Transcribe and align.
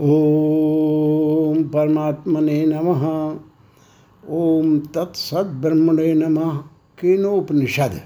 ओम 0.00 1.64
परमात्मने 1.64 2.66
नमः। 2.66 3.36
ओम 4.30 4.78
तत्सद्ब्रह्मणे 4.78 6.14
नमः। 6.14 6.56
केनोपनिषद। 7.00 8.00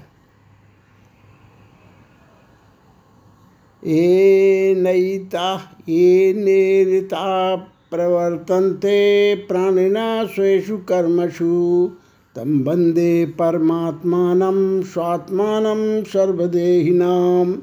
ये 3.85 4.75
नयिता 4.77 5.55
ये 5.89 6.33
नेरिता 6.33 7.55
प्रवर्तन्ते 7.91 9.35
प्राणिना 9.35 10.25
स्वेषु 10.25 10.77
कर्मसु 10.77 11.91
तं 12.35 12.63
वंदे 12.63 13.25
परमात्मानं, 13.25 14.81
स्वात्मानं, 14.81 16.03
सर्वदेहिनाम्। 16.03 17.53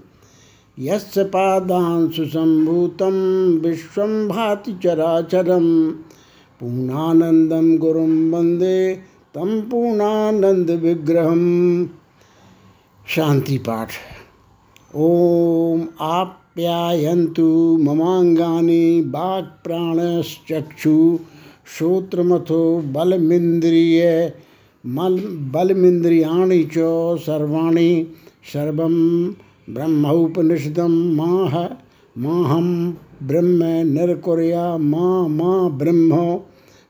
यस्य 0.79 1.23
पादांशु 1.25 2.25
सम्भूतं 2.25 3.15
विश्वं 3.59 4.29
भाति 4.29 4.73
चराचरं। 4.83 5.91
पूर्णानन्दं 6.61 7.77
गुरुं 7.79 8.30
वंदे 8.30 8.95
तं 9.34 9.61
पूर्णानन्दविग्रहं 9.62 11.45
शान्तिपाठ 13.09 13.89
ॐ 14.97 15.81
आप्यायन्तु 16.01 17.48
ममाङ्गानि 17.81 19.01
वाक्प्राणश्चक्षु 19.15 20.95
श्रोत्रमथो 21.77 22.61
बलमिन्द्रिय, 22.87 24.33
मल 24.87 25.19
बलमिन्द्रियाणि 25.55 26.62
च 26.77 26.79
सर्वाणि 27.27 27.91
सर्वं 28.53 28.95
ब्रह्मोपनिषदं 29.70 31.16
माह, 31.16 31.59
माहं 32.19 32.93
ब्रह्म 33.23 33.65
निरकुर्या, 33.65 34.77
मा 34.77 35.29
मा 35.29 35.69
ब्रह्म 35.69 36.41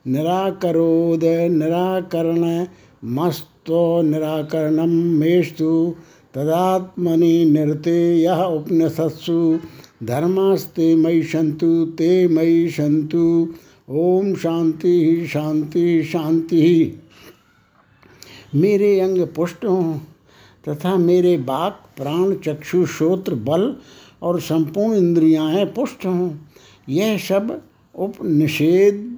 निराकरोद, 0.07 1.21
निराकरण, 1.53 2.67
मस्तो 3.05 4.03
निराकरणं 4.03 5.19
मेस्तु, 5.19 5.95
तदात्मनि 6.35 7.45
निरते 7.45 8.23
यः 8.23 8.43
उपनिषत्सु, 8.43 9.59
धर्मास्ते 10.03 10.95
मयि 10.95 11.23
सन्तु 11.23 11.85
ते 11.85 12.29
मयि 12.29 12.71
सन्तु 12.71 13.49
ओम 13.91 14.35
शांति 14.35 15.27
शांति 15.27 16.03
शांति 16.03 16.93
मेरे 18.55 19.01
अंग 19.01 19.27
पुष्ट 19.37 19.65
हों। 19.65 19.99
तथा 20.69 20.97
मेरे 20.97 21.37
बाक, 21.37 21.81
प्राण, 21.97 22.35
चक्षु, 22.35 22.87
श्रोत्र, 22.87 23.35
बल 23.35 23.77
और 24.23 24.41
संपूर्ण 24.41 24.97
इंद्रियाएँ 24.97 25.65
पुष्ट 25.67 26.07
हों। 26.07 26.31
यह 26.89 27.19
सब 27.19 27.63
उपनिषेध 27.95 29.17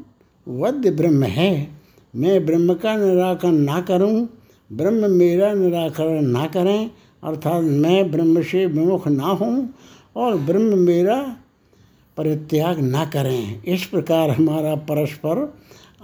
वद्य 0.49 0.91
ब्रह्म 0.91 1.23
है। 1.23 1.69
मैं 2.17 2.47
ब्रह्म 2.47 2.75
का 2.75 2.97
निराकरण 2.97 3.53
ना 3.53 3.81
करूँ, 3.81 4.29
ब्रह्म 4.73 5.11
मेरा 5.11 5.53
निराकरण 5.53 6.23
ना 6.23 6.47
करें, 6.47 6.91
अर्थात 7.25 7.65
मैं 7.65 8.11
ब्रह्म 8.11 8.43
से 8.43 8.67
विमुख 8.67 9.09
ना 9.09 9.27
हूँ 9.27 9.75
और 10.17 10.37
ब्रह्म 10.37 10.79
मेरा 10.79 11.37
परित्याग 12.17 12.79
ना 12.79 13.05
करें। 13.05 13.63
इस 13.63 13.85
प्रकार 13.85 14.31
हमारा 14.31 14.75
परस्पर 14.75 15.55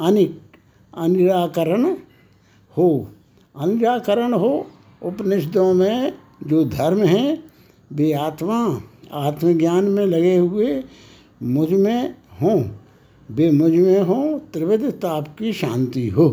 अनि 0.00 0.34
अनिराकरण 0.96 1.96
हो। 2.76 3.08
अनिराकरण 3.56 4.32
हो 4.32 4.66
उपनिषदों 5.04 5.74
में 5.74 6.12
जो 6.46 6.64
धर्म 6.64 7.04
हैं, 7.04 7.44
वे 7.92 8.12
आत्मा, 8.12 8.82
आत्मज्ञान 9.12 9.84
में 9.84 10.06
लगे 10.06 10.36
हुए 10.36 10.84
मुझमें 11.42 12.14
हों। 12.42 12.64
वे 13.30 13.50
मुझमें 13.50 14.00
हों, 14.00 14.38
त्रिविध 14.38 14.84
ताप 14.90 15.36
की 15.38 15.52
शांति 15.52 16.08
हो। 16.08 16.28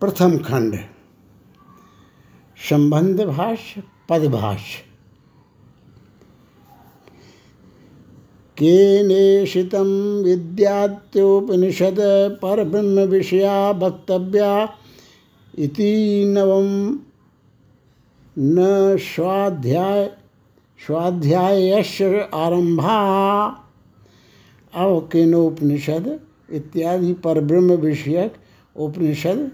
प्रथम 0.00 0.38
खंड, 0.38 0.78
संबंध 2.70 3.20
भाष्य 3.20 3.82
पदभाष्य 4.08 4.94
केनेषितं 8.58 10.22
विद्यात्योपनिषद 10.22 11.96
परब्रह्मविषया 12.42 13.70
वक्तव्या 13.70 14.74
इति 15.58 16.24
नवम 16.28 16.98
न 18.38 18.96
स्वाध्याय 18.96 20.06
स्वाध्यायस्य 20.86 22.30
आरंभा 22.34 22.96
अवकेनोपनिषद 24.74 26.20
इत्यादि 26.52 27.12
परब्रह्म 27.12 27.72
विषयक 27.72 28.34
उपनिषद 28.76 29.50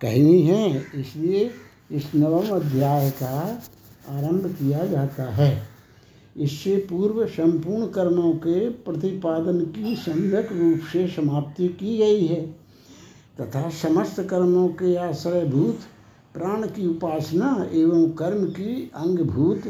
कहनी 0.00 0.42
है। 0.42 0.84
इसलिए 0.94 1.50
इस 1.92 2.10
नवम 2.14 2.48
अध्याय 2.56 3.10
का 3.10 3.62
आरंभ 4.08 4.46
किया 4.46 4.86
जाता 4.86 5.30
है। 5.32 5.62
इससे 6.36 6.76
पूर्व 6.76 7.26
संपूर्ण 7.26 7.86
कर्मों 7.86 8.32
के 8.32 8.68
प्रतिपादन 8.68 9.60
की 9.60 9.96
सम्यक 9.96 10.52
रूप 10.52 10.80
से 10.92 11.06
समाप्ति 11.08 11.68
की 11.68 11.98
गई 11.98 12.26
है। 12.26 12.46
तथा 13.40 13.68
समस्त 13.68 14.20
कर्मों 14.20 14.68
के 14.68 14.96
आश्रयभूत 14.96 15.78
प्राण 16.34 16.66
की 16.66 16.86
उपासना 16.86 17.68
एवं 17.72 18.10
कर्म 18.10 18.44
की 18.46 18.90
अंगभूत 18.94 19.62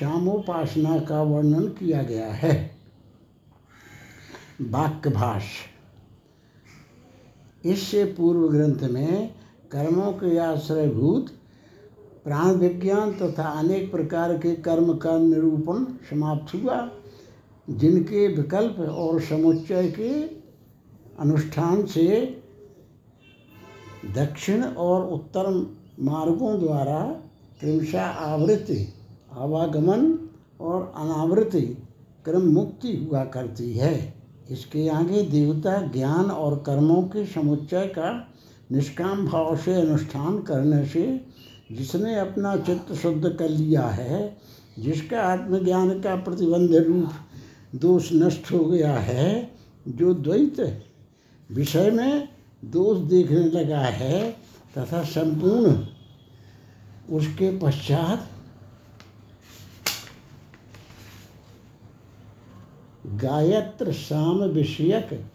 शामोपासना 0.00 0.98
का 1.00 1.22
वर्णन 1.22 1.66
किया 1.78 2.02
गया 2.02 2.32
है। 2.32 2.54
वाक्यभाष 4.60 5.44
इससे 7.64 8.04
पूर्व 8.04 8.48
ग्रंथ 8.48 8.88
में 8.90 9.34
कर्मों 9.72 10.12
के 10.12 10.36
आश्रयभूत 10.38 11.28
प्राण 12.24 12.54
विज्ञान 12.54 13.12
तथा 13.12 13.44
अनेक 13.50 13.90
प्रकार 13.92 14.36
के 14.38 14.54
कर्म 14.56 14.92
का 14.94 15.18
निरूपण 15.18 15.84
समाप्त 16.10 16.54
हुआ, 16.54 16.90
जिनके 17.68 18.26
विकल्प 18.28 18.78
और 18.80 19.20
समुच्चय 19.20 19.90
के 19.90 20.12
अनुष्ठान 21.18 21.84
से 21.86 22.06
दक्षिण 24.14 24.62
और 24.64 25.06
उत्तर 25.06 25.52
मार्गों 26.00 26.58
द्वारा 26.60 27.00
क्रमशः 27.60 28.02
आवृत्ति, 28.02 28.86
आवागमन 29.32 30.18
और 30.60 30.92
अनावृत्ति 30.96 31.60
क्रम 32.24 32.42
मुक्ति 32.42 32.96
हुआ 32.96 33.24
करती 33.24 33.72
है। 33.72 33.92
इसके 34.50 34.88
आगे 34.88 35.22
देवता 35.22 35.80
ज्ञान 35.82 36.30
और 36.30 36.56
कर्मों 36.66 37.02
के 37.02 37.24
समुच्चय 37.26 37.86
का 37.88 38.10
निष्काम 38.72 39.26
भाव 39.26 39.56
से 39.56 39.74
अनुष्ठान 39.74 40.38
करने 40.42 40.84
से 40.86 41.04
जिसने 41.72 42.18
अपना 42.18 42.56
चित्त 42.56 42.92
शुद्ध 42.94 43.28
कर 43.28 43.48
लिया 43.48 43.82
है, 43.82 44.36
जिसका 44.78 45.20
आत्मज्ञान 45.22 46.00
का 46.00 46.14
प्रतिबंध 46.16 46.74
रूप 46.76 47.10
दोष 47.76 48.08
नष्ट 48.12 48.50
हो 48.52 48.64
गया 48.64 48.92
है, 48.92 49.50
जो 49.88 50.14
द्वैत 50.14 50.60
विषय 51.50 51.90
में 51.90 52.28
दोष 52.64 52.98
देखने 52.98 53.44
लगा 53.50 53.78
है 53.78 54.30
तथा 54.78 55.02
संपूर्ण 55.02 55.72
उसके 57.10 57.58
पश्चात 57.58 58.28
गायत्र 63.06 63.92
साम 63.92 64.42
विषयक 64.42 65.26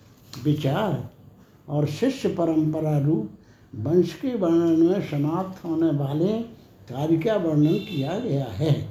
विचार 0.44 1.10
और 1.70 1.86
शिष्य 1.88 2.30
परंपरा 2.30 2.98
रूप 3.00 3.30
वंश 3.76 4.14
के 4.14 4.36
वर्णन 4.36 4.80
में 4.80 5.02
समाप्त 5.02 5.66
होने 5.66 5.92
वाले 5.98 6.34
कार्य 6.90 7.18
का 7.18 7.36
वर्णन 7.36 7.74
किया 7.74 8.20
गया 8.20 8.46
है। 8.46 8.90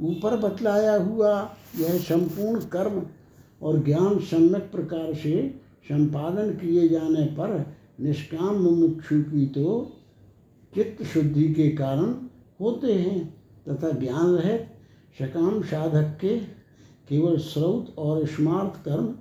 ऊपर 0.00 0.36
बतलाया 0.36 0.94
हुआ 0.96 1.56
यह 1.76 1.98
संपूर्ण 1.98 2.60
कर्म 2.60 3.02
और 3.62 3.84
ज्ञान 3.84 4.18
सम्यक 4.18 4.70
प्रकार 4.72 5.14
से 5.14 5.48
संपादन 5.84 6.50
किए 6.50 6.88
जाने 6.88 7.24
पर 7.26 7.74
निष्काम 8.00 8.54
मुमुक्षु 8.54 9.22
की 9.22 9.46
तो 9.46 9.96
चित्त 10.74 11.02
शुद्धि 11.02 11.52
के 11.54 11.68
कारण 11.68 12.14
होते 12.60 12.92
हैं 12.94 13.34
तथा 13.68 13.90
ज्ञान 13.90 14.26
रहित 14.26 14.68
सकाम 15.18 15.62
साधक 15.62 16.18
के 16.20 16.38
केवल 17.08 17.36
स्रोत 17.38 17.98
और 17.98 18.26
स्मार्थ 18.26 18.84
कर्म 18.84 19.14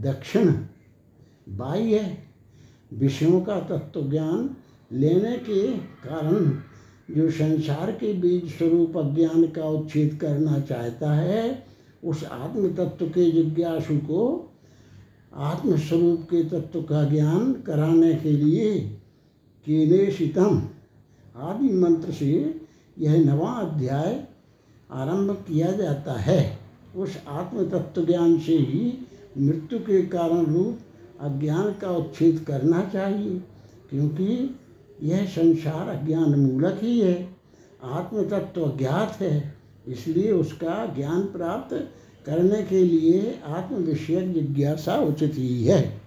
दक्षिण 0.00 0.52
बाह्य 1.48 2.18
विषयों 2.92 3.40
का 3.40 3.60
तत्व 3.60 4.10
ज्ञान 4.10 4.56
लेने 4.92 5.36
के 5.36 5.72
कारण 5.78 6.50
जो 7.14 7.30
संसार 7.30 7.92
के 7.92 8.12
बीज 8.12 8.58
स्वरूप 8.58 8.96
अज्ञान 8.96 9.46
का 9.46 9.64
उच्छेद 9.64 10.18
करना 10.20 10.60
चाहता 10.60 11.12
है, 11.12 11.66
उस 12.04 12.24
आत्म 12.24 12.74
तत्व 12.74 13.06
के 13.06 13.30
जिज्ञासु 13.30 13.98
को 13.98 14.52
आत्मस्वरूप 15.34 16.22
के 16.22 16.44
तत्व 16.44 16.82
का 16.82 17.04
ज्ञान 17.04 17.52
कराने 17.52 18.14
के 18.14 18.30
लिए 18.30 18.80
केनेशितम 19.66 20.62
आदि 21.36 21.68
मंत्र 21.72 22.12
से 22.12 22.60
यह 22.98 23.16
नवा 23.24 23.50
अध्याय 23.50 24.24
आरंभ 24.90 25.30
किया 25.48 25.70
जाता 25.72 26.12
है। 26.12 26.58
उस 26.96 27.16
आत्म 27.28 27.68
तत्व 27.70 28.04
ज्ञान 28.06 28.38
से 28.38 28.52
ही 28.52 28.92
मृत्यु 29.38 29.78
के 29.78 30.02
कारण 30.02 30.44
रूप 30.44 30.78
अज्ञान 31.20 31.72
का 31.72 31.90
उच्छेद 31.90 32.44
करना 32.48 32.82
चाहिए, 32.84 33.38
क्योंकि 33.90 34.56
यह 35.02 35.26
संसार 35.26 35.88
अज्ञान 35.88 36.34
मूलक 36.34 36.78
ही 36.82 36.98
है। 37.00 37.28
आत्म 37.84 38.24
तत्व 38.28 38.62
अज्ञात 38.62 39.20
है, 39.20 39.54
इसलिए 39.88 40.32
उसका 40.32 40.86
ज्ञान 40.86 41.22
प्राप्त 41.22 41.74
करने 42.26 42.62
के 42.62 42.82
लिए 42.82 43.38
आत्मविषयक 43.46 44.32
जिज्ञासा 44.34 44.96
उचित 44.98 45.34
ही 45.34 45.64
है। 45.64 46.05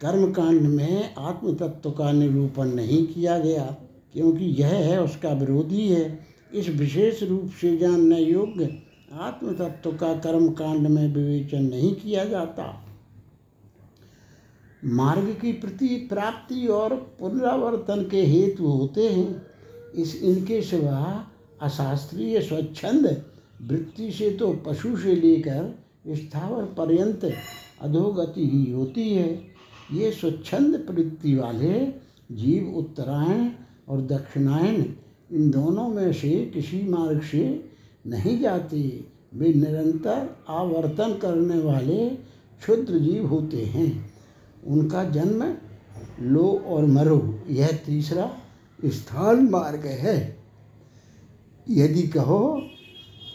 कर्म 0.00 0.32
कांड 0.32 0.60
में 0.60 1.14
आत्म 1.18 1.54
तत्व 1.54 1.90
का 1.90 2.12
निरूपण 2.12 2.68
नहीं 2.68 3.06
किया 3.06 3.38
गया, 3.38 3.64
क्योंकि 4.12 4.44
यह 4.44 4.66
है, 4.66 5.02
उसका 5.02 5.32
विरोधी 5.32 5.88
है। 5.88 6.26
इस 6.54 6.68
विशेष 6.68 7.22
रूप 7.22 7.50
से 7.60 7.76
जानने 7.76 8.20
योग्य 8.20 8.82
आत्म 9.12 9.52
तत्व 9.52 9.92
का 9.92 10.12
कर्म 10.16 10.48
कांड 10.48 10.86
में 10.86 11.14
विवेचन 11.14 11.62
नहीं 11.62 11.94
किया 11.94 12.24
जाता। 12.24 12.82
मार्ग 14.84 15.36
की 15.40 15.52
प्रति 15.52 15.86
प्राप्ति 15.86 16.66
और 16.66 16.94
पुनरावर्तन 17.20 18.02
के 18.10 18.22
हेतु 18.22 18.64
होते 18.64 19.08
हैं। 19.08 19.46
इस 19.94 20.14
इनके 20.22 20.60
सिवा 20.62 21.26
अशास्त्रीय 21.62 22.40
स्वच्छंद 22.40 23.24
वृत्ति 23.62 24.10
से 24.10 24.30
तो 24.30 24.52
पशु 24.66 24.96
से 24.96 25.14
लेकर 25.14 25.74
स्थावर 26.08 26.64
पर्यंत 26.78 27.24
अधोगति 27.82 28.46
ही 28.48 28.70
होती 28.72 29.08
है। 29.14 29.55
ये 29.92 30.10
स्वच्छंद 30.10 30.76
प्रवृत्ति 30.76 31.34
वाले 31.34 31.80
जीव 32.32 32.74
उत्तरायण 32.76 33.48
और 33.88 34.00
दक्षिणायन, 34.00 34.96
इन 35.32 35.50
दोनों 35.50 35.88
में 35.88 36.12
से 36.12 36.50
किसी 36.54 36.88
मार्ग 36.88 37.22
से 37.22 37.70
नहीं 38.06 38.40
जाते। 38.40 39.04
वे 39.34 39.52
निरंतर 39.54 40.36
आवर्तन 40.48 41.18
करने 41.22 41.58
वाले 41.58 42.08
क्षुद्र 42.10 42.98
जीव 42.98 43.26
होते 43.26 43.56
हैं। 43.56 44.14
उनका 44.66 45.04
जन्म 45.04 45.54
लो 46.20 46.62
और 46.66 46.86
मरो, 46.86 47.38
यह 47.50 47.68
तीसरा 47.86 48.30
स्थान 48.84 49.48
मार्ग 49.50 49.86
है। 49.86 50.36
यदि 51.70 52.02
कहो 52.02 52.62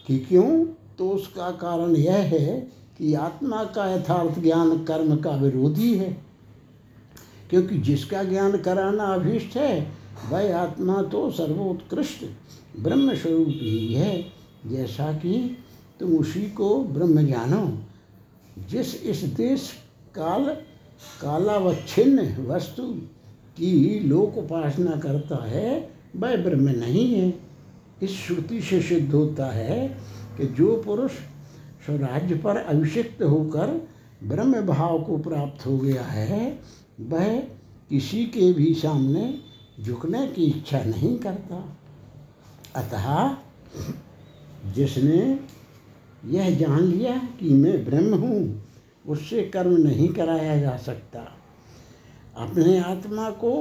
कि 0.08 0.20
क्यों 0.20 0.66
तो 0.98 1.10
उसका 1.10 1.52
कारण 1.52 1.96
यह 1.96 2.14
है 2.14 2.68
कि 2.98 3.14
आत्मा 3.14 3.64
का 3.64 3.96
यथार्थ 3.96 4.40
ज्ञान 4.40 4.84
कर्म 4.84 5.16
का 5.16 5.32
विरोधी 5.32 5.98
है। 5.98 6.31
क्योंकि 7.52 7.78
जिसका 7.78 8.24
ज्ञान 8.24 8.58
कराना 8.58 9.04
अभीष्ट 9.04 9.56
है, 9.58 9.88
वह 10.30 10.58
आत्मा 10.58 11.02
तो 11.02 11.32
सर्वोत्कृष्ट 11.32 12.26
ब्रह्म 12.80 13.16
स्वरूप 13.16 13.48
ही 13.48 13.94
है। 13.94 14.26
जैसा 14.66 15.14
कि 15.14 15.58
तुम 16.00 16.18
उसी 16.18 16.42
को 16.42 16.84
ब्रह्म 16.84 17.28
जानो, 17.28 17.78
जिस 18.70 19.04
इस 19.04 19.24
देश 19.24 19.72
काल, 20.16 20.46
कालावच्छिन्न 21.22 22.46
वस्तु 22.48 22.84
की 23.58 24.00
लोक 24.00 24.38
उपासना 24.38 24.92
करता 24.92 25.46
है, 25.46 25.90
वह 26.16 26.36
ब्रह्म 26.36 26.70
नहीं 26.70 27.16
है। 27.16 27.34
इस 28.04 28.12
श्रुति 28.12 28.62
से 28.62 28.82
सिद्ध 28.82 29.14
होता 29.14 29.46
है 29.46 29.88
कि 30.38 30.48
जो 30.48 30.76
पुरुष 30.86 31.12
स्वराज्य 31.86 32.36
पर 32.36 32.58
अभिषिक्त 32.58 33.24
होकर 33.24 33.88
ब्रह्म 34.24 34.62
भाव 34.62 35.04
को 35.04 35.18
प्राप्त 35.18 35.66
हो 35.66 35.78
गया 35.78 36.04
है 36.04 36.60
वह 37.02 37.40
किसी 37.90 38.26
के 38.26 38.52
भी 38.54 38.74
सामने 38.74 39.34
झुकने 39.82 40.26
की 40.28 40.44
इच्छा 40.44 40.84
नहीं 40.84 41.18
करता। 41.20 41.64
अतः 42.76 43.36
जिसने 44.74 45.40
यह 46.26 46.56
जान 46.58 46.82
लिया 46.82 47.18
कि 47.40 47.50
मैं 47.50 47.84
ब्रह्म 47.86 48.16
हूँ, 48.16 48.64
उससे 49.08 49.42
कर्म 49.44 49.78
नहीं 49.78 50.08
कराया 50.10 50.58
जा 50.58 50.76
सकता। 50.78 51.20
अपने 52.38 52.78
आत्मा 52.80 53.30
को 53.30 53.54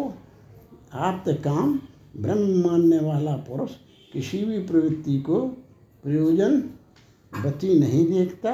आप्त 0.92 1.30
काम 1.44 1.78
ब्रह्म 2.16 2.62
मानने 2.62 2.98
वाला 2.98 3.36
पुरुष 3.48 3.70
किसी 4.12 4.44
भी 4.44 4.58
प्रवृत्ति 4.58 5.18
को 5.20 5.40
प्रयोजन 6.04 6.60
गति 7.32 7.78
नहीं 7.78 8.06
देखता 8.06 8.52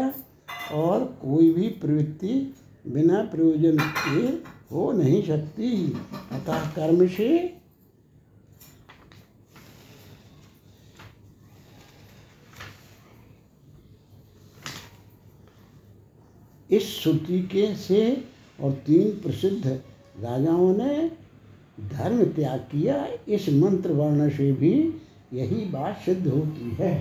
और 0.75 1.05
कोई 1.23 1.51
भी 1.51 1.69
प्रवृत्ति 1.69 2.55
बिना 2.87 3.23
प्रयोजन 3.23 3.79
के 3.79 4.56
हो 4.71 4.93
नहीं 4.93 5.23
सकती 5.23 5.93
अतः 6.33 6.71
कर्म 6.71 7.07
से। 7.09 7.29
इस 16.71 16.89
श्रुति 17.01 17.41
के 17.43 17.75
से 17.77 18.01
और 18.61 18.73
तीन 18.87 19.11
प्रसिद्ध 19.21 19.67
राजाओं 20.21 20.77
ने 20.77 21.11
धर्म 21.89 22.25
त्याग 22.25 22.61
किया, 22.61 23.07
इस 23.29 23.49
मंत्र 23.49 23.93
वर्ण 23.93 24.29
से 24.31 24.53
भी 24.53 24.73
यही 25.33 25.65
बात 25.65 26.01
सिद्ध 26.05 26.27
होती 26.27 26.71
है। 26.71 26.95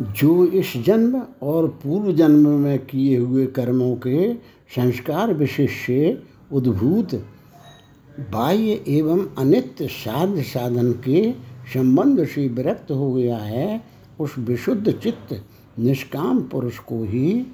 जो 0.00 0.46
इस 0.46 0.72
जन्म 0.76 1.22
और 1.42 1.68
पूर्व 1.68 2.12
जन्म 2.12 2.48
में 2.48 2.86
किए 2.86 3.18
हुए 3.18 3.46
कर्मों 3.46 3.96
के 3.96 4.34
संस्कार 4.74 5.34
विशेष 5.34 5.86
से 5.86 6.22
उद्भूत, 6.52 7.14
बाह्य 8.30 8.84
एवं 8.88 9.26
अनित्य 9.38 9.86
साध्य 9.86 10.42
साधन 10.42 10.92
के 10.92 11.32
संबंध 11.74 12.24
से 12.26 12.48
विरक्त 12.48 12.90
हो 12.90 13.12
गया 13.12 13.36
है, 13.36 13.84
उस 14.20 14.34
विशुद्ध 14.38 14.92
चित्त 14.92 15.44
निष्काम 15.78 16.42
पुरुष 16.42 16.78
को 16.78 17.04
ही 17.04 17.46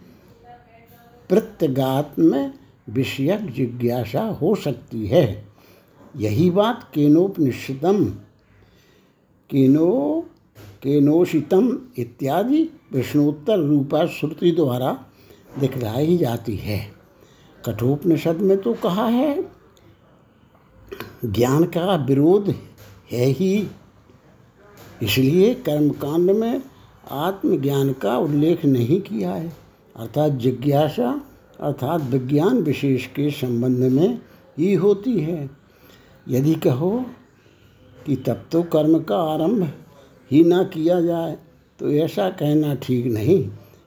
प्रत्यगात्म 1.28 2.50
विषयक 2.88 3.50
जिज्ञासा 3.52 4.22
हो 4.22 4.54
सकती 4.54 5.06
है। 5.06 5.44
यही 6.16 6.50
बात 6.50 6.90
केनोपनिषदम, 6.94 8.04
केनो 9.50 10.24
केनोषितम 10.84 11.78
इत्यादि 11.98 12.64
प्रश्नोत्तर 12.64 13.58
रूपा 13.58 14.06
श्रुति 14.06 14.50
द्वारा 14.50 15.04
दिखलाई 15.58 16.16
जाती 16.16 16.56
है। 16.56 16.92
कठोपनिषद 17.66 18.36
में 18.36 18.56
तो 18.58 18.74
कहा 18.74 19.06
है, 19.06 19.44
ज्ञान 21.24 21.64
का 21.64 21.94
विरोध 21.96 22.54
है 23.12 23.26
ही। 23.26 23.68
इसलिए 25.02 25.54
कर्मकांड 25.54 26.30
में 26.30 26.62
आत्मज्ञान 27.10 27.92
का 27.92 28.18
उल्लेख 28.18 28.64
नहीं 28.64 29.00
किया 29.00 29.30
है। 29.30 29.52
अर्थात 29.96 30.32
जिज्ञासा, 30.32 31.22
अर्थात 31.60 32.02
विज्ञान 32.02 32.58
विशेष 32.58 33.06
के 33.06 33.30
संबंध 33.30 33.78
में 33.78 34.18
ही 34.58 34.74
होती 34.74 35.20
है। 35.20 35.50
यदि 36.28 36.54
कहो 36.54 37.04
कि 38.06 38.16
तब 38.16 38.44
तो 38.52 38.62
कर्म 38.62 38.98
का 39.02 39.16
आरंभ 39.16 39.72
ही 40.30 40.42
ना 40.44 40.62
किया 40.64 41.00
जाए 41.00 41.36
तो 41.78 41.90
ऐसा 41.94 42.28
कहना 42.30 42.74
ठीक 42.74 43.06
नहीं, 43.06 43.42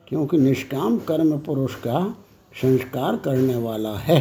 क्योंकि 0.08 0.38
निष्काम 0.38 0.98
कर्म 1.08 1.38
पुरुष 1.40 1.76
का 1.78 2.02
संस्कार 2.54 3.16
करने 3.18 3.56
वाला 3.56 3.96
है। 3.98 4.20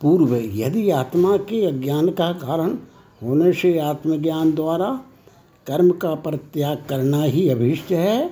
पूर्व 0.00 0.34
यदि 0.36 0.90
आत्मा 0.90 1.36
के 1.42 1.64
अज्ञान 1.66 2.08
का 2.10 2.32
कारण 2.32 2.76
होने 3.22 3.52
से 3.52 3.78
आत्मज्ञान 3.78 4.52
द्वारा 4.52 4.90
कर्म 5.66 5.90
का 5.92 6.14
परित्याग 6.16 6.84
करना 6.88 7.22
ही 7.22 7.48
अभिष्ट 7.48 7.90
है 7.92 8.28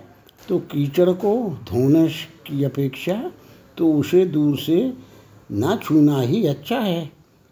तो 0.48 0.58
कीचड़ 0.70 1.10
को 1.10 1.34
धोने 1.70 2.06
की 2.46 2.64
अपेक्षा 2.64 3.14
तो 3.78 3.92
उसे 3.94 4.24
दूर 4.26 4.58
से 4.58 4.92
न 5.52 5.78
छूना 5.82 6.20
ही 6.20 6.46
अच्छा 6.46 6.78
है। 6.78 7.10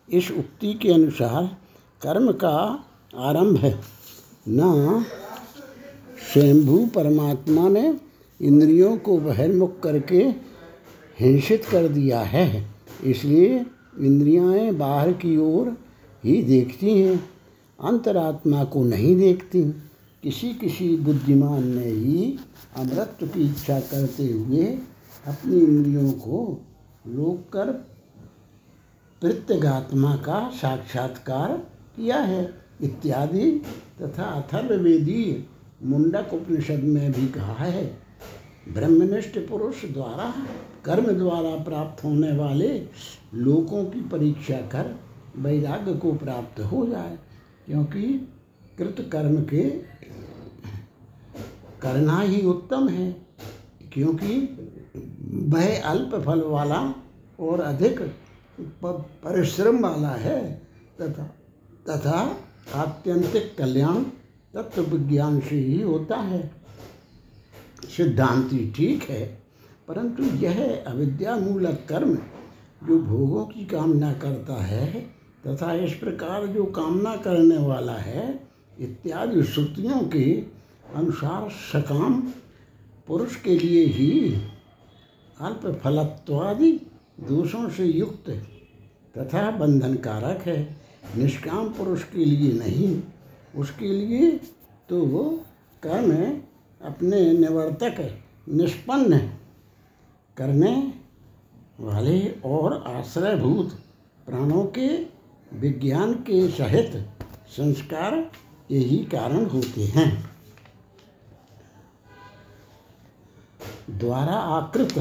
इस 0.08 0.30
उक्ति 0.30 0.72
के 0.74 0.92
अनुसार 0.92 1.44
कर्म 2.02 2.32
का 2.34 2.56
आरंभ 3.18 3.56
है। 3.56 3.72
न 4.48 5.04
स्वयंभू 6.32 6.86
परमात्मा 6.94 7.68
ने 7.68 7.94
इंद्रियों 8.40 8.96
को 8.96 9.18
बहिर्मुख 9.18 9.80
करके 9.80 10.24
हिंसित 11.20 11.64
कर 11.64 11.88
दिया 11.88 12.20
है। 12.20 12.70
इसलिए 13.04 13.66
इंद्रियाँ 14.00 14.72
बाहर 14.72 15.12
की 15.12 15.36
ओर 15.36 15.76
ही 16.24 16.42
देखती 16.42 16.98
हैं, 16.98 17.16
अंतरात्मा 17.80 18.64
को 18.64 18.84
नहीं 18.84 19.16
देखती। 19.16 19.62
किसी 20.22 20.54
किसी 20.54 20.96
बुद्धिमान 20.96 21.66
ने 21.68 21.86
ही 21.86 22.38
अमृत 22.76 23.18
की 23.22 23.46
इच्छा 23.50 23.80
करते 23.80 24.26
हुए 24.26 24.64
अपनी 25.26 25.58
इंद्रियों 25.58 26.12
को 26.12 26.62
रोक 27.06 27.52
कर 27.52 27.72
प्रत्यगात्मा 29.20 30.16
का 30.16 30.50
साक्षात्कार 30.54 31.56
किया 31.96 32.16
है। 32.16 32.63
इत्यादि 32.80 33.50
तथा 34.02 34.24
अथर्ववेदी 34.32 35.46
मुंडक 35.82 36.32
उपनिषद 36.32 36.82
में 36.84 37.12
भी 37.12 37.26
कहा 37.28 37.54
है। 37.54 37.84
ब्रह्मनिष्ठ 38.68 39.38
पुरुष 39.48 39.84
द्वारा, 39.84 40.32
कर्म 40.84 41.10
द्वारा 41.12 41.50
प्राप्त 41.64 42.04
होने 42.04 42.32
वाले 42.32 42.68
लोगों 43.34 43.84
की 43.84 44.00
परीक्षा 44.08 44.56
कर 44.72 44.94
वैराग्य 45.36 45.94
को 45.94 46.12
प्राप्त 46.14 46.60
हो 46.62 46.86
जाए, 46.86 47.18
क्योंकि 47.66 48.02
कृत 48.78 49.08
कर्म 49.12 49.42
के 49.44 49.62
करना 51.82 52.20
ही 52.20 52.40
उत्तम 52.46 52.88
है, 52.88 53.10
क्योंकि 53.92 54.36
वह 55.48 55.82
अल्प 55.82 56.14
फल 56.26 56.42
वाला 56.42 56.82
और 57.40 57.60
अधिक 57.60 58.00
परिश्रम 58.80 59.82
वाला 59.82 60.08
है 60.08 60.40
तथा 61.00 61.24
तथा 61.88 62.20
आत्यंतिक 62.66 63.54
कल्याण 63.58 64.02
तत्व 64.54 64.82
विज्ञान 64.86 65.40
से 65.40 65.56
ही 65.56 65.80
होता 65.82 66.16
है। 66.16 66.50
सिद्धांति 67.96 68.72
ठीक 68.76 69.02
है, 69.02 69.24
परंतु 69.88 70.22
यह 70.38 70.84
अविद्या 70.86 71.36
मूलक 71.36 71.84
कर्म 71.88 72.14
जो 72.82 72.98
भोगों 73.00 73.44
की 73.46 73.64
कामना 73.66 74.12
करता 74.14 74.62
है 74.62 74.86
तथा 75.46 75.72
इस 75.74 75.92
प्रकार 75.94 76.46
जो 76.46 76.64
कामना 76.72 77.14
करने 77.16 77.56
वाला 77.58 77.96
है, 77.98 78.40
इत्यादि 78.78 79.42
श्रुतियों 79.42 80.00
के 80.08 80.24
अनुसार 80.94 81.48
सकाम 81.50 82.20
पुरुष 83.08 83.36
के 83.36 83.58
लिए 83.58 83.84
ही 83.86 84.10
अल्प 85.40 85.66
फलत्वादि 85.84 86.72
दोषों 87.20 87.68
से 87.68 87.84
युक्त 87.84 88.30
तथा 89.14 89.50
बंधनकारक 89.50 90.46
है। 90.46 90.83
निष्काम 91.16 91.68
पुरुष 91.68 92.02
के 92.04 92.24
लिए 92.24 92.52
नहीं, 92.52 93.02
उसके 93.56 93.88
लिए 93.88 94.30
तो 94.88 95.00
वो 95.02 95.24
कर्म 95.82 96.12
अपने 96.80 97.20
निवर्तक 97.32 98.00
निष्पन्न 98.48 99.18
करने 100.36 100.72
वाले 101.80 102.20
और 102.44 102.82
आश्रयभूत, 102.86 103.70
प्राणों 104.26 104.64
के, 104.78 104.88
विज्ञान 105.52 106.12
के 106.14 106.48
सहित 106.48 106.96
संस्कार 107.48 108.14
यही 108.70 108.96
कारण 109.04 109.44
होते 109.46 109.84
हैं। 109.84 110.08
द्वारा 113.90 114.32
आकृत 114.32 114.92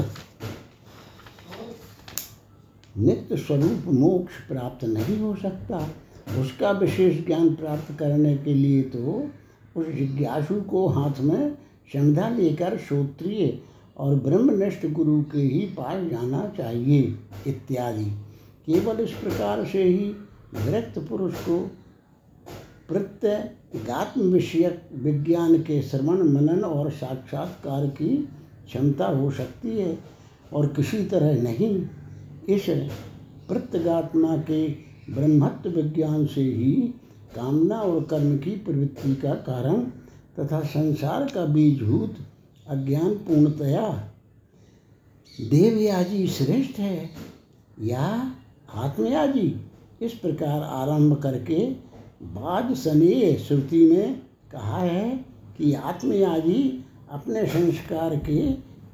नित्य 2.96 3.36
स्वरूप 3.36 3.84
मोक्ष 3.94 4.34
प्राप्त 4.48 4.84
नहीं 4.84 5.18
हो 5.18 5.34
सकता। 5.36 5.78
उसका 6.40 6.70
विशेष 6.70 7.24
ज्ञान 7.26 7.54
प्राप्त 7.54 7.94
करने 7.98 8.36
के 8.36 8.54
लिए 8.54 8.82
तो 8.82 9.28
उस 9.76 9.86
जिज्ञासु 9.86 10.60
को 10.62 10.86
हाथ 10.88 11.20
में 11.20 11.54
संधा 11.88 12.28
लेकर 12.28 12.76
श्रोत्रिय 12.78 13.58
और 13.96 14.14
ब्रह्मनिष्ठ 14.14 14.86
गुरु 14.86 15.20
के 15.22 15.38
ही 15.38 15.60
पास 15.76 16.10
जाना 16.10 16.46
चाहिए 16.58 17.00
इत्यादि। 17.46 18.04
केवल 18.66 19.00
इस 19.00 19.10
प्रकार 19.12 19.64
से 19.64 19.82
ही 19.82 20.08
विरक्त 20.54 20.98
पुरुष 20.98 21.34
को 21.40 21.58
प्रत्यगात्म 22.88 24.22
विषयक 24.22 24.88
विज्ञान 24.94 25.58
के 25.58 25.80
श्रवण, 25.82 26.22
मनन 26.24 26.64
और 26.64 26.90
साक्षात्कार 26.90 27.86
की 27.86 28.16
क्षमता 28.66 29.06
हो 29.06 29.30
सकती 29.30 29.78
है 29.78 29.98
और 30.52 30.66
किसी 30.66 31.04
तरह 31.04 31.42
नहीं। 31.42 31.86
इस 32.48 32.66
प्रत्यगात्मा 33.48 34.36
के 34.36 34.68
ब्रह्मत्व 35.10 35.70
विज्ञान 35.70 36.26
से 36.26 36.42
ही 36.42 36.94
कामना 37.36 37.80
और 37.80 38.04
कर्म 38.04 38.38
की 38.38 38.50
प्रवृत्ति 38.50 39.16
का 39.16 39.34
कारण 39.34 39.80
तथा 40.38 40.60
संसार 40.60 41.30
का 41.34 41.44
बीजभूत 41.44 42.16
अज्ञान 42.68 43.14
पूर्णतया। 43.14 44.10
देवयाजी 45.40 46.26
श्रेष्ठ 46.26 46.78
है 46.78 47.10
या 47.82 48.34
आत्मयाजी? 48.74 49.60
इस 50.02 50.12
प्रकार 50.12 50.62
आरंभ 50.62 51.22
करके 51.22 51.70
बाद 52.22 52.74
स्नेह 52.74 53.36
श्रुति 53.38 53.90
में 53.90 54.22
कहा 54.52 54.78
है 54.78 55.24
कि 55.58 55.74
आत्मयाजी 55.74 56.84
अपने 57.10 57.46
संस्कार 57.46 58.16
के 58.16 58.50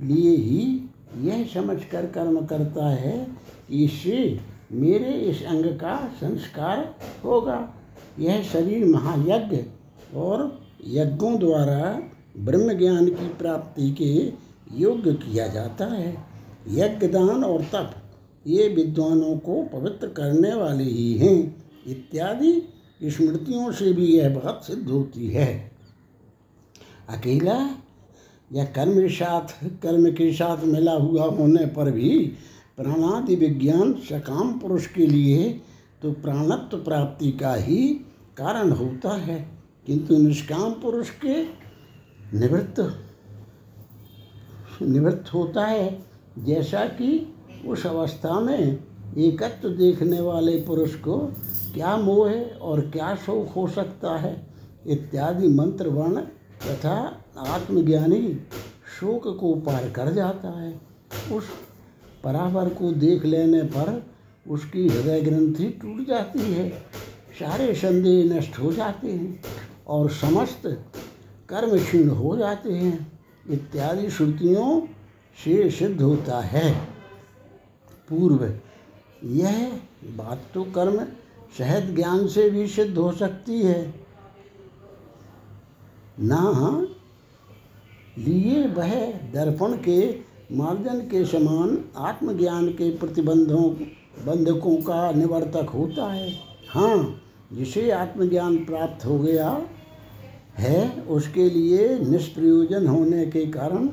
लिए 0.06 0.36
ही 0.36 0.79
यह 1.18 1.48
समझकर 1.54 2.06
कर्म 2.06 2.46
करता 2.46 2.88
है 2.88 3.28
इससे 3.70 4.40
मेरे 4.72 5.12
इस 5.12 5.42
अंग 5.42 5.64
का 5.64 6.08
संस्कार 6.20 6.96
होगा। 7.24 7.74
यह 8.18 8.42
शरीर 8.42 8.84
महायज्ञ 8.84 9.56
और 10.16 10.66
यज्ञों 10.86 11.38
द्वारा 11.38 12.02
ब्रह्म 12.38 12.72
ज्ञान 12.72 13.06
की 13.06 13.28
प्राप्ति 13.28 13.90
के 13.90 14.32
योग्य 14.80 15.12
किया 15.12 15.46
जाता 15.46 15.86
है। 15.86 16.24
यज्ञ 16.68 17.08
दान 17.08 17.44
और 17.44 17.62
तप, 17.62 17.94
ये 18.46 18.68
विद्वानों 18.68 19.36
को 19.38 19.62
पवित्र 19.62 20.08
करने 20.08 20.54
वाले 20.54 20.84
ही 20.84 21.14
हैं। 21.18 21.64
इत्यादि 21.86 22.62
स्मृतियों 23.04 23.72
से 23.72 23.92
भी 23.92 24.06
यह 24.06 24.28
बात 24.28 24.64
सिद्ध 24.64 24.88
होती 24.88 25.28
है। 25.28 25.72
अकेला 27.08 27.74
या 28.52 28.64
कर्म 28.64 28.92
के 28.92 29.08
साथ, 29.08 29.64
कर्म 29.82 30.10
के 30.10 30.32
साथ 30.32 30.64
मिला 30.64 30.92
हुआ 30.92 31.24
होने 31.24 31.66
पर 31.66 31.90
भी 31.90 32.18
प्राणादि 32.76 33.34
विज्ञान 33.34 33.92
सकाम 33.92 34.58
पुरुष 34.58 34.86
के 34.86 35.06
लिए 35.06 35.60
तो 36.02 36.12
प्राणत्व 36.12 36.78
प्राप्ति 36.78 37.32
का 37.32 37.54
ही 37.54 37.88
कारण 38.36 38.70
होता 38.70 39.16
है। 39.16 39.48
किंतु 39.86 40.16
निष्काम 40.16 40.72
पुरुष 40.72 41.10
के 41.10 41.42
निवृत्त 42.38 43.04
निवृत्त 44.82 45.34
होता 45.34 45.66
है। 45.66 46.02
जैसा 46.38 46.84
कि 46.84 47.34
उस 47.66 47.86
अवस्था 47.86 48.40
में 48.40 48.84
एकत्व 49.18 49.68
देखने 49.68 50.20
वाले 50.20 50.56
पुरुष 50.62 50.94
को 50.94 51.18
क्या 51.74 51.96
मोह 51.96 52.30
है 52.30 52.50
और 52.50 52.80
क्या 52.80 53.14
शोक 53.14 53.48
हो 53.48 53.66
सकता 53.68 54.16
है, 54.16 54.46
इत्यादि 54.86 55.48
मंत्र 55.48 55.88
वर्ण 55.88 56.20
तथा 56.66 57.19
आत्मज्ञानी 57.38 58.22
शोक 58.90 59.26
को 59.40 59.54
पार 59.56 59.88
कर 59.90 60.12
जाता 60.12 60.48
है। 60.60 60.80
उस 61.32 61.48
परावर 62.24 62.68
को 62.68 62.92
देख 62.92 63.24
लेने 63.24 63.62
पर 63.62 64.02
उसकी 64.46 64.86
हृदय 64.88 65.20
ग्रंथि 65.20 65.68
टूट 65.82 66.06
जाती 66.06 66.52
है, 66.52 66.68
सारे 67.38 67.74
संदेह 67.74 68.24
नष्ट 68.34 68.58
हो 68.58 68.72
जाते 68.72 69.08
हैं 69.08 69.42
और 69.86 70.10
समस्त 70.10 70.62
कर्म 71.48 71.78
क्षीण 71.78 72.08
हो 72.08 72.36
जाते 72.36 72.72
हैं। 72.72 73.20
इत्यादि 73.50 74.10
श्रुतियों 74.10 74.80
से 75.38 75.70
सिद्ध 75.70 76.00
होता 76.02 76.40
है। 76.40 76.74
पूर्व, 78.10 78.44
यह 79.24 79.80
बात 80.16 80.42
तो 80.54 80.64
कर्म 80.64 80.98
सहज 81.58 81.94
ज्ञान 81.94 82.26
से 82.28 82.48
भी 82.50 82.66
सिद्ध 82.66 82.96
हो 82.98 83.10
सकती 83.12 83.62
है। 83.62 83.94
ना 86.20 86.40
लिए 88.20 88.66
वह 88.66 88.94
दर्पण 89.34 89.76
के 89.78 90.00
मार्जन 90.56 91.00
के 91.00 91.24
समान 91.24 91.78
आत्मज्ञान 91.96 92.68
के 92.68 92.90
प्रतिबंधों, 92.90 93.62
बंधकों 94.26 94.76
का 94.76 95.10
निवर्तक 95.12 95.70
होता 95.70 96.12
है। 96.12 96.30
हाँ 96.70 97.20
जिसे 97.52 97.90
आत्मज्ञान 97.90 98.56
प्राप्त 98.56 99.06
हो 99.06 99.18
गया 99.18 99.50
है, 100.58 100.90
उसके 101.00 101.48
लिए 101.50 101.98
निष्प्रयोजन 101.98 102.86
होने 102.86 103.24
के 103.26 103.44
कारण 103.46 103.86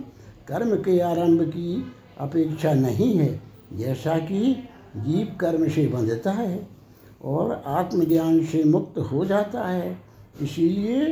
कर्म 0.47 0.75
के 0.75 0.99
आरंभ 0.99 1.41
की 1.43 1.93
अपेक्षा 2.19 2.73
नहीं 2.73 3.13
है, 3.15 3.41
जैसा 3.73 4.17
कि 4.17 4.55
जीव 4.97 5.35
कर्म 5.39 5.67
से 5.69 5.87
बंधता 5.87 6.31
है 6.31 6.67
और 7.23 7.51
आत्मज्ञान 7.65 8.43
से 8.45 8.63
मुक्त 8.63 8.97
हो 9.11 9.25
जाता 9.25 9.67
है। 9.67 9.97
इसीलिए 10.41 11.05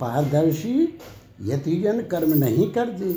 पारदर्शी 0.00 0.86
यतिजन 1.42 2.02
कर्म 2.02 2.34
नहीं 2.34 2.70
करते। 2.70 3.12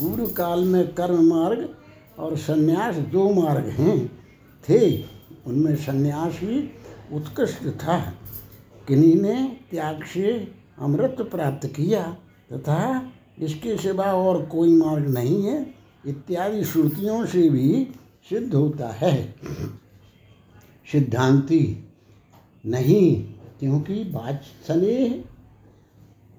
पूर्व 0.00 0.26
काल 0.26 0.64
में 0.64 0.94
कर्म 0.94 1.28
मार्ग 1.28 1.74
और 2.18 2.36
संन्यास 2.36 2.94
दो 2.94 3.30
मार्ग 3.30 3.66
हैं। 3.66 4.08
थे, 4.68 5.04
उनमें 5.46 5.76
संन्यास 5.76 6.32
ही 6.34 6.70
उत्कृष्ट 7.12 7.68
था। 7.68 8.14
किन्हीं 8.88 9.22
ने 9.22 9.60
त्याग 9.70 10.04
से 10.04 10.52
अमृत 10.78 11.16
प्राप्त 11.20 11.66
किया 11.66 12.16
तथा 12.52 13.12
इसके 13.38 13.76
सिवा 13.76 14.04
और 14.04 14.46
कोई 14.46 14.74
मार्ग 14.74 15.08
नहीं 15.08 15.42
है, 15.44 15.74
इत्यादि 16.06 16.64
श्रुतियों 16.64 17.26
से 17.26 17.50
भी 17.50 17.88
सिद्ध 18.30 18.54
होता 18.54 18.88
है। 18.88 19.34
सिद्धांति, 20.92 21.88
नहीं, 22.66 23.24
क्योंकि 23.60 23.94
वात्सलेह 23.94 25.24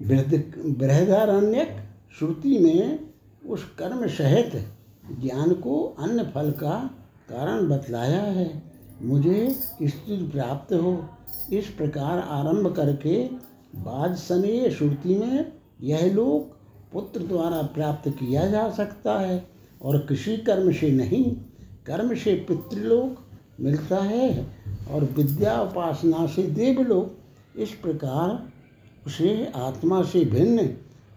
बृहदारण्यक 0.01 1.77
श्रुति 2.19 2.59
में 2.59 2.99
उस 3.45 3.63
कर्म 3.79 4.07
सहित 4.07 4.67
ज्ञान 5.21 5.53
को 5.53 5.83
अन्य 5.99 6.23
फल 6.23 6.51
का 6.51 6.89
कारण 7.29 7.69
बतलाया 7.69 8.21
है। 8.21 8.63
मुझे 9.01 9.49
स्थिति 9.83 10.29
प्राप्त 10.33 10.73
हो। 10.73 11.09
इस 11.53 11.67
प्रकार 11.67 12.19
आरंभ 12.19 12.75
करके 12.75 13.23
बाद 13.75 14.15
स्नेह 14.15 14.69
श्रुति 14.69 15.15
में 15.15 15.53
यह 15.81 16.13
लोक 16.13 16.55
पुत्र 16.93 17.19
द्वारा 17.19 17.61
प्राप्त 17.61 18.09
किया 18.09 18.47
जा 18.47 18.69
सकता 18.69 19.19
है 19.19 19.47
और 19.81 19.97
किसी 19.97 20.37
कर्म 20.37 20.71
से 20.71 20.91
नहीं, 20.91 21.35
कर्म 21.85 22.15
से 22.15 22.35
पितृलोक 22.35 23.27
मिलता 23.59 23.97
है 23.97 24.47
और 24.91 25.03
विद्या 25.03 25.61
उपासना 25.61 26.27
से 26.27 26.43
देवलोक। 26.43 27.15
इस 27.59 27.69
प्रकार 27.69 28.48
उसे 29.09 29.51
आत्मा 29.55 30.03
से 30.03 30.25
भिन्न 30.25 30.69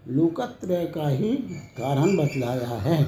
लोकत्रय 0.07 0.85
का 0.85 1.09
ही 1.09 1.35
कारण 1.77 2.17
बतलाया 2.17 2.67
है। 2.67 3.07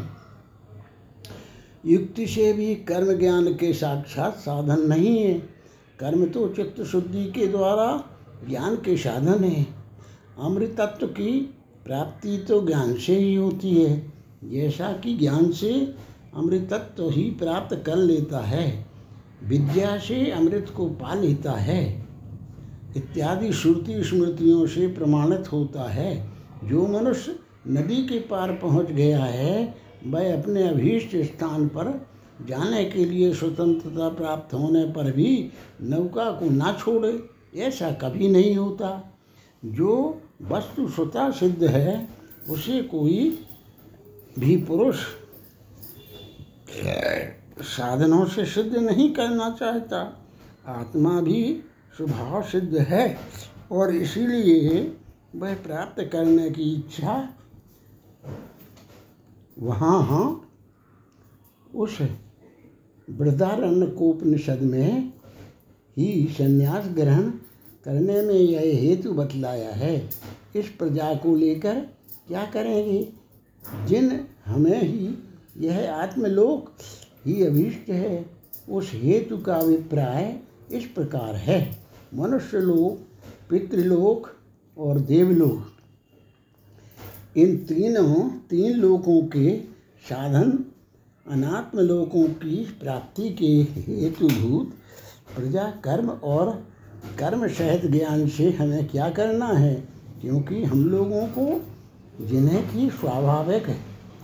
युक्ति 1.85 2.27
से 2.27 2.53
भी 2.53 2.75
कर्म 2.75 3.19
ज्ञान 3.19 3.53
के 3.53 3.73
साक्षात 3.73 4.35
साधन 4.35 4.79
नहीं 4.79 5.19
है। 5.19 5.33
कर्म 5.99 6.25
तो 6.25 6.47
चित्त 6.47 6.83
शुद्धि 6.83 7.25
के 7.25 7.47
द्वारा 7.47 8.03
ज्ञान 8.49 8.75
के 8.75 8.97
साधन 8.97 9.43
है। 9.43 9.67
अमृतत्व 10.39 11.07
की 11.07 11.55
प्राप्ति 11.85 12.37
तो 12.37 12.67
ज्ञान 12.67 12.93
से 12.93 13.15
ही 13.15 13.35
होती 13.35 13.83
है। 13.83 14.13
जैसा 14.43 14.91
कि 14.93 15.17
ज्ञान 15.17 15.51
से 15.51 15.95
अमृतत्व 16.35 17.09
ही 17.09 17.23
प्राप्त 17.23 17.83
कर 17.85 17.95
लेता 17.95 18.39
है। 18.39 18.85
विद्या 19.43 19.97
से 19.97 20.31
अमृत 20.31 20.73
को 20.77 20.89
पा 20.89 21.13
लेता 21.13 21.51
है। 21.51 22.04
इत्यादि 22.95 23.53
श्रुति 23.53 24.03
स्मृतियों 24.03 24.67
से 24.67 24.87
प्रमाणित 24.87 25.51
होता 25.51 25.89
है। 25.89 26.31
जो 26.63 26.87
मनुष्य 26.87 27.39
नदी 27.67 27.95
के 27.95 28.19
पार 28.19 28.51
पहुँच 28.51 28.91
गया 28.91 29.23
है, 29.23 29.75
वह 30.05 30.41
अपने 30.41 30.67
अभीष्ट 30.67 31.15
स्थान 31.15 31.67
पर 31.67 32.07
जाने 32.47 32.85
के 32.85 33.05
लिए 33.05 33.33
स्वतंत्रता 33.33 34.09
प्राप्त 34.09 34.53
होने 34.53 34.83
पर 34.85 35.11
भी 35.11 35.51
नौका 35.81 36.31
को 36.31 36.49
ना 36.49 36.77
छोड़े, 36.79 37.29
ऐसा 37.55 37.91
कभी 37.91 38.27
नहीं 38.27 38.55
होता। 38.55 39.17
जो 39.65 40.21
वस्तु 40.41 40.87
स्वतः 40.89 41.31
सिद्ध 41.31 41.63
है, 41.63 42.09
उसे 42.49 42.81
कोई 42.81 43.45
भी 44.39 44.57
पुरुष 44.57 44.95
साधनों 47.61 48.25
से 48.25 48.45
सिद्ध 48.45 48.75
नहीं 48.77 49.13
करना 49.13 49.49
चाहता। 49.59 49.99
आत्मा 50.67 51.21
भी 51.21 51.61
स्वभाव 51.97 52.43
सिद्ध 52.43 52.77
है 52.77 53.17
और 53.71 53.95
इसीलिए 53.95 54.97
वह 55.35 55.55
प्राप्त 55.55 56.09
करने 56.11 56.49
की 56.49 56.75
इच्छा 56.75 57.33
वहाँ 59.59 60.03
हाँ 60.03 60.49
उस 61.75 62.01
वृद्धारण्यकोपनिषद 63.09 64.59
में 64.61 65.13
ही 65.97 66.27
संन्यास 66.31 66.85
ग्रहण 66.87 67.29
करने 67.85 68.21
में 68.21 68.33
यह 68.33 68.59
हेतु 68.59 69.13
बतलाया 69.13 69.71
है। 69.71 70.09
इस 70.55 70.69
प्रजा 70.69 71.13
को 71.15 71.35
लेकर 71.35 71.79
क्या 72.27 72.45
करेंगे? 72.45 73.13
जिन 73.85 74.27
हमें 74.45 74.81
ही 74.83 75.17
यह 75.57 75.93
आत्मलोक 75.93 76.71
ही 77.25 77.45
अभीष्ट 77.45 77.89
है, 77.89 78.29
उस 78.69 78.91
हेतु 78.93 79.37
का 79.37 79.55
अभिप्राय 79.55 80.39
इस 80.71 80.85
प्रकार 80.85 81.35
है। 81.35 81.84
मनुष्य 82.15 82.57
लोक 82.57 83.07
पितृलोक 83.49 84.29
और 84.77 84.99
देवलोक। 84.99 85.71
इन 87.37 87.57
तीनों, 87.57 88.29
तीन 88.29 88.73
लोकों 88.77 89.27
के 89.27 89.57
साधन 90.09 90.65
अनात्म 91.31 91.79
लोकों 91.79 92.27
की 92.27 92.77
प्राप्ति 92.81 93.29
के 93.29 93.45
हेतुभूत 93.45 94.69
प्रजा 95.35 95.73
कर्म 95.83 96.09
और 96.09 96.67
कर्म 97.19 97.47
सहित 97.47 97.91
ज्ञान 97.91 98.27
से 98.27 98.51
हमें 98.51 98.87
क्या 98.87 99.09
करना 99.09 99.45
है? 99.45 99.87
क्योंकि 100.21 100.63
हम 100.63 100.89
लोगों 100.89 101.27
को 101.27 101.65
जिन्हें 102.25 102.73
की 102.73 102.89
स्वाभाविक, 102.89 103.63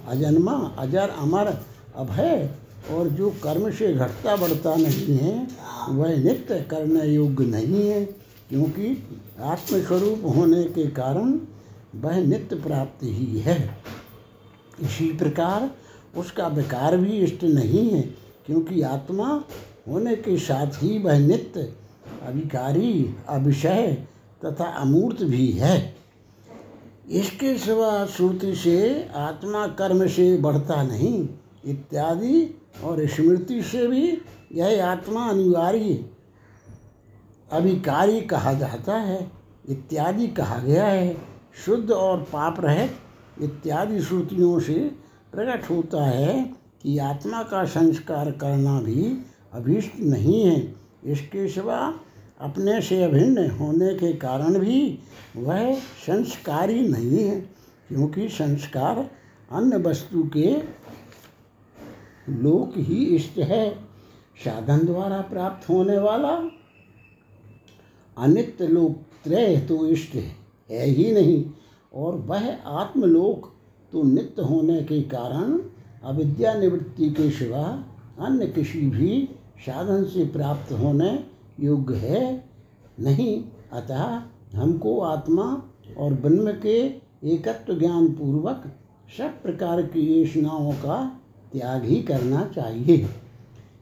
अजन्मा, 0.08 0.76
अजर, 0.78 1.10
अमर, 1.10 1.58
अभय 1.96 2.61
और 2.90 3.10
जो 3.10 3.30
कर्म 3.44 3.70
से 3.72 3.94
घटता 3.94 4.36
बढ़ता 4.36 4.76
नहीं 4.76 5.18
है, 5.18 5.48
वह 5.90 6.16
नित्य 6.16 6.60
करने 6.62 7.06
योग्य 7.06 7.46
नहीं 7.46 7.88
है, 7.90 8.04
क्योंकि 8.50 9.04
आत्मस्वरूप 9.42 10.36
होने 10.36 10.64
के 10.64 10.88
कारण 10.88 11.40
वह 11.96 12.18
नित्य 12.18 12.56
प्राप्ति 12.56 13.14
ही 13.14 13.40
है। 13.40 13.58
इसी 14.82 15.12
प्रकार 15.14 15.70
उसका 16.18 16.48
विकार 16.48 16.98
भी 16.98 17.18
इष्ट 17.18 17.44
नहीं 17.44 17.90
है, 17.90 18.02
क्योंकि 18.46 18.82
आत्मा 18.82 19.28
होने 19.88 20.16
के 20.16 20.38
साथ 20.38 20.84
ही 20.84 20.98
वह 20.98 21.20
नित्य 21.20 21.74
अभिकारी 22.24 23.16
अभिषय 23.30 23.98
तथा 24.46 24.66
अमूर्त 24.66 25.24
भी 25.24 25.52
है। 25.52 25.96
इसके 27.10 27.58
सिवा 27.58 28.06
श्रुति 28.06 28.56
से 28.56 29.08
आत्मा 29.16 29.68
कर्म 29.68 30.08
से 30.08 30.38
बढ़ता 30.38 30.84
नहीं 30.84 31.28
इत्यादि 31.64 32.60
और 32.84 33.06
स्मृति 33.08 33.62
से 33.62 33.88
भी 33.88 34.22
यह 34.52 34.86
आत्मा 34.86 35.28
अनिवार्य 35.30 36.04
अभिकारी 37.52 38.22
कहा 38.22 38.54
जाता 38.54 38.96
है, 38.96 39.32
इत्यादि 39.70 40.28
कहा 40.28 40.58
गया 40.58 40.86
है। 40.86 41.16
शुद्ध 41.66 41.92
और 41.92 42.22
पाप 42.24 42.60
रहित 42.60 43.42
इत्यादि 43.42 44.02
श्रुतियों 44.02 44.60
से 44.60 44.74
प्रकट 45.34 45.70
होता 45.70 46.06
है 46.06 46.44
कि 46.84 46.98
आत्मा 46.98 47.42
का 47.44 47.64
संस्कार 47.66 48.32
करना 48.32 48.80
भी 48.82 49.18
अभीष्ट 49.54 50.00
नहीं 50.00 50.44
है। 50.46 50.74
इसके 51.06 51.48
सिवा 51.50 51.78
अपने 52.42 52.82
से 52.82 53.04
अभिन्न 53.04 53.50
होने 53.52 53.94
के 53.94 54.12
कारण 54.14 54.60
भी 54.60 55.00
वह 55.38 55.74
संस्कारी 56.06 56.88
नहीं 56.88 57.18
है, 57.20 57.40
क्योंकि 57.88 58.28
संस्कार 58.30 59.10
अन्य 59.52 59.78
वस्तु 59.80 60.24
के 60.28 60.52
लोक 62.30 62.74
ही 62.78 63.06
इष्ट 63.06 63.38
है। 63.40 63.70
साधन 64.46 64.86
द्वारा 64.86 65.22
प्राप्त 65.22 65.70
होने 65.70 65.98
वाला 65.98 66.30
अनित्य 68.18 68.68
लोक 68.68 68.96
त्रय 69.24 69.58
तो 69.60 69.88
इष्ट 69.88 70.16
है 70.16 70.30
है 70.70 71.14
नहीं। 71.14 71.44
और 71.94 72.16
वह 72.16 72.52
आत्मलोक 72.68 73.52
तो 73.94 74.04
नित्य 74.04 74.42
होने 74.42 74.82
के 74.84 75.02
कारण 75.02 75.60
अविद्या 76.04 76.54
निवृत्ति 76.54 77.10
के 77.10 77.30
सिवा 77.30 77.64
अन्य 78.20 78.48
किसी 78.48 78.82
भी 78.82 79.30
साधन 79.60 80.04
से 80.04 80.26
प्राप्त 80.26 80.72
होने 80.72 81.12
योग्य 81.60 81.96
है 81.96 82.52
नहीं। 83.00 83.44
अतः 83.74 84.22
हमको 84.56 85.00
आत्मा 85.00 85.44
और 85.98 86.14
ब्रह्म 86.14 86.52
के 86.52 86.78
एकत्व 87.34 87.80
ज्ञान 87.80 88.08
पूर्वक 88.08 88.64
सब 89.18 89.42
प्रकार 89.44 89.82
की 89.82 90.02
योजनाओं 90.02 90.72
का 90.74 91.21
त्याग 91.54 91.86
ही 91.86 92.02
करना 92.04 92.44
चाहिए। 92.56 93.08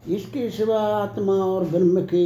इसके 0.08 0.49
सिवा 0.49 0.79
आत्मा 0.95 1.34
और 1.34 1.65
ब्रह्म 1.65 2.05
के 2.05 2.23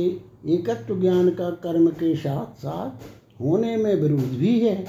एकत्व 0.53 0.99
ज्ञान 1.01 1.29
का 1.29 1.49
कर्म 1.63 1.87
के 1.91 2.15
साथ 2.15 2.59
साथ 2.59 3.41
होने 3.41 3.75
में 3.77 3.93
विरोध 3.95 4.37
भी 4.37 4.59
है, 4.59 4.85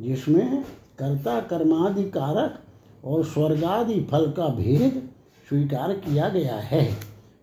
जिसमें 0.00 0.62
कर्ता 0.98 1.40
कर्मादि 1.40 2.04
कारक 2.10 2.58
और 3.04 3.24
स्वर्गादि 3.24 4.00
फल 4.10 4.30
का 4.30 4.48
भेद 4.48 5.02
स्वीकार 5.48 5.92
किया 5.94 6.28
गया 6.28 6.56
है। 6.56 6.88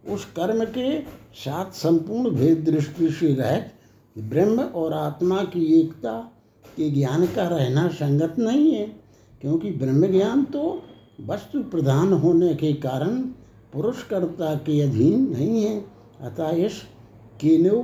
उस 0.09 0.25
कर्म 0.35 0.63
के 0.67 0.99
साथ 1.35 1.71
संपूर्ण 1.73 2.29
भेद 2.29 2.63
दृष्टि 2.65 3.09
से 3.09 3.33
रहित 3.33 3.71
ब्रह्म 4.15 4.61
और 4.61 4.93
आत्मा 4.93 5.43
की 5.45 5.65
एकता 5.79 6.17
के 6.77 6.89
ज्ञान 6.91 7.25
का 7.25 7.47
रहना 7.47 7.87
संगत 7.89 8.35
नहीं 8.39 8.71
है, 8.71 8.85
क्योंकि 9.41 9.71
ब्रह्म 9.71 10.11
ज्ञान 10.11 10.43
तो 10.45 10.81
वस्तु 11.27 11.59
प्रधान 11.63 12.13
होने 12.13 12.53
के 12.55 12.73
कारण 12.73 13.21
पुरुषकर्ता 13.73 14.55
के 14.55 14.81
अधीन 14.81 15.29
नहीं 15.31 15.63
है। 15.63 15.85
अतः 16.21 16.49
इस 16.49 16.81
केनो 17.41 17.81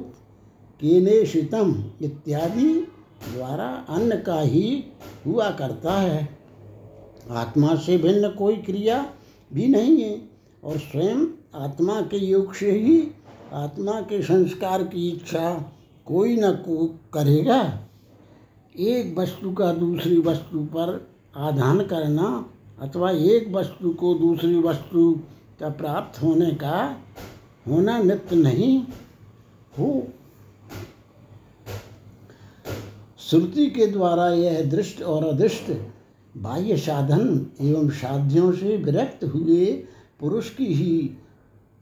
केनेशितम 0.80 1.84
इत्यादि 2.02 2.74
द्वारा 3.36 3.68
अन्न 3.90 4.16
का 4.16 4.40
ही 4.42 4.84
हुआ 5.26 5.50
करता 5.52 5.94
है। 5.94 6.30
आत्मा 7.30 7.76
से 7.76 7.98
भिन्न 7.98 8.30
कोई 8.30 8.56
क्रिया 8.56 9.14
भी 9.54 9.68
नहीं 9.68 10.02
है 10.02 10.22
और 10.64 10.78
स्वयं 10.78 11.26
आत्मा 11.56 12.02
के 12.02 12.18
योग 12.18 12.54
से 12.54 12.72
ही 12.72 13.12
आत्मा 13.54 14.02
के 14.02 14.22
संस्कार 14.22 14.84
की 14.84 15.10
इच्छा 15.10 15.52
कोई 16.06 16.36
न 16.36 16.52
को 16.52 16.86
करेगा। 17.14 17.62
एक 18.76 19.18
वस्तु 19.18 19.52
का 19.52 19.72
दूसरी 19.74 20.18
वस्तु 20.18 20.60
पर 20.60 21.08
आधान 21.36 21.82
करना 21.82 22.30
अथवा 22.82 23.12
एक 23.12 23.52
वस्तु 23.52 23.90
को 23.90 24.14
दूसरी 24.14 24.60
वस्तु 24.60 25.20
का 25.60 25.70
प्राप्त 25.70 26.22
होने 26.24 26.52
का 26.52 27.02
होना 27.68 27.98
नित्य 27.98 28.36
नहीं 28.36 28.84
हो। 29.80 30.08
श्रुति 33.20 33.66
के 33.66 33.88
द्वारा 33.88 34.30
यह 34.30 34.62
दृष्ट 34.62 35.02
और 35.02 35.24
अदृष्ट 35.24 35.72
बाह्य 36.38 36.78
साधन 36.78 37.48
एवं 37.62 37.90
साध्यों 37.90 38.52
से 38.52 38.78
विरक्त 38.78 39.24
हुए 39.24 39.66
पुरुष 40.20 40.50
की 40.50 40.66
ही 40.66 41.12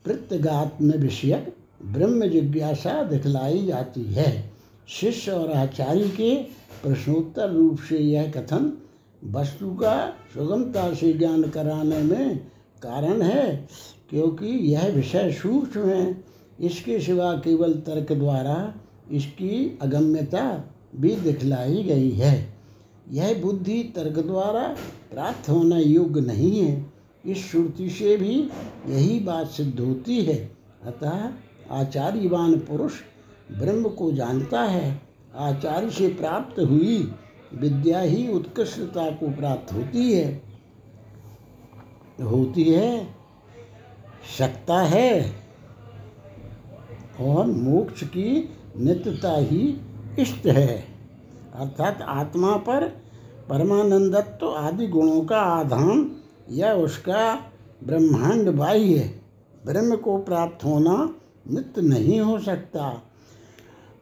प्रत्यगात्म 0.06 0.92
विषयक 0.92 1.56
ब्रह्म 1.86 2.28
जिज्ञासा 2.28 3.04
दिखलाई 3.04 3.66
जाती 3.66 4.04
है। 4.04 4.54
शिष्य 4.88 5.32
और 5.32 5.52
आचार्य 5.52 6.10
के 6.10 6.36
प्रश्नोत्तर 6.84 7.50
रूप 7.50 7.80
से 7.80 7.98
यह 7.98 8.32
कथन 8.32 8.78
वस्तु 9.24 9.70
का 9.70 10.10
सुगमता 10.34 10.94
से 10.94 11.14
ज्ञान 11.14 11.44
कराने 11.44 12.00
में 12.00 12.38
कारण 12.82 13.22
है, 13.22 13.68
क्योंकि 14.10 14.46
यह 14.46 14.88
विषय 14.88 15.32
सूक्ष्म 15.32 15.88
है। 15.88 16.24
इसके 16.62 17.00
सिवा 17.00 17.34
केवल 17.34 17.74
तर्क 17.74 18.12
द्वारा 18.12 18.74
इसकी 19.12 19.80
अगम्यता 19.82 20.64
भी 20.96 21.16
दिखलाई 21.16 21.84
गई 21.84 22.12
है। 22.12 22.54
यह 23.12 23.42
बुद्धि 23.42 23.94
तर्क 23.96 24.20
द्वारा 24.26 24.76
प्राप्त 25.14 25.50
होना 25.50 25.78
योग्य 25.78 26.22
नहीं 26.22 26.60
है। 26.60 26.94
इस 27.26 27.52
श्रुति 27.52 27.90
से 27.90 28.18
भी 28.18 28.50
यही 28.90 29.20
बात 29.20 29.48
सिद्ध 29.48 29.80
होती 29.80 30.22
है। 30.22 30.52
अतः 30.84 31.30
आचार्यवान 31.72 32.56
पुरुष 32.56 32.94
ब्रह्म 33.52 33.90
को 33.90 34.12
जानता 34.12 34.62
है। 34.62 35.02
आचार्य 35.36 35.90
से 35.90 36.08
प्राप्त 36.08 36.60
हुई 36.60 37.14
विद्या 37.54 38.00
ही 38.00 38.28
उत्कृष्टता 38.28 39.10
को 39.12 39.32
प्राप्त 39.36 39.74
होती 39.74 40.12
है। 40.14 40.42
होती 42.22 42.64
है 42.64 43.08
सकता 44.38 44.82
है, 44.82 45.36
और 47.22 47.46
मोक्ष 47.46 48.04
की 48.04 48.50
नित्यता 48.78 49.36
ही 49.38 49.78
इष्ट 50.20 50.46
है। 50.48 50.78
अर्थात 51.56 52.02
आत्मा 52.02 52.56
पर 52.58 52.88
परमानंदत्व 53.50 54.48
आदि 54.50 54.88
गुणों 54.88 55.22
का 55.22 55.40
आधान 55.40 56.16
या 56.52 56.74
उसका 56.74 57.36
ब्रह्मांड 57.84 58.50
बाह्य 58.50 59.20
ब्रह्म 59.66 59.96
को 59.96 60.18
प्राप्त 60.18 60.66
होना 60.66 61.16
नित्य 61.52 61.82
नहीं 61.82 62.20
हो 62.20 62.40
सकता। 62.40 63.02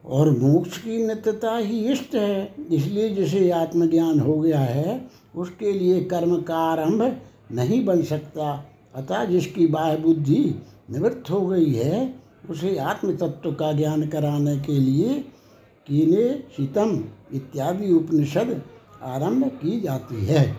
और 0.06 0.30
मोक्ष 0.30 0.78
की 0.78 1.08
नित्यता 1.08 1.58
ही 1.58 1.92
इष्ट 1.92 2.16
है। 2.16 2.56
इसलिए 2.72 3.10
जिसे 3.10 3.52
आत्मज्ञान 3.52 4.20
हो 4.20 4.40
गया 4.40 4.60
है, 4.60 5.10
उसके 5.36 5.74
लिए 5.74 6.04
कर्म 6.04 6.42
का 6.42 6.56
आरंभ 6.56 7.18
नहीं 7.52 7.86
बन 7.86 8.02
सकता। 8.04 8.66
अतः 8.96 9.26
जिसकी 9.26 9.68
बाह्य 9.68 9.98
बुद्धि 9.98 10.62
निवृत्त 10.92 11.30
हो 11.30 11.48
गई 11.48 11.74
है, 11.74 12.16
उसे 12.50 12.78
आत्म 12.78 13.16
तत्व 13.16 13.52
का 13.52 13.72
ज्ञान 13.72 14.08
कराने 14.08 14.58
के 14.60 14.74
लिए 14.74 15.20
कीने 15.88 16.44
शीतम 16.58 17.04
इत्यादि 17.34 17.94
उपनिषद 17.94 18.62
आरंभ 19.04 19.48
की 19.48 19.82
जाती 19.82 20.26
है। 20.26 20.58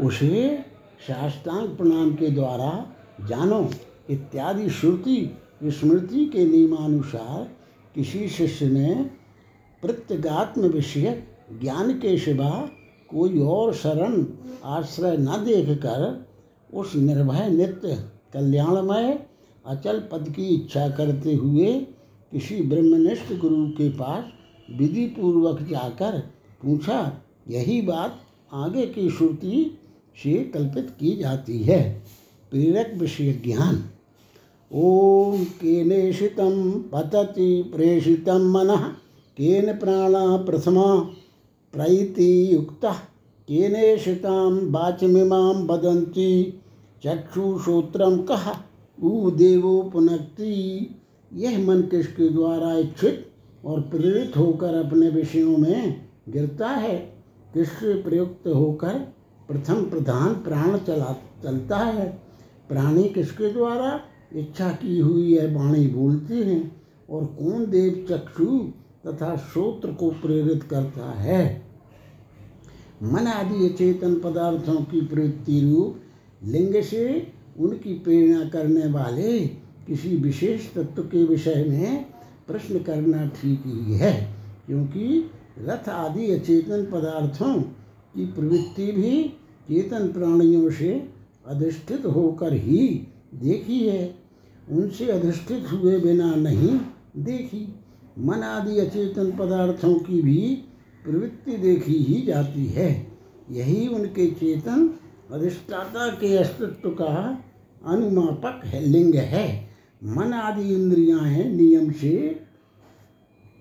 उसे 0.00 0.64
शास्त्रांग 1.06 1.68
प्रणाम 1.68 2.14
के 2.14 2.28
द्वारा 2.28 2.86
जानो 3.28 3.70
इत्यादि 4.10 4.70
श्रुति 4.70 5.38
स्मृति 5.64 6.26
के 6.26 6.44
नियमानुसार 6.44 7.56
किसी 7.94 8.28
शिष्य 8.28 8.66
ने 8.66 8.94
प्रत्यगात्म 9.82 10.62
विषय 10.62 11.22
ज्ञान 11.60 11.92
के 11.92 12.18
सिवा 12.18 12.70
कोई 13.10 13.40
और 13.40 13.74
शरण 13.74 14.24
आश्रय 14.64 15.16
न 15.16 15.44
देखकर 15.44 16.26
उस 16.74 16.96
निर्भय 16.96 17.48
नित्य 17.48 18.04
कल्याणमय 18.32 19.26
अचल 19.66 20.00
पद 20.12 20.28
की 20.28 20.46
इच्छा 20.46 20.88
करते 20.88 21.34
हुए 21.34 21.86
किसी 22.32 22.62
ब्रह्मनिष्ठ 22.62 23.32
गुरु 23.32 23.66
के 23.66 23.88
पास 23.88 24.24
विधि 24.78 25.06
पूर्वक 25.06 25.62
जाकर 25.62 26.18
पूछा, 26.62 27.22
यही 27.48 27.82
बात 27.82 28.20
आगे 28.52 28.86
की 28.86 29.10
श्रुति 29.10 29.78
से 30.16 30.44
कल्पित 30.44 30.90
की 31.00 31.16
जाती 31.16 31.58
है? 31.58 32.02
प्रेरक 32.50 32.94
विषय 32.98 33.32
ज्ञान। 33.32 33.84
ओम 34.74 35.44
केनेषितं 35.44 36.72
पतति 36.72 37.72
प्रेषितं 37.74 38.50
मनः, 38.50 38.82
केन 39.36 39.72
प्राणा 39.72 40.36
प्रथमा 40.36 40.96
प्रैतियुक्तः 41.72 42.92
केनेषितां 43.48 44.70
वाचमिमां 44.70 45.54
वदन्ति 45.54 46.60
चक्षुश्रोत्रं 47.04 48.18
कः 48.18 48.50
ऊ 49.02 49.30
देवो 49.30 49.82
पुनक्ति 49.82 50.90
यह 51.32 51.66
मन 51.66 51.82
किसके 51.82 52.28
द्वारा 52.28 52.78
इच्छित 52.78 53.32
और 53.64 53.80
प्रेरित 53.80 54.36
होकर 54.36 54.74
अपने 54.74 55.08
विषयों 55.08 55.56
में 55.56 56.08
गिरता 56.28 56.68
है। 56.68 56.96
किससे 57.54 58.02
प्रयुक्त 58.02 58.48
होकर 58.48 58.94
प्रथम 59.48 59.74
प्रधान 59.74 60.34
प्राण 60.34 60.78
चला, 60.78 61.16
चलता 61.42 61.76
है। 61.76 62.22
प्राणी 62.68 63.04
किसके 63.04 63.52
द्वारा? 63.52 64.00
इच्छा 64.34 64.68
की 64.72 64.98
हुई 64.98 65.34
है, 65.34 65.54
वाणी 65.54 65.86
बोलते 65.86 66.34
हैं 66.34 66.60
और 67.08 67.24
कौन 67.38 67.66
देव 67.66 68.06
चक्षु 68.10 68.58
तथा 69.06 69.34
श्रोत्र 69.36 69.92
को 69.92 70.10
प्रेरित 70.22 70.62
करता 70.62 71.10
है? 71.12 71.62
मन 73.02 73.26
आदि 73.26 73.66
अचेतन 73.68 74.14
पदार्थों 74.14 74.74
की 74.82 75.00
प्रवृत्ति 75.00 75.60
रूप, 75.60 76.00
लिंग 76.44 76.80
से 76.82 77.32
उनकी 77.58 77.94
प्रेरणा 77.94 78.48
करने 78.48 78.86
वाले 78.92 79.38
किसी 79.86 80.16
विशेष 80.16 80.72
तत्व 80.74 81.02
के 81.02 81.24
विषय 81.24 81.64
में 81.68 82.04
प्रश्न 82.46 82.78
करना 82.78 83.26
ठीक 83.34 83.62
ही 83.66 83.94
है, 83.94 84.12
क्योंकि 84.66 85.30
रथ 85.58 85.88
आदि 85.88 86.30
अचेतन 86.32 86.84
पदार्थों 86.84 87.54
की 88.14 88.26
प्रवृत्ति 88.26 88.90
भी 88.92 89.22
चेतन 89.68 90.08
प्राणियों 90.08 90.70
से 90.70 90.92
अधिष्ठित 91.46 92.06
होकर 92.06 92.52
ही 92.52 92.86
देखी 93.34 93.78
है। 93.80 94.21
उनसे 94.70 95.10
अधिष्ठित 95.10 95.66
हुए 95.72 95.98
बिना 95.98 96.34
नहीं 96.34 96.78
देखी। 97.16 97.66
मन 98.18 98.42
आदि 98.42 98.78
अचेतन 98.78 99.30
पदार्थों 99.30 99.94
की 99.94 100.20
भी 100.22 100.40
प्रवृत्ति 101.04 101.56
देखी 101.56 101.94
ही 101.94 102.20
जाती 102.22 102.66
है। 102.66 102.90
यही 103.50 103.86
उनके 103.88 104.26
चेतन 104.30 104.88
अधिष्ठाता 105.32 106.08
के 106.10 106.36
अस्तित्व 106.36 106.90
का 106.90 107.14
अनुमापक 107.84 108.64
है, 108.64 108.80
लिंग 108.80 109.14
है। 109.14 109.70
मन 110.02 110.32
आदि 110.32 110.74
इंद्रियाँ 110.74 111.20
हैं 111.20 111.44
नियम 111.50 111.90
से 111.92 112.16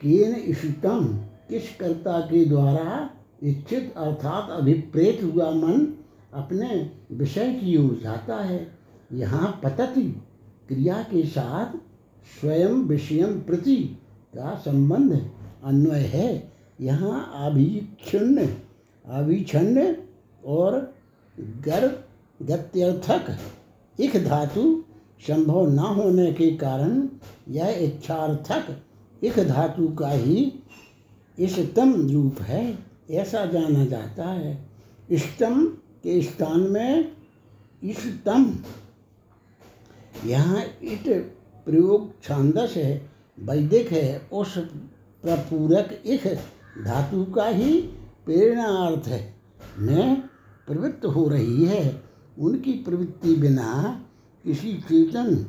केन 0.02 0.36
इष्टम 0.36 1.06
किस 1.50 1.76
कर्ता 1.76 2.20
के 2.20 2.46
द्वारा 2.46 3.10
इच्छित 3.44 3.94
अर्थात 3.98 4.50
अभिप्रेत 4.52 5.24
हुआ 5.24 5.50
मन 5.52 5.88
अपने 6.34 6.90
विषय 7.12 7.54
की 7.54 7.78
ओर 7.78 8.00
जाता 8.04 8.36
है, 8.36 8.68
यहाँ 9.14 9.60
पतति। 9.64 10.22
क्रिया 10.72 11.02
के 11.04 11.22
साथ 11.28 11.74
स्वयं 12.32 12.84
विषयम 12.88 13.40
प्रति 13.40 13.76
का 14.36 14.54
संबंध 14.56 15.14
अन्वय 15.64 16.00
है। 16.08 16.52
यहाँ 16.80 17.18
अभिक्षुण्ण 17.38 18.46
अभिछन्न 19.06 19.96
और 20.44 20.78
गर 21.66 21.88
गत्यर्थक 22.40 23.36
इक 24.00 24.16
धातु 24.26 24.64
संभव 25.28 25.70
न 25.70 25.80
होने 25.96 26.32
के 26.34 26.50
कारण 26.58 27.08
यह 27.50 27.70
इच्छार्थक 27.80 29.24
इक 29.24 29.40
धातु 29.48 29.88
का 29.90 30.10
ही 30.10 30.52
इष्टतम 31.38 31.94
रूप 32.10 32.42
है, 32.42 32.78
ऐसा 33.12 33.46
जाना 33.46 33.86
जाता 33.86 34.30
है। 34.30 34.58
इष्टम 35.12 35.66
के 36.04 36.22
स्थान 36.22 36.60
में 36.62 37.12
इष्टतम 37.84 38.46
यहाँ 40.26 40.64
इट 40.84 41.34
प्रयोग 41.66 42.24
छांदस 42.24 42.74
है, 42.78 43.12
वैदिक 43.40 43.92
है, 43.92 44.22
उस 44.32 44.58
प्रपूरक 45.24 46.02
इख 46.06 46.28
धातु 46.86 47.26
का 47.26 47.46
ही 47.46 47.82
प्रेरणार्थ 48.26 49.08
है। 49.08 49.34
में 49.78 50.22
प्रवृत्त 50.68 51.06
हो 51.06 51.28
रही 51.28 51.66
है। 51.66 52.04
उनकी 52.40 52.74
प्रवृत्ति 52.74 53.36
बिना 53.36 54.02
किसी 54.44 54.74
चेतन 54.74 55.46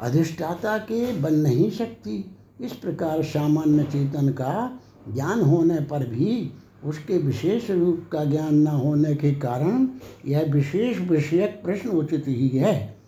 अधिष्ठाता 0.00 0.78
के 0.78 1.20
बन 1.20 1.34
नहीं 1.34 1.70
सकती। 1.70 2.36
इस 2.60 2.72
प्रकार 2.72 3.22
सामान्य 3.22 3.84
चेतन 3.84 4.28
का 4.28 4.80
ज्ञान 5.14 5.40
होने 5.40 5.80
पर 5.80 6.06
भी 6.06 6.52
उसके 6.84 7.18
विशेष 7.18 7.70
रूप 7.70 8.04
का 8.12 8.24
ज्ञान 8.24 8.54
न 8.54 8.66
होने 8.66 9.14
के 9.14 9.34
कारण 9.34 9.88
यह 10.26 10.50
विशेष 10.52 10.98
विषयक 10.98 11.62
प्रश्न 11.64 11.88
उचित 11.88 12.24
ही 12.28 12.48
है। 12.48 12.99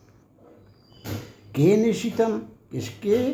के 1.55 1.77
निशितम? 1.77 2.38
किसके? 2.73 3.33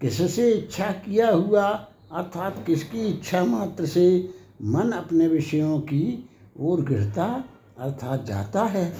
किससे 0.00 0.52
इच्छा 0.52 0.86
किया 0.86 1.30
हुआ? 1.30 1.68
अर्थात 2.12 2.64
किसकी 2.66 3.06
इच्छा 3.06 3.44
मात्र 3.44 3.86
से 3.86 4.34
मन 4.62 4.90
अपने 4.90 5.28
विषयों 5.28 5.80
की 5.80 6.30
ओर 6.60 6.84
गिरता 6.84 7.44
अर्थात 7.78 8.24
जाता 8.24 8.62
है? 8.64 8.96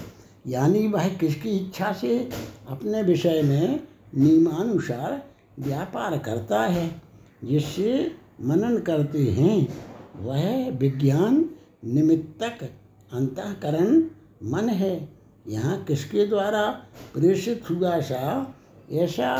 यानी 0.47 0.87
वह 0.87 1.09
किसकी 1.09 1.49
इच्छा 1.49 1.93
से 1.93 2.29
अपने 2.67 3.01
विषय 3.01 3.41
में 3.41 3.87
नियमानुसार 4.17 5.25
व्यापार 5.59 6.17
करता 6.17 6.61
है? 6.61 7.01
जिससे 7.43 8.11
मनन 8.41 8.77
करते 8.77 9.23
हैं, 9.23 9.73
वह 10.19 10.69
विज्ञान 10.69 11.49
निमित्तक 11.85 12.69
अंतकरण 13.13 14.03
मन 14.43 14.69
है। 14.69 15.22
यहाँ 15.45 15.83
किसके 15.85 16.25
द्वारा? 16.27 16.65
प्रेषित 17.13 17.69
हुआ 17.69 17.99
सा 18.01 18.55
ऐसा 18.91 19.35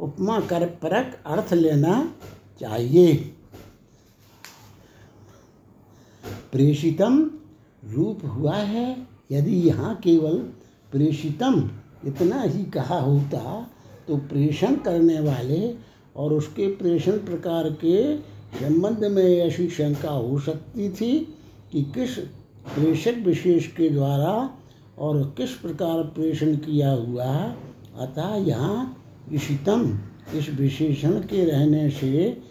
उपमा 0.00 0.38
कर 0.40 0.66
परक 0.82 1.18
अर्थ 1.26 1.52
लेना 1.54 1.94
चाहिए। 2.60 3.14
प्रेषितम 6.52 7.20
रूप 7.82 8.24
हुआ 8.26 8.56
है, 8.56 8.96
यदि 9.32 9.56
यहाँ 9.68 9.94
केवल 10.04 10.36
प्रेषितम 10.92 11.70
इतना 12.06 12.42
ही 12.42 12.64
कहा 12.64 12.98
होता 13.00 13.68
तो 14.08 14.16
प्रेषण 14.28 14.74
करने 14.76 15.20
वाले 15.20 15.74
और 16.16 16.32
उसके 16.32 16.66
प्रेषण 16.76 17.18
प्रकार 17.26 17.68
के 17.84 18.16
संबंध 18.58 19.04
में 19.04 19.24
ऐसी 19.24 19.68
शंका 19.70 20.10
हो 20.10 20.38
सकती 20.38 20.88
थी 20.90 21.18
कि 21.72 21.82
किस 21.94 22.18
प्रेषक 22.74 23.22
विशेष 23.26 23.66
के 23.66 23.88
द्वारा 23.88 24.34
और 24.98 25.22
किस 25.36 25.50
प्रकार 25.52 26.02
प्रेषण 26.14 26.54
किया 26.56 26.90
हुआ 26.90 27.32
अतः 27.98 28.34
यहाँ 28.46 28.96
इशितम 29.32 29.98
इस 30.34 30.48
विशेषण 30.50 31.18
के 31.22 31.44
रहने 31.44 31.88
से 31.90 32.42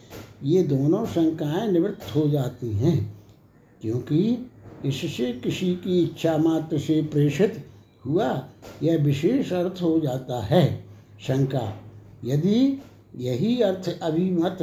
ये 0.43 0.63
दोनों 0.63 1.05
शंकाएँ 1.05 1.71
निवृत्त 1.71 2.15
हो 2.15 2.27
जाती 2.29 2.71
हैं, 2.73 2.97
क्योंकि 3.81 4.51
इससे 4.85 5.31
किसी 5.33 5.73
की 5.75 6.01
इच्छा 6.03 6.37
मात्र 6.37 6.77
से 6.79 7.01
प्रेषित 7.03 7.63
हुआ, 8.05 8.29
यह 8.83 8.97
विशेष 8.97 9.51
अर्थ 9.53 9.81
हो 9.81 9.99
जाता 9.99 10.41
है। 10.41 10.63
शंका, 11.21 11.73
यदि 12.25 12.81
यही 13.17 13.61
अर्थ 13.61 13.89
अभिमत 14.01 14.57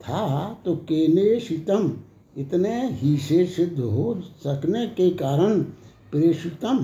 था 0.00 0.62
तो 0.64 0.74
केने 0.88 1.38
शीतम, 1.40 1.92
इतने 2.36 2.88
ही 2.90 3.16
से 3.18 3.44
सिद्ध 3.46 3.78
हो 3.78 4.14
सकने 4.44 4.86
के 4.86 5.10
कारण 5.10 5.60
प्रेषितम। 6.12 6.78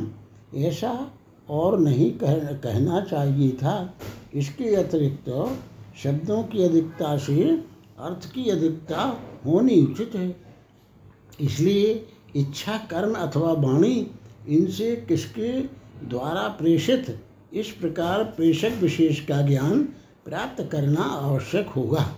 ऐसा 0.54 1.10
और 1.50 1.78
नहीं 1.80 2.12
कह, 2.12 2.34
कहना 2.34 3.00
चाहिए 3.00 3.50
था। 3.50 3.94
इसके 4.34 4.74
अतिरिक्त 4.74 5.58
शब्दों 6.02 6.42
की 6.42 6.62
अधिकता 6.62 7.16
से 7.16 7.50
अर्थ 7.98 8.32
की 8.32 8.50
अधिकता 8.50 9.22
होनी 9.46 9.82
उचित 9.82 10.14
है। 10.14 10.36
इसलिए 11.40 12.06
इच्छा 12.36 12.78
कर्म 12.78 13.14
अथवा 13.14 13.52
वाणी, 13.52 14.10
इनसे 14.48 14.96
किसके 14.96 15.60
द्वारा 16.06 16.48
प्रेषित, 16.48 17.20
इस 17.54 17.70
प्रकार 17.70 18.24
प्रेषक 18.24 18.72
विशेष 18.82 19.20
का 19.20 19.42
ज्ञान 19.42 19.82
प्राप्त 20.24 20.68
करना 20.72 21.00
आवश्यक 21.00 21.68
होगा। 21.68 22.16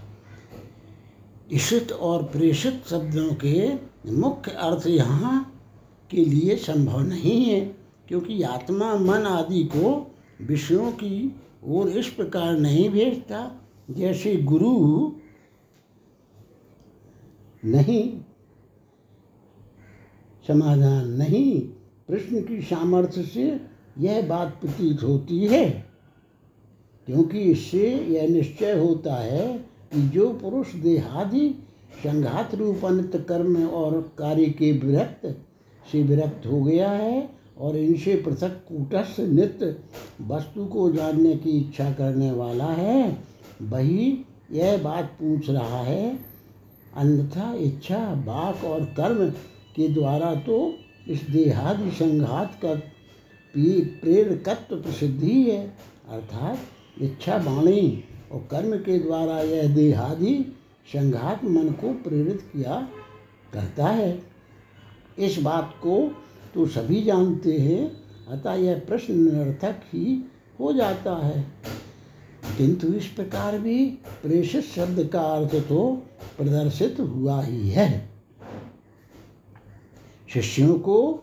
इशित 1.53 1.93
और 1.93 2.23
प्रेषित 2.23 2.83
शब्दों 2.91 3.35
के 3.35 3.73
मुख्य 4.11 4.51
अर्थ 4.51 4.87
यहाँ 4.87 5.63
के 6.11 6.25
लिए 6.25 6.57
संभव 6.57 7.01
नहीं 7.01 7.45
है। 7.45 7.80
क्योंकि 8.11 8.43
आत्मा, 8.43 8.95
मन 8.95 9.23
आदि 9.27 9.65
को 9.65 10.15
विषयों 10.43 10.93
की 10.93 11.37
ओर 11.65 11.89
इस 11.89 12.09
प्रकार 12.09 12.59
नहीं 12.59 12.91
भेजता, 12.91 13.61
जैसे 13.91 14.37
गुरु 14.37 15.13
नहीं, 17.65 18.21
समाधान 20.49 21.09
नहीं 21.09 21.61
प्रश्न 22.09 22.43
की 22.43 22.63
सामर्थ्य 22.63 23.23
से 23.23 23.61
यह 23.99 24.29
बात 24.29 24.61
प्रतीत 24.61 25.03
होती 25.03 25.47
है। 25.47 25.71
क्योंकि 27.07 27.41
इससे 27.41 27.95
यह 27.95 28.29
निश्चय 28.29 28.79
होता 28.79 29.15
है 29.15 29.59
कि 29.93 30.09
जो 30.09 30.33
पुरुष 30.33 30.75
देहादि 30.75 31.65
संघात 32.03 32.55
रूप 32.55 32.85
अनित 32.85 33.27
कर्म 33.29 33.67
और 33.67 34.15
कार्य 34.19 34.47
के 34.47 34.73
विरक्त 34.73 35.45
से 35.93 36.03
विरक्त 36.03 36.47
हो 36.47 36.63
गया 36.63 36.91
है 36.91 37.40
और 37.61 37.77
इनसे 37.77 38.15
पृथक 38.17 38.61
कूटस्थ 38.69 39.21
नित्य 39.21 39.77
वस्तु 40.27 40.65
को 40.67 40.91
जानने 40.93 41.35
की 41.37 41.51
इच्छा 41.59 41.91
करने 41.93 42.31
वाला 42.33 42.67
है। 42.67 43.19
वही 43.63 44.25
यह 44.53 44.77
बात 44.83 45.17
पूछ 45.21 45.51
रहा 45.51 45.81
है, 45.81 46.19
अन्यथा 46.97 47.53
इच्छा, 47.55 47.99
बाक 48.27 48.65
और 48.65 48.85
कर्म 48.97 49.29
के 49.77 49.89
द्वारा 49.89 50.35
तो 50.41 50.75
इस 51.09 51.23
देहादि 51.31 51.91
संघात 51.91 52.59
का 52.65 52.75
प्रेरकत्व 53.55 54.77
प्रसिद्धि 54.77 55.43
है। 55.43 55.67
अर्थात 56.09 57.03
इच्छा 57.03 57.37
वाणी 57.37 58.05
और 58.33 58.47
कर्म 58.51 58.77
के 58.79 58.99
द्वारा 58.99 59.39
यह 59.41 59.75
देहादि 59.75 60.35
संघात 60.87 61.45
मन 61.45 61.69
को 61.81 61.93
प्रेरित 62.03 62.41
किया 62.53 62.81
करता 63.53 63.87
है। 63.87 64.11
इस 65.19 65.39
बात 65.43 65.75
को 65.83 65.97
तो 66.55 66.67
सभी 66.67 67.03
जानते 67.03 67.59
हैं, 67.59 67.97
अतः 68.29 68.53
यह 68.53 68.83
प्रश्न 68.89 69.15
निरर्थक 69.21 69.81
ही 69.87 70.31
हो 70.61 70.73
जाता 70.73 71.17
है। 71.17 71.47
किंतु 72.59 72.89
इस 72.89 73.07
प्रकार 73.07 73.59
भी 73.59 73.87
प्रेषित 74.23 74.65
शब्द 74.65 75.11
का 75.13 75.21
अर्थ 75.21 75.55
तो 75.55 76.03
प्रदर्शित 76.39 77.01
हुआ 77.01 77.43
ही 77.43 77.71
है। 77.71 78.09
शिष्यों 80.35 80.79
को 80.79 81.23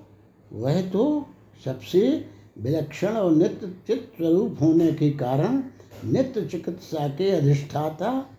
वह 0.53 0.89
तो 0.91 1.25
सबसे 1.65 2.25
विलक्षण 2.57 3.07
और 3.07 3.35
नित्य 3.35 3.67
चित्त 3.87 4.17
स्वरूप 4.17 4.57
होने 4.61 4.91
के 4.91 5.11
कारण 5.11 5.63
नित्य 6.05 6.45
चिकित्सा 6.45 7.07
के 7.07 7.31
अधिष्ठाता, 7.31 8.29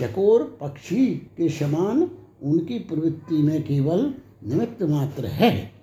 चकोर 0.00 0.58
पक्षी 0.60 1.06
के 1.06 1.48
समान 1.48 2.10
उनकी 2.42 2.78
प्रवृत्ति 2.78 3.34
में 3.34 3.62
केवल 3.62 4.14
निमित्त 4.44 4.82
मात्र 4.82 5.26
है। 5.26 5.75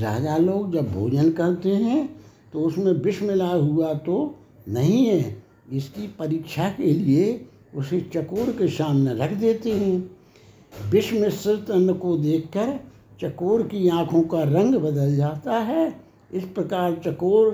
राजा 0.00 0.36
लोग 0.36 0.72
जब 0.72 0.92
भोजन 0.92 1.30
करते 1.32 1.68
हैं 1.68 2.08
तो 2.52 2.60
उसमें 2.60 2.92
विष 2.94 3.22
मिला 3.22 3.48
हुआ 3.48 3.92
तो 3.94 4.34
नहीं 4.68 5.04
है। 5.06 5.42
इसकी 5.72 6.06
परीक्षा 6.18 6.68
के 6.68 6.92
लिए 6.92 7.46
उसे 7.76 8.00
चकोर 8.14 8.50
के 8.50 8.68
सामने 8.68 9.14
रख 9.14 9.32
देते 9.32 9.72
हैं। 9.72 10.90
विष 10.90 11.12
मिश्रित 11.12 11.70
अन्न 11.70 11.94
को 11.94 12.16
देखकर 12.16 12.78
चकोर 13.20 13.62
की 13.62 13.88
आँखों 13.88 14.22
का 14.22 14.42
रंग 14.42 14.74
बदल 14.74 15.14
जाता 15.16 15.58
है। 15.60 15.86
इस 16.32 16.44
प्रकार 16.44 17.00
चकोर 17.06 17.50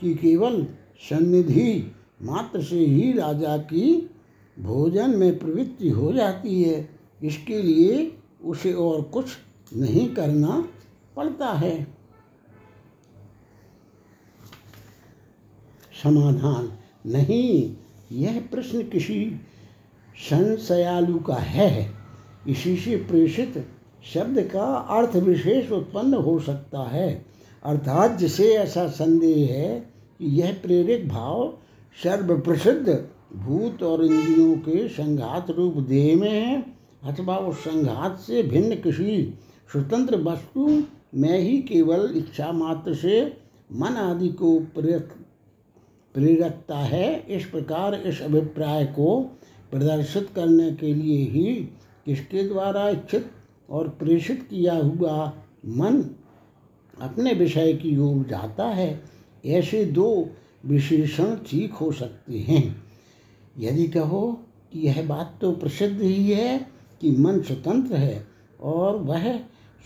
की 0.00 0.14
केवल 0.14 0.62
सन्निधि 1.08 1.92
मात्र 2.22 2.62
से 2.62 2.78
ही 2.78 3.12
राजा 3.12 3.56
की 3.64 4.10
भोजन 4.56 5.10
में 5.10 5.38
प्रवृत्ति 5.38 5.88
हो 5.88 6.12
जाती 6.12 6.62
है। 6.62 6.88
इसके 7.22 7.62
लिए 7.62 8.12
उसे 8.44 8.72
और 8.72 9.02
कुछ 9.02 9.26
नहीं 9.76 10.08
करना 10.14 10.68
पड़ता 11.16 11.48
है। 11.48 11.86
समाधान 16.02 16.72
नहीं, 17.06 17.76
यह 18.12 18.40
प्रश्न 18.50 18.82
किसी 18.82 19.40
संशयालु 20.30 21.18
का 21.18 21.34
है। 21.34 21.90
इसी 22.48 22.76
से 22.76 22.96
प्रेषित 22.96 23.66
शब्द 24.14 24.40
का 24.52 24.64
अर्थ 24.74 25.16
विशेष 25.16 25.70
उत्पन्न 25.70 26.14
हो 26.14 26.38
सकता 26.38 26.82
है। 26.88 27.26
अर्थात 27.64 28.18
जिसे 28.18 28.54
ऐसा 28.54 28.88
संदेह 28.88 29.52
है 29.52 29.80
कि 30.18 30.40
यह 30.40 30.52
प्रेरक 30.62 31.08
भाव 31.08 31.58
सर्वप्रसिद्ध 32.02 33.08
भूत 33.36 33.82
और 33.82 34.04
इंद्रियों 34.04 34.56
के 34.56 34.88
संघात 34.88 35.50
रूप 35.50 35.76
देह 35.76 36.16
में 36.16 36.30
है, 36.30 36.62
अथवा 37.04 37.36
उस 37.36 37.56
संघात 37.56 38.18
से 38.18 38.42
भिन्न 38.42 38.74
किसी 38.74 39.34
स्वतंत्र 39.72 40.16
वस्तु 40.16 40.66
में 41.14 41.38
ही 41.38 41.58
केवल 41.62 42.12
इच्छा 42.16 42.50
मात्र 42.52 42.94
से 42.94 43.20
मन 43.72 43.96
आदि 43.96 44.28
को 44.28 44.58
प्रेरक 44.60 45.14
प्रेरकता 46.14 46.78
है। 46.78 47.26
इस 47.28 47.44
प्रकार 47.44 47.94
इस 47.94 48.20
अभिप्राय 48.22 48.84
को 48.86 49.20
प्रदर्शित 49.70 50.28
करने 50.36 50.70
के 50.72 50.94
लिए 50.94 51.18
ही 51.24 51.54
किसके 52.06 52.48
द्वारा 52.48 52.88
इच्छित 52.88 53.30
और 53.70 53.88
प्रेषित 53.88 54.42
किया 54.42 54.74
हुआ 54.74 55.32
मन 55.66 56.02
अपने 57.00 57.32
विषय 57.32 57.72
की 57.72 57.96
ओर 57.96 58.24
जाता 58.24 58.66
है, 58.66 59.00
ऐसे 59.46 59.84
दो 59.84 60.28
विशेषण 60.66 61.36
ठीक 61.46 61.72
हो 61.72 61.90
सकते 61.92 62.38
हैं। 62.38 62.82
यदि 63.58 63.86
कहो 63.88 64.40
कि 64.72 64.80
यह 64.80 65.06
बात 65.06 65.38
तो 65.40 65.52
प्रसिद्ध 65.52 66.00
ही 66.02 66.30
है 66.30 66.58
कि 67.00 67.10
मन 67.10 67.40
स्वतंत्र 67.40 67.96
है 67.96 68.26
और 68.60 68.96
वह 68.96 69.40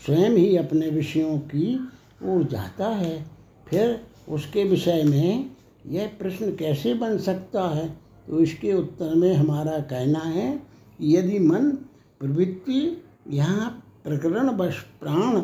स्वयं 0.05 0.29
ही 0.29 0.57
अपने 0.57 0.89
विषयों 0.89 1.39
की 1.39 1.89
ओर 2.23 2.43
जाता 2.43 2.87
है। 2.87 3.25
फिर 3.67 4.07
उसके 4.29 4.63
विषय 4.63 5.03
में 5.03 5.49
यह 5.87 6.11
प्रश्न 6.19 6.55
कैसे 6.55 6.93
बन 6.93 7.17
सकता 7.17 7.69
है? 7.69 7.89
तो 8.27 8.39
इसके 8.39 8.73
उत्तर 8.73 9.15
में 9.15 9.33
हमारा 9.33 9.79
कहना 9.79 10.19
है 10.19 10.57
कि 10.99 11.17
यदि 11.17 11.39
मन 11.39 11.71
प्रवृत्ति 12.19 13.03
यहाँ 13.29 13.83
प्रकरण 14.03 14.49
वश 14.49 14.79
प्राण 14.79 15.41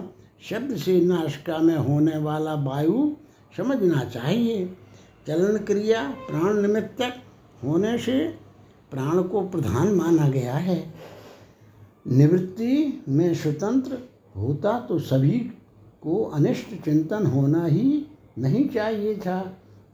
शब्द 0.49 0.77
से 0.77 1.01
नाशिका 1.01 1.57
में 1.57 1.77
होने 1.77 2.17
वाला 2.17 2.53
वायु 2.53 3.15
समझना 3.57 4.03
चाहिए। 4.03 4.75
चलन 5.27 5.57
क्रिया 5.57 6.09
प्राण 6.09 6.61
निमित्तक 6.61 7.13
होने 7.63 7.97
से 7.97 8.27
प्राण 8.91 9.21
को 9.21 9.41
प्रधान 9.41 9.87
माना 9.87 10.29
गया 10.29 10.53
है। 10.53 10.93
निवृत्ति 12.07 13.03
में 13.09 13.33
स्वतंत्र 13.35 14.08
होता 14.39 14.79
तो 14.79 14.99
सभी 14.99 15.39
को 16.01 16.23
अनिष्ट 16.25 16.73
चिंतन 16.85 17.25
होना 17.25 17.65
ही 17.65 18.05
नहीं 18.37 18.67
चाहिए 18.69 19.15
था, 19.15 19.39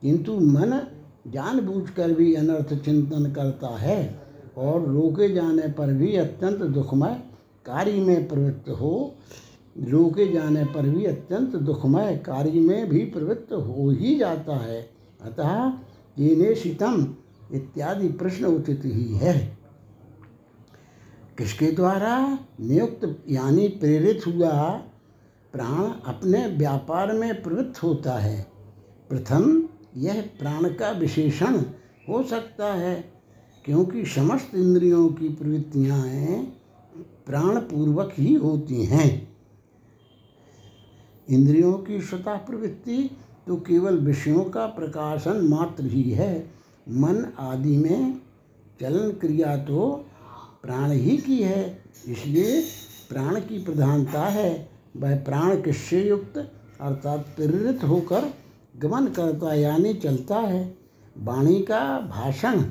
किंतु 0.02 0.40
मन 0.40 0.80
जानबूझकर 1.28 2.12
भी 2.14 2.34
अनर्थ 2.34 2.74
चिंतन 2.76 3.32
करता 3.34 3.76
है 3.78 4.20
और 4.58 4.86
रोके 4.86 5.34
जाने 5.34 5.68
पर 5.68 5.94
भी 5.94 6.16
अत्यंत 6.16 6.62
दुखमय 6.64 7.22
कार्य 7.66 8.00
में 8.02 8.28
प्रवृत्त 8.28 8.70
हो, 8.72 9.16
रोके 9.84 10.32
जाने 10.34 10.66
पर 10.66 10.90
भी 10.90 11.06
अत्यंत 11.06 11.56
दुखमय 11.56 12.16
कार्य 12.18 12.60
में 12.60 12.90
भी 12.90 13.00
प्रवृत्त 13.06 13.54
हो 13.54 13.90
ही 13.92 14.16
जाता 14.16 14.58
है। 14.58 14.82
अतः 15.22 15.72
ये 16.18 16.56
शीतम 16.56 17.06
इत्यादि 17.54 18.08
प्रश्न 18.10 18.46
उचित 18.46 18.82
ही 18.86 19.14
है। 19.16 19.55
किसके 21.38 21.72
द्वारा? 21.72 22.40
नियुक्त, 22.62 23.24
यानी 23.30 23.68
प्रेरित 23.68 24.22
हुआ। 24.28 24.70
प्राण 25.54 25.84
अपने 26.06 26.48
व्यापार 26.48 27.12
में 27.14 27.44
प्रवृत्त 27.44 27.84
होता 27.84 28.18
है। 28.20 28.46
प्रथम, 29.10 29.70
यह 29.98 30.22
प्राण 30.40 30.70
का 30.70 30.92
विशेषण 30.92 31.58
हो 32.10 32.24
सकता 32.24 32.74
है, 32.74 33.12
क्योंकि 33.66 34.06
समस्त 34.06 34.56
इंद्रियों 34.56 35.08
की 35.10 35.30
प्रवृत्तियाँ 35.30 36.02
प्राण 37.26 37.60
पूर्वक 37.60 38.14
ही 38.18 38.34
होती 38.34 38.86
हैं। 38.86 39.38
इंद्रियों 41.30 41.74
की 41.74 42.02
स्वतः 42.02 42.36
प्रवृत्ति 42.36 43.18
तो 43.48 43.56
केवल 43.56 43.98
विषयों 43.98 44.44
का 44.44 44.66
प्रकाशन 44.66 45.38
मात्र 45.38 45.86
ही 45.86 46.12
है। 46.12 46.52
मन 46.90 47.26
आदि 47.40 47.78
में 47.78 48.22
चलन 48.82 49.12
क्रिया 49.12 49.58
तो 49.58 50.06
प्राण 50.66 50.92
ही 50.92 51.18
की 51.18 51.42
है, 51.44 51.84
इसलिए 52.08 52.62
प्राण 53.10 53.40
की 53.40 53.64
प्रधानता 53.64 54.22
है। 54.22 54.70
वह 54.98 55.16
प्राण 55.16 55.62
किससे 55.62 56.10
युक्त 56.10 56.52
अर्थात 56.82 57.20
प्रेरित 57.20 57.84
होकर 57.84 58.34
गमन 58.80 59.08
करता 59.08 59.54
यानी 59.54 59.94
चलता 59.94 60.36
है। 60.36 60.78
वाणी 61.18 61.60
का 61.60 62.00
भाषण 62.00 62.64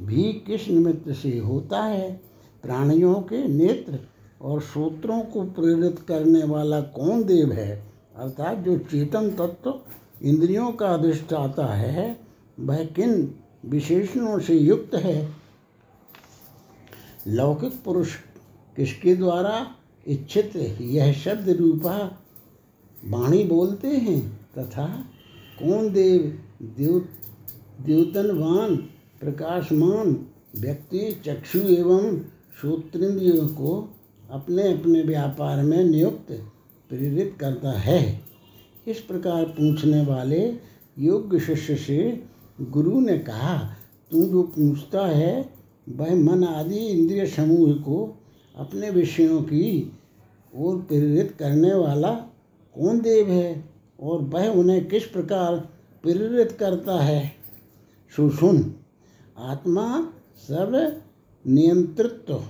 भी 0.00 0.32
किस 0.32 0.68
निमित्त 0.68 1.12
से 1.12 1.38
होता 1.38 1.82
है? 1.82 2.20
प्राणियों 2.62 3.14
के 3.14 3.48
नेत्र 3.48 3.98
और 4.42 4.60
सूत्रों 4.60 5.20
को 5.20 5.42
प्रेरित 5.42 5.98
करने 5.98 6.44
वाला 6.44 6.80
कौन 6.80 7.24
देव 7.24 7.52
है? 7.52 7.86
अर्थात 8.16 8.58
जो 8.58 8.78
चेतन 8.78 9.30
तत्व 9.30 9.80
इंद्रियों 10.22 10.72
का 10.72 10.86
अधिष्ठाता 10.86 11.66
है, 11.66 12.20
वह 12.60 12.84
किन 12.84 13.34
विशेषणों 13.66 14.38
से 14.38 14.54
युक्त 14.54 14.94
है? 14.94 15.37
लौकिक 17.28 17.72
पुरुष 17.84 18.14
किसके 18.76 19.14
द्वारा 19.16 19.66
इच्छित 20.06 20.56
यह 20.80 21.12
शब्द 21.12 21.48
रूपा 21.48 22.20
वाणी 23.04 23.44
बोलते 23.44 23.88
हैं 23.88 24.20
तथा 24.58 24.86
कौन 25.58 25.92
देव 25.92 26.38
देव 26.62 27.08
द्योतनवान, 27.80 28.76
प्रकाशमान, 29.20 30.26
व्यक्ति, 30.56 31.22
चक्षु 31.26 31.58
एवं 31.58 32.18
श्रोत्रिंद्रियों 32.60 33.48
को 33.48 33.94
अपने 34.30 34.72
अपने 34.72 35.02
व्यापार 35.02 35.62
में 35.62 35.84
नियुक्त, 35.84 36.32
प्रेरित 36.88 37.36
करता 37.40 37.72
है। 37.78 38.22
इस 38.86 39.00
प्रकार 39.00 39.44
पूछने 39.44 40.04
वाले 40.04 40.56
योग्य 40.98 41.40
शिष्य 41.40 41.76
से 41.76 42.26
गुरु 42.60 43.00
ने 43.00 43.18
कहा 43.18 43.58
तू 44.10 44.24
जो 44.24 44.42
पूछता 44.42 45.06
है 45.06 45.57
वह 45.96 46.14
मन 46.14 46.44
आदि 46.44 46.76
इंद्रिय 46.76 47.26
समूह 47.26 47.72
को 47.72 48.16
अपने 48.56 48.90
विषयों 48.90 49.42
की 49.42 49.92
ओर 50.56 50.76
प्रेरित 50.76 51.36
करने 51.38 51.74
वाला 51.74 52.12
कौन 52.74 53.00
देव 53.00 53.28
है 53.28 53.64
और 54.02 54.20
वह 54.20 54.48
उन्हें 54.48 54.88
किस 54.88 55.04
प्रकार 55.06 55.56
प्रेरित 56.02 56.52
करता 56.52 57.00
है? 57.00 57.32
सुसुन, 58.16 58.74
आत्मा 59.38 60.12
सब 60.36 61.02
नियंत्रित्व 61.46 62.42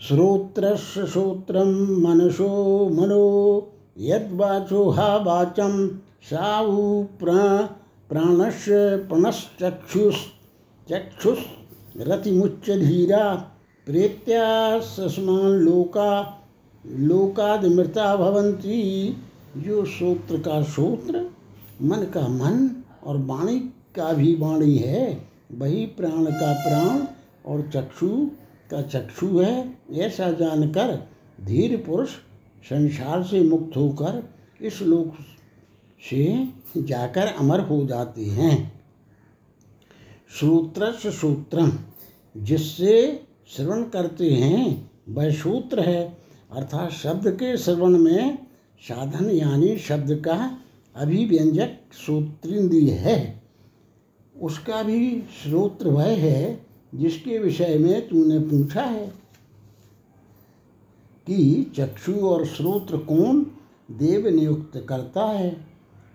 श्रोत्रस्य 0.00 1.06
श्रोत्रम 1.06 1.68
मनसो 2.06 2.88
मनो 2.88 3.72
यद्वाचो 3.98 4.90
हा 4.90 5.16
वाचम 5.16 5.88
साहु 6.30 7.04
प्राणस्य 7.20 8.96
प्रणश्चक्षुष 8.96 10.14
चक्षुष 10.90 11.38
रतिमुच्च 12.00 12.70
धीरा 12.70 13.34
प्रेत्या 13.86 14.80
सस्मान 14.80 15.50
लोका 15.50 16.42
लोकादिमृता 16.86 18.16
भवंती। 18.16 19.16
जो 19.56 19.84
सूत्र 19.84 20.38
का 20.38 20.62
सूत्र, 20.62 21.30
मन 21.82 21.96
का 21.96 22.28
मन 22.28 22.82
और 23.04 23.16
वाणी 23.16 23.60
का 23.96 24.12
भी 24.12 24.34
वाणी 24.34 24.76
है। 24.76 25.28
वही 25.52 25.86
प्राण 25.86 26.24
का 26.24 26.52
प्राण 26.52 27.00
और 27.46 27.70
चक्षु 27.74 28.30
का 28.70 28.82
चक्षु 28.82 29.38
है। 29.38 29.78
ऐसा 29.92 30.30
जानकर 30.30 31.08
धीर 31.44 31.84
पुरुष 31.86 32.08
संसार 32.64 33.22
से 33.22 33.40
मुक्त 33.40 33.76
होकर 33.76 34.30
इस 34.62 34.82
लोक 34.82 35.14
से 36.10 36.48
जाकर 36.76 37.26
अमर 37.26 37.60
हो 37.60 37.86
जाते 37.86 38.24
हैं। 38.24 38.75
सूत्रस 40.30 41.06
सूत्रम 41.06 41.72
जिससे 42.36 43.26
श्रवण 43.48 43.82
करते 43.82 44.30
हैं, 44.30 44.90
वह 45.08 45.30
सूत्र 45.30 45.80
है। 45.80 46.18
अर्थात 46.52 46.90
शब्द 46.90 47.28
के 47.30 47.56
श्रवण 47.56 47.98
में 47.98 48.38
साधन 48.80 49.30
यानी 49.30 49.76
शब्द 49.78 50.22
का 50.24 50.58
अभिव्यंजक 50.96 51.78
सूत्रिंद्रिय 51.92 52.90
है। 52.90 53.42
उसका 54.40 54.82
भी 54.82 55.22
श्रोत्र 55.42 55.88
वह 55.88 56.04
है, 56.04 56.66
जिसके 56.94 57.38
विषय 57.38 57.78
में 57.78 58.08
तूने 58.08 58.38
पूछा 58.38 58.82
है 58.82 59.06
कि 61.26 61.72
चक्षु 61.76 62.12
और 62.12 62.46
श्रोत्र 62.46 62.96
कौन 62.96 63.42
देव 63.90 64.28
नियुक्त 64.28 64.86
करता 64.88 65.24
है। 65.24 65.50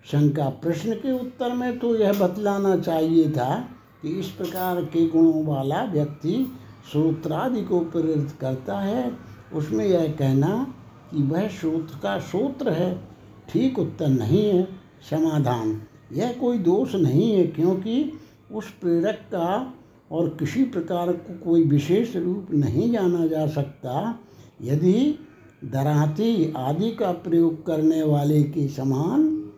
शंका 0.04 0.48
प्रश्न 0.48 0.94
के 0.94 1.12
उत्तर 1.12 1.52
में 1.52 1.78
तो 1.78 1.96
यह 1.96 2.12
बतलाना 2.12 2.76
चाहिए 2.76 3.30
था 3.30 3.68
कि 4.02 4.08
इस 4.08 4.28
प्रकार 4.28 4.84
के 4.84 5.06
गुणों 5.06 5.44
वाला 5.46 5.84
व्यक्ति 5.84 6.52
सूत्रादि 6.92 7.62
को 7.62 7.80
प्रेरित 7.80 8.30
करता 8.40 8.78
है। 8.80 9.12
उसमें 9.54 9.84
यह 9.86 10.12
कहना 10.18 10.74
कि 11.10 11.22
वह 11.22 11.48
सूत्र 11.48 11.98
का 12.02 12.18
सूत्र 12.18 12.70
है, 12.70 13.08
ठीक 13.48 13.78
उत्तर 13.78 14.08
नहीं 14.08 14.44
है, 14.46 14.64
समाधान। 15.10 15.82
यह 16.12 16.32
कोई 16.32 16.58
दोष 16.58 16.94
नहीं 16.94 17.32
है, 17.32 17.46
क्योंकि 17.46 18.12
उस 18.52 18.70
प्रेरक 18.70 19.14
का 19.14 19.74
और 20.12 20.28
किसी 20.28 20.64
प्रकार 20.64 21.12
को 21.12 21.44
कोई 21.44 21.64
विशेष 21.64 22.16
रूप 22.16 22.48
नहीं 22.50 22.92
जाना 22.92 23.26
जा 23.26 23.46
सकता। 23.46 24.18
यदि 24.62 25.18
दराती 25.64 26.52
आदि 26.56 26.90
का 26.90 27.12
प्रयोग 27.12 27.66
करने 27.66 28.02
वाले 28.02 28.42
के 28.42 28.68
समान 28.68 29.50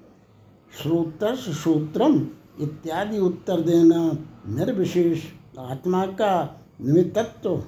श्रोतस 0.83 1.39
सूत्रम 1.65 2.27
इत्यादि 2.61 3.19
उत्तर 3.19 3.61
देना 3.61 4.19
निर्विशेष 4.49 5.23
आत्मा 5.59 6.07
का 6.07 6.61
निमित्तत्व 6.81 7.65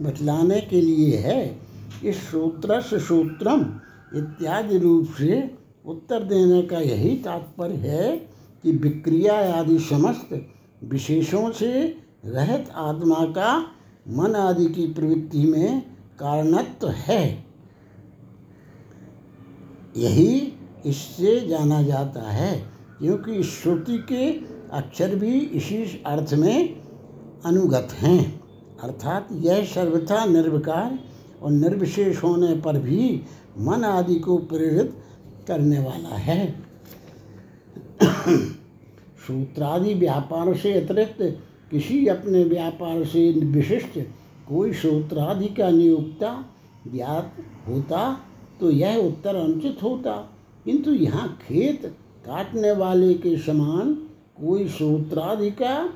बतलाने 0.00 0.60
के 0.60 0.80
लिए 0.80 1.16
है। 1.16 1.60
इस 2.04 2.16
सूत्र 2.30 2.80
से 2.80 2.98
सूत्रम 3.00 3.60
इत्यादि 4.14 4.78
रूप 4.78 5.06
से 5.18 5.56
उत्तर 5.86 6.24
देने 6.24 6.62
का 6.62 6.78
यही 6.78 7.16
तात्पर्य 7.16 7.74
है 7.74 8.16
कि 8.62 8.72
विक्रिया 8.72 9.58
आदि 9.58 9.78
समस्त 9.78 10.46
विशेषों 10.84 11.50
से 11.52 11.96
रहित 12.24 12.70
आत्मा 12.70 13.24
का 13.24 13.58
मन 14.08 14.34
आदि 14.34 14.66
की 14.66 14.86
प्रवृत्ति 14.92 15.38
में 15.38 15.80
कारणत्व 16.18 16.88
है। 16.88 17.44
यही 19.96 20.52
इससे 20.86 21.48
जाना 21.48 21.82
जाता 21.82 22.30
है। 22.30 22.75
क्योंकि 22.98 23.42
श्रुति 23.42 23.98
के 24.12 24.30
अक्षर 24.72 25.14
भी 25.14 25.38
इसी 25.38 26.02
अर्थ 26.06 26.34
में 26.34 26.76
अनुगत 27.44 27.88
हैं। 27.92 28.40
अर्थात 28.82 29.28
यह 29.32 29.64
सर्वथा 29.64 30.24
निर्विकार 30.24 30.98
और 31.42 31.50
निर्विशेष 31.50 32.22
होने 32.22 32.56
पर 32.56 32.78
भी 32.78 33.22
मन 33.58 33.84
आदि 33.84 34.14
को 34.14 34.36
प्रेरित 34.36 34.94
करने 35.48 35.78
वाला 35.78 36.16
है। 36.16 36.54
सूत्रादि 39.26 39.94
व्यापार 39.94 40.56
से 40.56 40.72
अतिरिक्त 40.72 41.22
किसी 41.70 42.06
अपने 42.06 42.44
व्यापार 42.44 43.04
से 43.04 43.30
विशिष्ट 43.32 43.98
कोई 44.48 44.72
सूत्रादि 44.72 45.48
का 45.48 45.70
नियुक्ता 45.70 46.32
ज्ञात 46.92 47.36
होता 47.68 48.20
तो 48.60 48.70
यह 48.70 48.96
उत्तर 48.96 49.36
अनुचित 49.36 49.82
होता। 49.82 50.12
किंतु 50.64 50.92
यहाँ 50.92 51.28
खेत 51.48 51.94
काटने 52.26 52.72
वाले 52.72 53.12
के 53.14 53.36
समान 53.38 53.94
कोई 54.40 54.68
सूत्रादि 54.68 55.50
का 55.50 55.86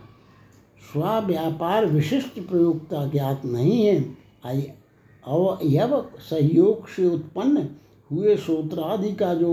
स्वाव्यापार 0.93 1.87
विशिष्ट 1.87 2.41
प्रयोगता 2.41 3.07
ज्ञात 3.07 3.45
नहीं 3.45 3.85
है। 3.87 3.97
अवयव 5.27 6.01
सहयोग 6.31 6.89
से 6.89 7.07
उत्पन्न 7.07 7.67
हुए 8.11 8.37
सूत्रादि 8.37 9.13
का 9.13 9.35
जो 9.35 9.53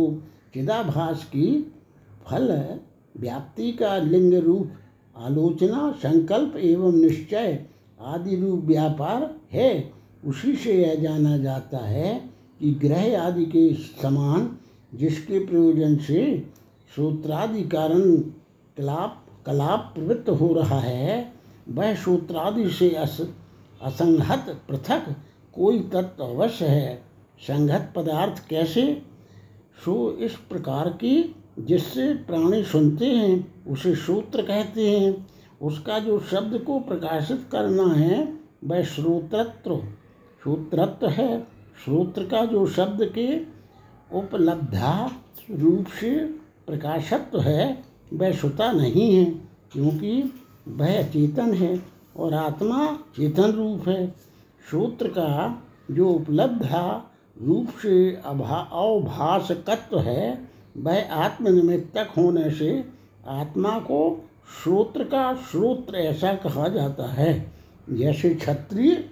चिदाभास 0.54 1.24
की 1.24 1.48
फल 2.28 2.52
व्याप्ति 3.18 3.72
का 3.72 3.98
लिंग 3.98 4.34
रूप, 4.34 4.72
आलोचना, 5.16 5.92
संकल्प 5.92 6.56
एवं 6.58 6.94
निश्चय 6.94 7.66
आदि 8.02 8.36
रूप 8.36 8.64
व्यापार 8.66 9.30
है, 9.52 9.94
उसी 10.26 10.56
से 10.56 10.74
यह 10.74 10.96
जाना 10.96 11.38
जाता 11.38 11.78
है 11.78 12.30
कि 12.60 12.72
ग्रह 12.74 13.22
आदि 13.22 13.46
के 13.46 13.74
समान 14.02 14.58
जिसके 14.94 15.40
प्रयोजन 15.46 15.98
से 15.98 16.24
सूत्रादि 16.96 17.64
कारण 17.64 18.18
कलाप 18.78 19.26
कलाप 19.46 19.92
प्रवृत्त 19.96 20.30
हो 20.30 20.54
रहा 20.54 20.80
है। 20.80 21.34
वह 21.70 21.96
सूत्रादि 21.96 22.70
से 22.70 22.90
अस, 22.90 23.34
असंगत 23.82 24.62
पृथक 24.70 25.16
कोई 25.54 25.80
तत्व 25.80 26.24
अवश्य 26.24 26.66
है। 26.66 27.04
संगत 27.40 27.94
पदार्थ 27.96 28.48
कैसे? 28.48 29.02
सो 29.86 30.12
इस 30.12 30.36
प्रकार 30.36 30.90
की 30.90 31.36
जिससे 31.60 32.14
प्राणी 32.14 32.64
सुनते 32.64 33.06
हैं, 33.06 33.66
उसे 33.66 33.96
सूत्र 33.96 34.42
कहते 34.42 35.00
हैं। 35.00 35.28
उसका 35.62 36.00
जो 36.00 36.20
शब्द 36.20 36.58
को 36.58 36.80
प्रकाशित 36.80 37.46
करना 37.52 37.94
है, 37.94 38.40
वह 38.64 38.84
श्रोतृत्व 38.84 39.78
श्रोत्रत्व 40.44 41.08
है। 41.08 41.48
श्रोत्र 41.86 42.24
का 42.24 42.46
जो 42.46 42.68
शब्द 42.68 43.12
के 43.18 43.40
उपलब्धा 44.18 45.12
रूप 45.52 45.88
से 45.88 46.47
प्रकाशत्व 46.68 47.40
है, 47.40 47.84
वह 48.14 48.32
श्रुता 48.32 48.72
नहीं 48.72 49.16
है, 49.16 49.26
क्योंकि 49.72 50.34
वह 50.68 51.04
चेतन 51.04 51.54
है 51.54 51.84
और 52.18 52.34
आत्मा 52.34 53.00
चेतन 53.16 53.52
रूप 53.52 53.88
है। 53.88 54.08
सूत्र 54.72 55.08
का 55.08 55.62
जो 55.92 56.10
उपलब्धा 56.10 57.12
रूप 57.44 57.68
से 57.82 58.22
अभा 58.26 58.58
अवभाषकत्व 58.74 60.00
है, 60.00 60.48
वह 60.78 61.14
आत्मनिमित्तक 61.14 62.10
होने 62.18 62.52
से 62.52 62.86
आत्मा 63.28 63.80
को 63.80 64.30
श्रोत्र 64.64 65.04
का 65.04 65.36
श्रोत्र 65.52 65.96
ऐसा 65.96 66.34
कहा 66.34 66.68
जाता 66.68 67.08
है। 67.08 67.54
जैसे 67.90 68.30
क्षत्रिय 68.30 69.10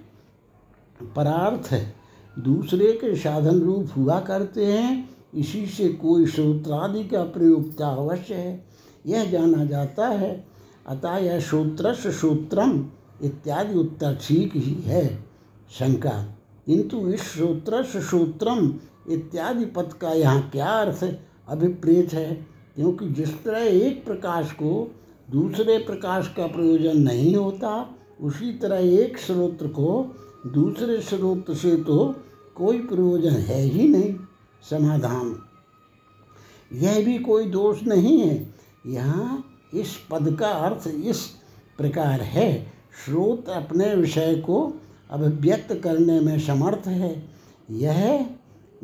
परार्थ 1.16 1.92
दूसरे 2.38 2.92
के 2.92 3.16
साधन 3.16 3.60
रूप 3.60 3.88
हुआ 3.96 4.20
करते 4.20 4.66
हैं 4.66 5.15
इसी 5.36 5.66
से 5.66 5.88
कोई 5.88 6.26
सूत्रादि 6.26 7.04
का 7.04 7.22
प्रयोगता 7.22 7.88
अवश्य 7.88 8.34
है? 8.34 8.64
यह 9.06 9.30
जाना 9.30 9.64
जाता 9.64 10.08
है। 10.08 10.46
अतः 10.86 11.16
यह 11.16 11.40
सूत्रस 11.40 12.06
सूत्रम 12.20 12.86
इत्यादि 13.22 13.78
उत्तर 13.78 14.18
ठीक 14.22 14.56
ही 14.56 14.74
है। 14.74 15.24
शंका। 15.70 16.34
किंतु 16.66 17.08
इस 17.08 17.20
सूत्रस 17.20 17.86
सूत्रम 17.86 18.74
इत्यादि 19.12 19.64
पद 19.64 19.92
का 19.92 20.10
यहाँ 20.10 20.50
क्या 20.50 20.68
अर्थ 20.68 21.18
अभिप्रेत 21.48 22.12
है? 22.12 22.46
क्योंकि 22.76 23.08
जिस 23.08 23.44
तरह 23.44 23.58
एक 23.58 24.04
प्रकाश 24.04 24.52
को 24.52 24.94
दूसरे 25.30 25.78
प्रकाश 25.78 26.34
का 26.36 26.46
प्रयोजन 26.46 27.00
नहीं 27.00 27.36
होता, 27.36 27.94
उसी 28.22 28.52
तरह 28.52 28.76
एक 28.76 29.18
स्रोत्र 29.18 29.66
को 29.66 30.14
दूसरे 30.46 31.00
स्रोत 31.00 31.50
से 31.50 31.76
तो 31.76 32.14
कोई 32.56 32.78
प्रयोजन 32.78 33.30
है 33.30 33.62
ही 33.62 33.88
नहीं। 33.88 34.14
समाधान। 34.62 35.38
यह 36.72 37.04
भी 37.04 37.18
कोई 37.18 37.46
दोष 37.46 37.82
नहीं 37.82 38.20
है। 38.20 38.54
यहाँ 38.86 39.44
इस 39.74 39.96
पद 40.10 40.36
का 40.40 40.48
अर्थ 40.48 40.88
इस 40.88 41.26
प्रकार 41.78 42.20
है। 42.20 42.72
स्रोत 43.04 43.48
अपने 43.48 43.94
विषय 43.94 44.34
को 44.34 44.74
अभिव्यक्त 45.10 45.80
करने 45.84 46.20
में 46.20 46.40
समर्थ 46.40 46.86
है। 46.86 47.28
यह 47.70 48.26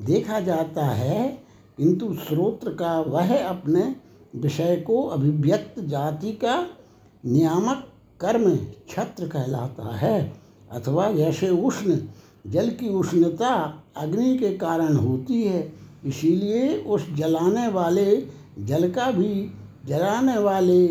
देखा 0.00 0.40
जाता 0.40 0.86
है, 0.86 1.42
किंतु 1.78 2.14
स्रोत्र 2.14 2.72
का 2.72 3.00
वह 3.00 3.48
अपने 3.48 3.96
विषय 4.36 4.76
को 4.76 5.02
अभिव्यक्त 5.02 5.80
जाति 5.80 6.32
का 6.32 6.66
नियामक 7.26 7.88
कर्म 8.20 8.56
छत्र 8.88 9.28
कहलाता 9.28 9.96
है, 9.96 10.40
अथवा 10.72 11.12
जैसे 11.12 11.50
उष्ण, 11.50 11.98
जल 12.46 12.70
की 12.70 12.88
उष्णता 12.88 13.81
अग्नि 13.96 14.36
के 14.38 14.50
कारण 14.56 14.96
होती 14.96 15.42
है। 15.42 15.72
इसीलिए 16.06 16.76
उस 16.76 17.06
जलाने 17.14 17.68
वाले 17.68 18.16
जल 18.58 18.90
का 18.90 19.10
भी 19.10 19.50
जलाने 19.86 20.38
वाले 20.38 20.86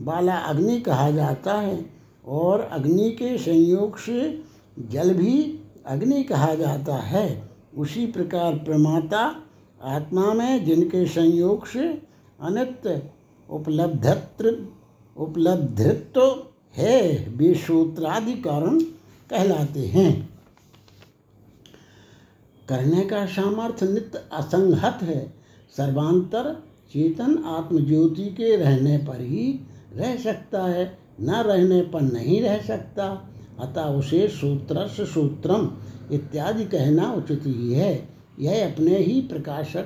वाला 0.00 0.34
अग्नि 0.34 0.80
कहा 0.80 1.10
जाता 1.10 1.52
है 1.52 1.86
और 2.26 2.60
अग्नि 2.60 3.10
के 3.10 3.38
संयोग 3.38 3.98
से 3.98 4.44
जल 4.78 5.14
भी 5.14 5.60
अग्नि 5.86 6.22
कहा 6.22 6.54
जाता 6.54 6.96
है। 6.96 7.50
उसी 7.78 8.06
प्रकार 8.06 8.54
प्रमाता 8.54 9.42
आत्मा 9.82 10.32
में 10.34 10.64
जिनके 10.64 11.06
संयोग 11.06 11.66
से 11.66 11.88
अनित्य 12.40 13.10
उपलब्धत्र 13.50 14.68
उपलब्धित्व 15.16 16.42
है, 16.76 17.28
वे 17.36 17.54
सूत्रादि 17.54 18.32
कारण 18.32 18.80
कहलाते 19.30 19.80
हैं। 19.80 20.35
करने 22.68 23.04
का 23.04 23.26
सामर्थ्य 23.26 23.86
नित्य 23.86 24.24
असंगत 24.32 24.98
है। 25.02 25.34
सर्वांतर 25.76 26.62
चेतन 26.92 27.42
आत्मज्योति 27.46 28.24
के 28.24 28.56
रहने 28.56 28.98
पर 28.98 29.20
ही 29.20 29.60
रह 29.96 30.16
सकता 30.16 30.62
है, 30.62 30.98
न 31.20 31.30
रहने 31.30 31.82
पर 31.82 32.00
नहीं 32.00 32.42
रह 32.42 32.62
सकता। 32.62 33.30
अतः 33.60 33.82
उसे 33.82 34.28
सूत्रस 34.28 34.90
सूत्रम 34.90 35.70
इत्यादि 36.12 36.64
कहना 36.64 37.12
उचित 37.12 37.42
ही 37.46 37.72
है। 37.72 38.08
यह 38.40 38.72
अपने 38.72 38.98
ही 38.98 39.20
प्रकाशक 39.20 39.84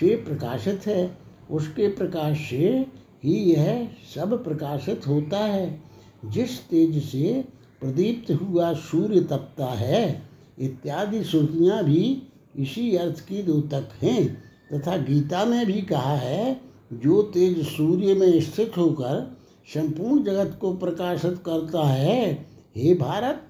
से 0.00 0.16
प्रकाशित 0.16 0.86
है। 0.86 1.18
उसके 1.50 1.88
प्रकाश 1.88 2.38
से 2.50 2.86
ही 3.24 3.34
यह 3.34 3.88
सब 4.14 4.44
प्रकाशित 4.44 5.06
होता 5.06 5.38
है। 5.38 5.82
जिस 6.24 6.68
तेज 6.68 7.04
से 7.04 7.44
प्रदीप्त 7.80 8.32
हुआ 8.32 8.72
सूर्य 8.72 9.20
तपता 9.20 9.66
है 9.66 10.31
इत्यादि 10.58 11.24
श्रुतियाँ 11.24 11.84
भी 11.84 12.22
इसी 12.56 12.96
अर्थ 12.96 13.20
की 13.20 13.42
द्योतक 13.42 13.88
हैं। 14.02 14.42
तथा 14.72 14.96
गीता 14.96 15.44
में 15.44 15.66
भी 15.66 15.82
कहा 15.82 16.14
है, 16.16 16.60
जो 16.92 17.22
तेज 17.22 17.66
सूर्य 17.66 18.14
में 18.14 18.40
स्थित 18.40 18.72
होकर 18.76 19.36
संपूर्ण 19.74 20.24
जगत 20.24 20.58
को 20.60 20.74
प्रकाशित 20.74 21.42
करता 21.46 21.86
है, 21.86 22.46
हे 22.76 22.94
भारत, 22.94 23.42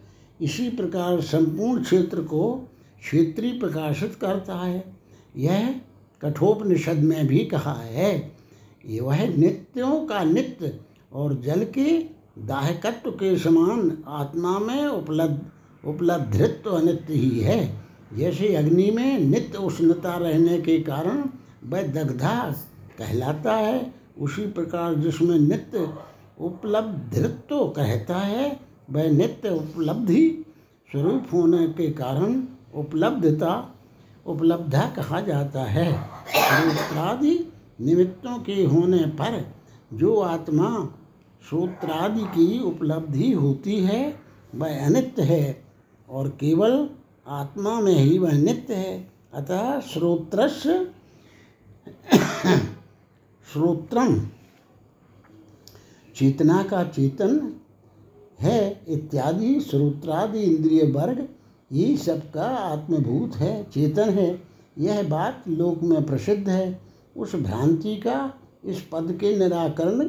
इसी 0.43 0.69
प्रकार 0.69 1.21
संपूर्ण 1.21 1.83
क्षेत्र 1.83 2.23
को 2.23 2.69
क्षेत्रीय 3.01 3.53
प्रकाशित 3.53 4.15
करता 4.15 4.55
है। 4.55 4.85
यह 5.37 5.81
कठोपनिषद 6.23 6.97
में 6.97 7.27
भी 7.27 7.39
कहा 7.39 7.75
है 7.75 8.43
वह 9.03 9.37
नित्यों 9.37 10.07
का 10.07 10.25
नित्य 10.25 10.81
और 11.13 11.41
जल 11.41 11.65
के 11.65 11.99
दाहकत्व 12.39 13.11
के 13.11 13.39
समान 13.39 14.05
आत्मा 14.09 14.59
में 14.59 14.87
उपलब्ध 14.87 15.41
उपलब्धित्व 15.85 16.71
अनित्य 16.71 17.15
ही 17.15 17.41
है। 17.41 17.83
जैसे 18.17 18.55
अग्नि 18.55 18.91
में 18.91 19.19
नित्य 19.19 19.59
उष्णता 19.59 20.17
रहने 20.17 20.59
के 20.59 20.79
कारण 20.79 21.25
वह 21.65 21.83
दग्धा 21.83 22.55
कहलाता 22.99 23.53
है, 23.53 23.93
उसी 24.19 24.47
प्रकार 24.47 24.95
जिसमें 24.95 25.39
नित्य 25.39 25.89
उपलब्धित्व 26.41 27.65
कहता 27.67 28.19
है, 28.19 28.61
वह 28.91 29.11
नित्य 29.11 29.49
उपलब्धि 29.49 30.45
स्वरूप 30.93 31.27
होने 31.33 31.67
के 31.67 31.91
कारण 31.91 32.43
उपलब्धता, 32.75 33.75
उपलब्धा 34.27 34.87
कहा 34.97 35.21
जाता 35.21 35.65
है। 35.65 35.93
सूत्रादि 36.29 37.53
निमित्तों 37.81 38.39
के 38.39 38.65
होने 38.65 38.99
पर 38.99 39.53
जो 39.93 40.21
आत्मा 40.21 40.69
सूत्रादि 41.51 42.23
की 42.23 42.63
उपलब्धि 42.63 43.33
होती 43.33 43.81
है, 43.81 44.17
वह 44.55 44.87
अनित्य 44.87 45.23
है। 45.23 45.72
और 46.13 46.29
केवल 46.29 46.89
आत्मा 47.27 47.81
में 47.81 47.95
ही 47.95 48.19
वह 48.19 48.33
नित्य 48.33 48.75
है। 48.75 49.13
अतः 49.35 49.81
श्रोत्रस 49.81 50.63
श्रोत्रम 53.53 54.21
चेतना 56.17 56.63
का 56.63 56.85
चेतन 56.85 57.53
है 58.41 58.81
इत्यादि 58.89 59.61
श्रोत्रादि 59.61 60.39
इंद्रिय 60.39 60.83
वर्ग, 60.83 61.29
ये 61.73 61.97
सबका 61.97 62.45
आत्मभूत 62.45 63.37
है, 63.37 63.65
चेतन 63.65 64.11
है। 64.11 64.43
यह 64.79 65.03
बात 65.09 65.45
लोक 65.49 65.83
में 65.83 66.07
प्रसिद्ध 66.07 66.49
है। 66.49 66.81
उस 67.17 67.35
भ्रांति 67.35 67.97
का 67.97 68.35
इस 68.65 68.81
पद 68.93 69.19
के 69.21 69.37
निराकरण 69.39 70.03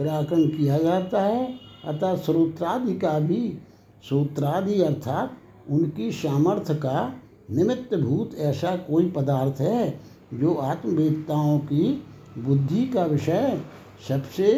निराकरण 0.00 0.48
किया 0.48 0.78
जाता 0.78 1.22
है। 1.22 1.60
अतः 1.84 2.16
श्रोत्रादि 2.16 2.94
का 2.94 3.18
भी 3.18 3.58
सूत्रादि 4.04 4.80
अर्थात 4.82 5.36
उनकी 5.70 6.10
सामर्थ्य 6.12 6.74
का 6.74 6.98
निमित्त 7.50 7.94
भूत 7.94 8.34
ऐसा 8.38 8.76
कोई 8.76 9.10
पदार्थ 9.10 9.60
है 9.60 10.00
जो 10.34 10.54
आत्मवेदताओं 10.54 11.58
की 11.58 12.02
बुद्धि 12.38 12.86
का 12.86 13.04
विषय 13.04 13.60
सबसे 14.08 14.52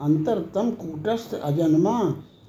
अंतरतम 0.00 0.70
कूटस्थ, 0.70 1.34
अजन्मा, 1.34 1.98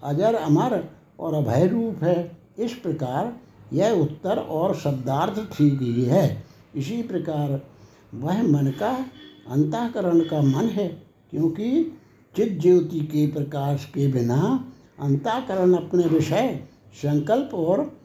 अजर, 0.03 0.35
अमर 0.35 0.83
और 1.19 1.33
अभय 1.33 1.67
रूप 1.67 2.03
है। 2.03 2.37
इस 2.59 2.73
प्रकार 2.73 3.33
यह 3.73 3.91
उत्तर 3.91 4.37
और 4.37 4.75
शब्दार्थ 4.75 5.39
ठीक 5.57 5.81
ही 5.81 6.03
है। 6.03 6.43
इसी 6.75 7.01
प्रकार 7.03 7.61
वह 8.13 8.41
मन 8.43 8.71
का 8.79 8.91
अंतःकरण 9.49 10.19
का 10.19 10.41
मन 10.41 10.69
है, 10.69 10.87
क्योंकि 11.31 11.97
चित 12.35 12.59
ज्योति 12.61 12.99
के 12.99 13.27
प्रकाश 13.27 13.85
के 13.85 14.07
बिना 14.07 14.71
अंतःकरण 14.99 15.73
अपने 15.73 16.03
विषय, 16.03 16.59
संकल्प 16.93 17.53
और 17.53 17.99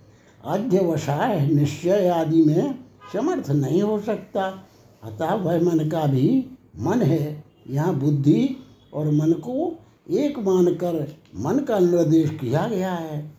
अध्यवसाय 0.44 1.46
निश्चय 1.46 2.08
आदि 2.08 2.42
में 2.42 2.78
समर्थ 3.12 3.50
नहीं 3.50 3.82
हो 3.82 4.00
सकता। 4.00 4.66
अतः 5.02 5.34
वह 5.34 5.62
मन 5.62 5.88
का 5.88 6.06
भी 6.06 6.46
मन 6.76 7.02
है। 7.02 7.44
यहाँ 7.70 7.94
बुद्धि 7.94 8.56
और 8.94 9.10
मन 9.10 9.32
को 9.32 9.78
एक 10.10 10.38
मानकर 10.38 11.16
मन 11.36 11.58
का 11.58 11.78
निर्देश 11.78 12.30
किया 12.30 12.68
गया 12.68 12.92
है। 12.92 13.32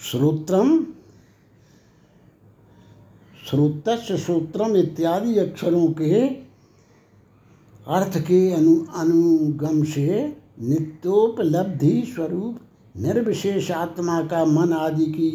श्रोत्रम 0.00 0.86
श्रोतस्य 3.50 4.16
सूत्रम 4.16 4.76
इत्यादि 4.76 5.38
अक्षरों 5.38 5.86
के 5.86 6.26
अर्थ 7.88 8.18
के 8.18 8.52
अनु, 8.52 8.84
अनुगम 8.96 9.84
से 9.84 10.39
नित्योपलब्धि 10.60 12.02
स्वरूप, 12.14 12.58
निर्विशेष 12.96 13.70
आत्मा 13.70 14.20
का 14.22 14.44
मन 14.44 14.72
आदि 14.72 15.06
की 15.06 15.30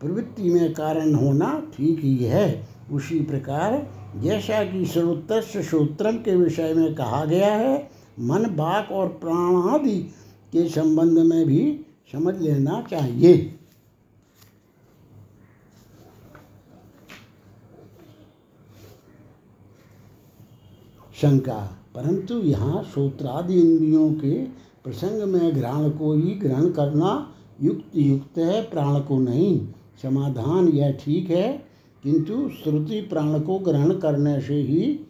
प्रवृत्ति 0.00 0.50
में 0.50 0.72
कारण 0.72 1.14
होना 1.14 1.52
ठीक 1.76 2.00
ही 2.00 2.16
है। 2.16 2.68
उसी 2.92 3.20
प्रकार 3.20 3.86
जैसा 4.16 4.62
कि 4.64 4.84
श्रोतस्य 4.84 5.62
सूत्रम 5.62 6.16
के 6.16 6.36
विषय 6.36 6.74
में 6.74 6.94
कहा 6.94 7.24
गया 7.24 7.52
है, 7.54 7.90
मन, 8.20 8.44
बाक 8.56 8.92
और 8.92 9.08
प्राण 9.08 9.74
आदि 9.74 9.98
के 10.52 10.68
संबंध 10.68 11.18
में 11.18 11.46
भी 11.46 11.80
समझ 12.12 12.34
लेना 12.40 12.82
चाहिए। 12.90 13.54
शंका, 21.14 21.58
परंतु 21.94 22.34
यहाँ 22.34 22.82
सूत्रादि 22.84 23.60
इंद्रियों 23.60 24.12
के 24.14 24.67
प्रसंग 24.84 25.22
में 25.22 25.56
ग्रहण 25.56 25.88
को 25.90 26.12
ही 26.14 26.32
ग्रहण 26.34 26.70
करना 26.70 27.34
युक्त 27.62 27.96
युक्त 27.96 28.38
है, 28.38 28.62
प्राण 28.62 29.00
को 29.00 29.18
नहीं। 29.18 29.68
समाधान 30.02 30.68
यह 30.68 30.92
ठीक 30.92 31.30
है, 31.30 31.66
किंतु 32.02 32.48
श्रुति 32.48 33.00
प्राण 33.00 33.40
को 33.40 33.58
ग्रहण 33.58 33.92
करने 33.92 34.40
से 34.40 34.54
ही 34.54 35.00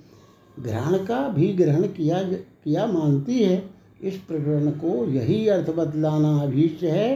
ग्रहण 0.61 0.97
का 0.99 1.29
भी 1.29 1.53
ग्रहण 1.53 1.83
किया 1.83 2.23
किया 2.65 2.87
मानती 2.87 3.43
है। 3.43 3.71
इस 4.03 4.17
प्रकरण 4.17 4.71
को 4.71 5.05
यही 5.11 5.49
अर्थ 5.49 5.71
बतलाना 5.71 6.39
अभीष्ट 6.41 6.83
है 6.83 7.15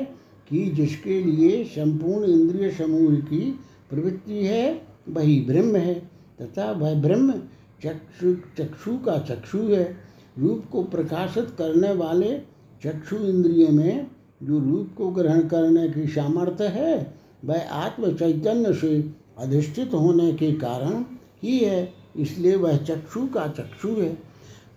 कि 0.49 0.65
जिसके 0.67 1.23
लिए 1.23 1.65
संपूर्ण 1.65 2.25
इंद्रिय 2.25 2.71
समूह 2.71 3.15
की 3.15 3.59
प्रवृत्ति 3.91 4.47
है, 4.47 4.83
वही 5.09 5.41
ब्रह्म 5.41 5.77
है। 5.77 5.95
तथा 6.43 6.71
वह 6.73 6.95
ब्रह्म 6.95 7.33
चक्षु 7.85 8.35
चक्षु 8.59 8.97
का 8.97 9.19
चक्षु 9.19 9.59
है। 9.59 10.12
रूप 10.39 10.65
को 10.73 10.83
प्रकाशित 10.83 11.55
करने 11.59 11.93
वाले 11.95 12.33
चक्षु 12.83 13.17
इंद्रिय 13.17 13.69
में 13.69 14.07
जो 14.43 14.59
रूप 14.59 14.95
को 14.99 15.09
ग्रहण 15.09 15.43
करने 15.49 15.89
की 15.89 16.07
सामर्थ्य 16.07 16.67
है, 16.67 17.15
वह 17.45 17.71
आत्म 17.71 18.13
चैतन्य 18.13 18.73
से 18.75 18.99
अधिष्ठित 19.39 19.95
होने 19.95 20.33
के 20.33 20.53
कारण 20.53 21.05
ही 21.43 21.59
है, 21.59 21.93
इसलिए 22.17 22.57
वह 22.57 22.77
चक्षु 22.77 23.27
का 23.27 23.47
चक्षु 23.49 23.89
है। 23.89 24.09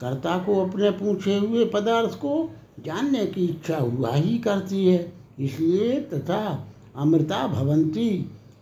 कर्ता 0.01 0.37
को 0.37 0.59
अपने 0.65 0.91
पूछे 0.91 1.37
हुए 1.37 1.65
पदार्थ 1.65 2.15
को 2.15 2.49
जानने 2.85 3.25
की 3.25 3.45
इच्छा 3.45 3.77
हुआ 3.77 4.13
ही 4.13 4.37
करती 4.37 4.85
है, 4.85 5.13
इसलिए 5.39 5.99
तथा 6.13 6.67
अमृता 6.95 7.47
भवंती 7.47 8.09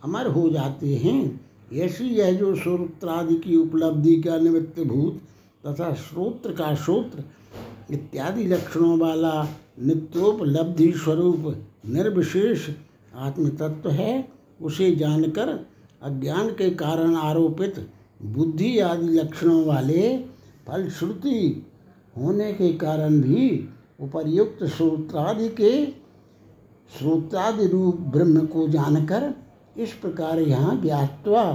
अमर 0.04 0.26
हो 0.26 0.48
जाते 0.50 0.94
हैं। 0.94 1.40
ऐसी 1.74 2.04
यह 2.04 2.32
जो 2.32 2.54
श्रोत्रादि 2.54 3.34
की 3.34 3.56
उपलब्धि 3.56 4.16
का 4.22 4.38
निमित्त 4.38 4.80
भूत 4.80 5.20
तथा 5.66 5.92
श्रोत्र 5.94 6.52
का 6.52 6.74
श्रोत्र 6.74 7.24
इत्यादि 7.90 8.44
लक्षणों 8.44 8.98
वाला 8.98 9.32
नित्योपलब्धि 9.78 10.92
स्वरूप 10.92 11.54
निर्विशेष 11.86 12.68
आत्मतत्व 13.14 13.90
है, 13.90 14.28
उसे 14.62 14.94
जानकर 14.96 15.48
अज्ञान 16.02 16.48
के 16.48 16.70
कारण 16.70 17.14
आरोपित 17.16 17.86
बुद्धि 18.22 18.78
आदि 18.78 19.08
लक्षणों 19.08 19.64
वाले 19.64 20.16
फलश्रुति 20.68 21.66
होने 22.16 22.52
के 22.52 22.72
कारण 22.72 23.20
भी 23.20 23.68
उपर्युक्त 24.00 24.64
श्रोत्रादि 24.66 25.48
के 25.48 25.86
श्रोत्रादि 26.90 27.66
रूप 27.66 27.96
ब्रह्म 28.12 28.46
को 28.46 28.66
जानकर 28.68 29.32
इस 29.76 29.92
प्रकार 29.92 30.40
यहाँ 30.40 30.80
ज्ञातवा 30.80 31.52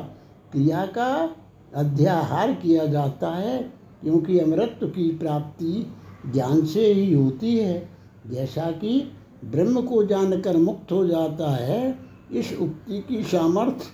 क्रिया 0.51 0.85
का 0.85 1.35
अध्याहार 1.75 2.53
किया 2.53 2.85
जाता 2.85 3.29
है। 3.29 3.78
क्योंकि 4.01 4.39
अमृत 4.39 4.79
की 4.83 5.17
प्राप्ति 5.17 5.93
ज्ञान 6.31 6.65
से 6.65 6.93
ही 6.93 7.13
होती 7.13 7.57
है। 7.57 7.89
जैसा 8.27 8.71
कि 8.71 9.11
ब्रह्म 9.45 9.81
को 9.81 10.03
जानकर 10.03 10.57
मुक्त 10.57 10.91
हो 10.91 11.07
जाता 11.07 11.55
है, 11.55 11.99
इस 12.31 12.57
उक्ति 12.59 13.05
की 13.09 13.23
सामर्थ्य 13.23 13.85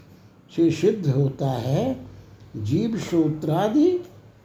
से 0.55 0.71
सिद्ध 0.71 1.09
होता 1.09 1.49
है। 1.49 2.05
जीव 2.57 2.97
श्रोत्रादि 2.97 3.91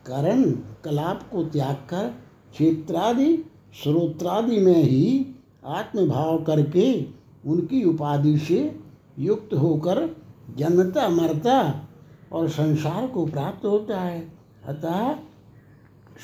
करण 0.07 0.43
कलाप 0.85 1.31
को 1.33 1.45
त्याग 1.45 1.75
कर 1.75 2.09
क्षेत्रादि 2.53 3.45
श्रोत्रादि 3.83 4.59
में 4.59 4.83
ही 4.83 5.27
आत्मभाव 5.67 6.45
करके 6.45 7.05
उनकी 7.47 7.85
उपाधि 7.85 8.39
से 8.39 8.81
युक्त 9.19 9.55
होकर 9.55 10.17
जन्मता 10.57 11.09
मरता 11.09 11.89
और 12.33 12.49
संसार 12.49 13.07
को 13.07 13.27
प्राप्त 13.27 13.67
होता 13.67 14.01
है। 14.01 14.33
अतः 14.67 15.15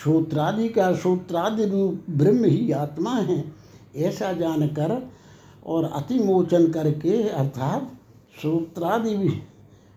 श्रोत्रादि 0.02 0.68
का 0.68 0.92
श्रोत्रादि 0.94 1.64
रूप 1.64 2.04
ब्रह्म 2.10 2.44
ही 2.44 2.70
आत्मा 2.72 3.10
है, 3.10 3.44
ऐसा 3.96 4.32
जानकर 4.32 5.00
और 5.66 5.84
अतिमोचन 5.84 6.70
करके 6.72 7.22
अर्थात 7.28 7.90
श्रोत्रादि 8.40 9.16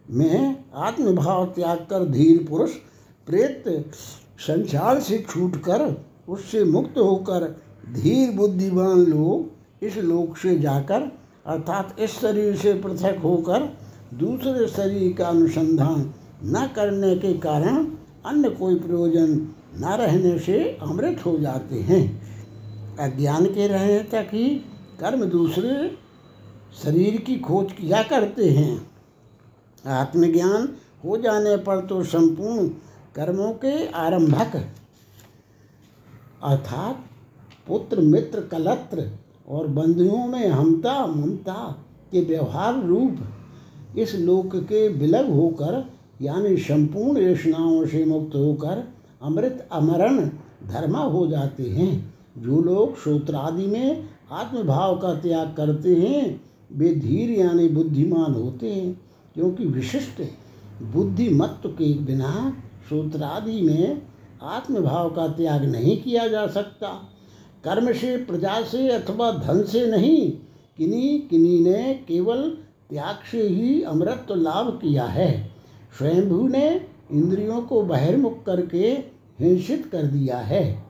में 0.09 0.63
आत्मभाव 0.75 1.45
त्याग 1.45 1.77
कर 1.77 2.05
धीर 2.05 2.45
पुरुष 2.49 2.75
प्रेत 3.27 3.63
संसार 4.39 4.99
से 4.99 5.25
छूटकर 5.29 5.95
उससे 6.29 6.63
मुक्त 6.63 6.97
होकर 6.97 7.45
धीर 7.93 8.31
बुद्धिमान 8.31 8.99
लोग 8.99 9.85
इस 9.85 9.97
लोक 9.97 10.37
से 10.37 10.57
जाकर 10.59 11.11
अर्थात 11.45 11.95
इस 11.99 12.19
शरीर 12.21 12.55
से 12.55 12.73
पृथक 12.73 13.19
होकर 13.23 13.69
दूसरे 14.13 14.67
शरीर 14.67 15.13
का 15.13 15.27
अनुसंधान 15.27 16.13
न 16.45 16.67
करने 16.75 17.15
के 17.15 17.33
कारण 17.37 17.85
अन्य 18.25 18.49
कोई 18.49 18.75
प्रयोजन 18.75 19.37
न 19.73 19.95
रहने 19.99 20.37
से 20.39 20.59
अमृत 20.81 21.25
हो 21.25 21.37
जाते 21.39 21.79
हैं। 21.81 22.01
अज्ञान 22.99 23.45
के 23.45 23.67
रहने 23.67 23.99
तक 24.03 24.27
ही 24.33 24.47
कर्म 24.99 25.25
दूसरे 25.25 25.97
शरीर 26.83 27.19
की 27.21 27.35
खोज 27.39 27.71
किया 27.71 28.01
करते 28.03 28.49
हैं। 28.49 28.91
आत्मज्ञान 29.85 30.67
हो 31.05 31.17
जाने 31.17 31.55
पर 31.57 31.85
तो 31.85 32.03
संपूर्ण 32.03 32.67
कर्मों 33.15 33.51
के 33.53 33.87
आरंभक, 33.87 34.55
अर्थात 36.43 37.05
पुत्र, 37.67 38.01
मित्र, 38.01 38.41
कलत्र 38.41 39.09
और 39.47 39.67
बंधुओं 39.67 40.27
में 40.27 40.47
हमता, 40.47 41.05
ममता 41.07 41.85
के 42.11 42.21
व्यवहार 42.21 42.81
रूप 42.83 43.97
इस 43.97 44.15
लोक 44.15 44.55
के 44.63 44.87
विलग 44.89 45.29
होकर, 45.29 45.85
यानी 46.21 46.57
संपूर्ण 46.57 47.21
योजनाओं 47.21 47.85
से 47.85 48.05
मुक्त 48.05 48.35
होकर 48.35 48.87
अमृत 49.21 49.67
अमरण 49.71 50.29
धर्मा 50.67 50.99
हो 50.99 51.27
जाते 51.27 51.63
हैं। 51.63 52.13
जो 52.37 52.61
लोग 52.61 52.97
सूत्रादि 52.97 53.67
में 53.67 54.09
आत्मभाव 54.31 54.97
का 54.97 55.13
त्याग 55.13 55.53
करते 55.57 55.95
हैं, 55.95 56.41
वे 56.73 56.95
धीर 56.95 57.29
यानी 57.29 57.69
बुद्धिमान 57.69 58.33
होते 58.33 58.73
हैं, 58.73 59.01
क्योंकि 59.33 59.65
विशिष्ट 59.65 60.21
बुद्धिमत्व 60.83 61.69
के 61.69 61.93
बिना 61.93 62.53
सूत्रादि 62.89 63.61
में 63.61 64.01
आत्मभाव 64.43 65.09
का 65.09 65.27
त्याग 65.27 65.65
नहीं 65.65 66.01
किया 66.01 66.27
जा 66.27 66.47
सकता। 66.47 66.87
कर्म 67.63 67.93
से, 67.93 68.17
प्रजा 68.17 68.61
से 68.61 68.89
अथवा 68.89 69.31
धन 69.31 69.63
से 69.63 69.91
नहीं, 69.91 70.31
किन्हीं 70.77 71.27
किन्हीं 71.27 71.61
ने 71.61 71.93
केवल 72.07 72.57
त्याग 72.89 73.15
से 73.31 73.41
ही 73.41 73.81
अमृत 73.81 74.27
लाभ 74.31 74.79
किया 74.81 75.05
है। 75.05 75.51
स्वयंभू 75.97 76.47
ने 76.47 76.88
इंद्रियों 77.11 77.61
को 77.61 77.81
बहिर्मुख 77.81 78.43
करके 78.45 79.03
हिंसित 79.39 79.85
कर 79.85 80.03
दिया 80.03 80.37
है। 80.37 80.83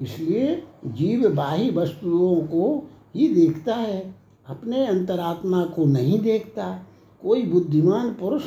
इसलिए 0.00 0.62
जीव 0.86 1.34
बाह्य 1.34 1.70
वस्तुओं 1.70 2.36
को 2.36 2.90
ही 3.16 3.28
देखता 3.28 3.74
है, 3.74 4.14
अपने 4.46 4.86
अंतरात्मा 4.86 5.64
को 5.64 5.84
नहीं 5.84 6.20
देखता। 6.20 6.86
कोई 7.22 7.42
बुद्धिमान 7.42 8.10
पुरुष 8.10 8.42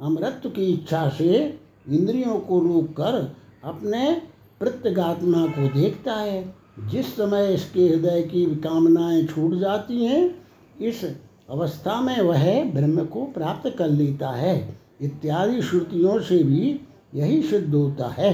अमृत 0.00 0.42
की 0.46 0.72
इच्छा 0.72 1.08
से 1.08 1.60
इंद्रियों 1.88 2.40
को 2.40 2.60
रोक 2.60 2.96
कर 2.96 3.36
अपने 3.64 4.22
प्रत्यगात्मा 4.58 5.46
को 5.46 5.80
देखता 5.80 6.12
है। 6.12 6.54
जिस 6.90 7.16
समय 7.16 7.54
इसके 7.54 7.88
हृदय 7.88 8.22
की 8.22 8.46
कामनाएँ 8.46 9.26
छूट 9.26 9.54
जाती 9.54 10.04
हैं, 10.04 10.34
इस 10.80 11.04
अवस्था 11.50 12.00
में 12.00 12.20
वह 12.20 12.64
ब्रह्म 12.64 13.04
को 13.04 13.24
प्राप्त 13.24 13.74
कर 13.78 13.88
लेता 13.88 14.28
है। 14.28 14.79
इत्यादि 15.00 15.62
श्रुतियों 15.62 16.18
से 16.20 16.42
भी 16.42 16.80
यही 17.14 17.42
सिद्ध 17.42 17.74
होता 17.74 18.08
है। 18.08 18.32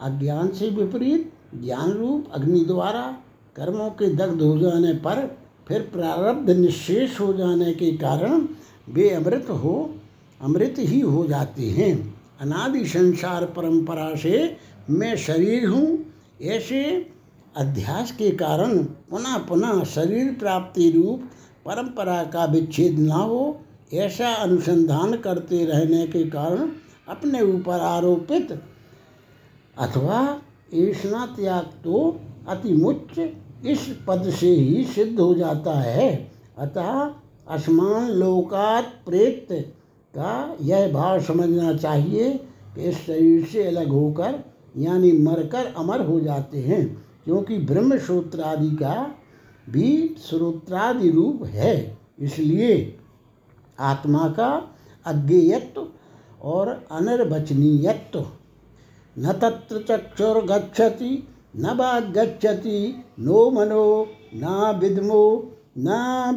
अज्ञान 0.00 0.48
से 0.48 0.68
विपरीत 0.70 1.32
ज्ञान 1.54 1.90
रूप 1.90 2.30
अग्नि 2.34 2.64
द्वारा 2.64 3.02
कर्मों 3.56 3.88
के 3.90 4.08
दग्ध 4.14 4.42
हो 4.42 4.58
जाने 4.58 4.92
पर 4.98 5.26
फिर 5.68 5.80
प्रारब्ध 5.92 6.50
निशेष 6.50 7.20
हो 7.20 7.32
जाने 7.32 7.72
के 7.72 7.90
कारण 7.96 8.46
वे 8.88 9.08
अमृत 9.10 9.50
हो, 9.50 9.90
अमृत 10.40 10.74
ही 10.78 11.00
हो 11.00 11.26
जाते 11.26 11.62
हैं। 11.70 11.92
अनादि 12.40 12.84
संसार 12.86 13.44
परंपरा 13.46 14.14
से 14.14 14.56
मैं 14.90 15.16
शरीर 15.16 15.66
हूँ, 15.66 15.98
ऐसे 16.42 16.82
अध्यास 17.56 18.12
के 18.12 18.30
कारण 18.30 18.78
पुनः 19.10 19.36
पुनः 19.38 19.82
शरीर 19.84 20.32
प्राप्ति 20.32 20.90
रूप 20.90 21.28
परंपरा 21.66 22.22
का 22.24 22.44
विच्छेद 22.44 22.98
ना 22.98 23.14
हो 23.14 23.60
ऐसा 23.92 24.28
अनुसंधान 24.34 25.16
करते 25.16 25.64
रहने 25.64 26.06
के 26.06 26.24
कारण 26.24 26.68
अपने 27.08 27.40
ऊपर 27.40 27.80
आरोपित 27.80 28.52
अथवा 29.78 30.40
ईष्णा 30.74 31.26
त्याग 31.26 31.64
तो 31.64 32.20
अतिमुच्च 32.48 33.18
इस 33.66 33.96
पद 34.08 34.30
से 34.30 34.46
ही 34.46 34.84
सिद्ध 34.84 35.20
हो 35.20 35.34
जाता 35.34 35.72
है। 35.72 36.30
अतः 36.58 37.10
असमान 37.48 38.10
लोकात 38.10 38.84
प्रेत 39.06 39.48
का 40.14 40.56
यह 40.60 40.92
भाव 40.92 41.20
समझना 41.20 41.72
चाहिए 41.72 42.30
कि 42.74 42.82
इस 42.82 42.96
शरीर 42.96 43.44
से 43.44 43.64
अलग 43.64 43.88
होकर, 43.88 44.44
यानी 44.76 45.12
मरकर 45.12 45.72
अमर 45.76 46.00
हो 46.00 46.20
जाते 46.20 46.58
हैं, 46.58 47.04
क्योंकि 47.24 47.58
ब्रह्म 47.58 47.98
सूत्र 47.98 48.42
का 48.82 49.14
भी 49.70 50.16
श्रोत्रादि 50.28 51.10
रूप 51.10 51.44
है। 51.44 51.98
इसलिए 52.20 52.98
आत्मा 53.78 54.28
का 54.28 54.74
अज्ञेयत्व 55.06 55.86
और 56.42 56.86
अनिर्वचनीयत्व। 56.90 58.26
न 59.18 59.32
तत्र 59.32 59.84
चक्षुर्गच्छति, 59.88 61.28
न 61.56 61.66
वाग्गच्छति, 61.66 63.04
नो 63.20 63.50
मनो, 63.50 64.06
न 64.34 64.78
विद्मो, 64.80 65.52
न 65.78 65.88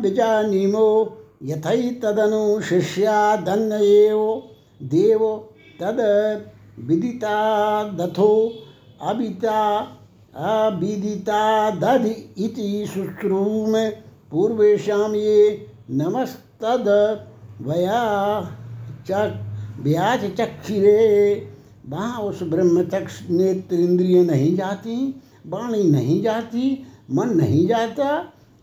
बीजानीमो 0.02 1.18
यथै 1.44 1.90
तदनु 1.90 2.62
शिष्यादन्न 2.62 3.72
एव 3.72 4.44
देव 4.84 5.50
तद 5.82 6.00
विदिता 6.80 7.36
दथो 7.84 8.54
अविता 9.02 9.80
अविदिता 10.36 11.70
दधि 11.72 12.34
इति 12.38 12.86
शुश्रूम 12.94 13.74
पूर्वेशां 14.32 15.16
ये 15.16 15.68
नमस्तद 16.64 17.68
वया 17.68 18.04
ब्याज 19.84 20.24
चक्षिरे 20.38 21.52
वहाँ 21.90 22.22
उस 22.22 22.44
ब्रह्म 22.44 22.84
तक 22.84 23.08
नेत्र 23.30 23.76
इंद्रिय 23.76 24.24
नहीं 24.24 24.56
जाती, 24.56 25.22
वाणी 25.48 25.84
नहीं 25.84 26.22
जाती, 26.24 26.86
मन 27.12 27.30
नहीं 27.30 27.68
जाता। 27.68 28.08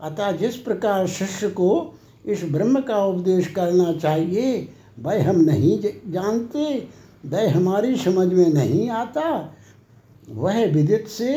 अतः 0.01 0.31
जिस 0.31 0.55
प्रकार 0.57 1.07
शिष्य 1.07 1.49
को 1.49 1.93
इस 2.25 2.43
ब्रह्म 2.43 2.81
का 2.81 3.05
उपदेश 3.05 3.47
करना 3.47 3.93
चाहिए, 3.93 4.69
वह 4.99 5.29
हम 5.29 5.41
नहीं 5.41 5.79
जानते, 6.11 6.87
वह 7.25 7.55
हमारी 7.55 7.95
समझ 7.95 8.27
में 8.33 8.53
नहीं 8.53 8.89
आता। 8.89 9.55
वह 10.29 10.65
विदित 10.65 11.07
से 11.07 11.33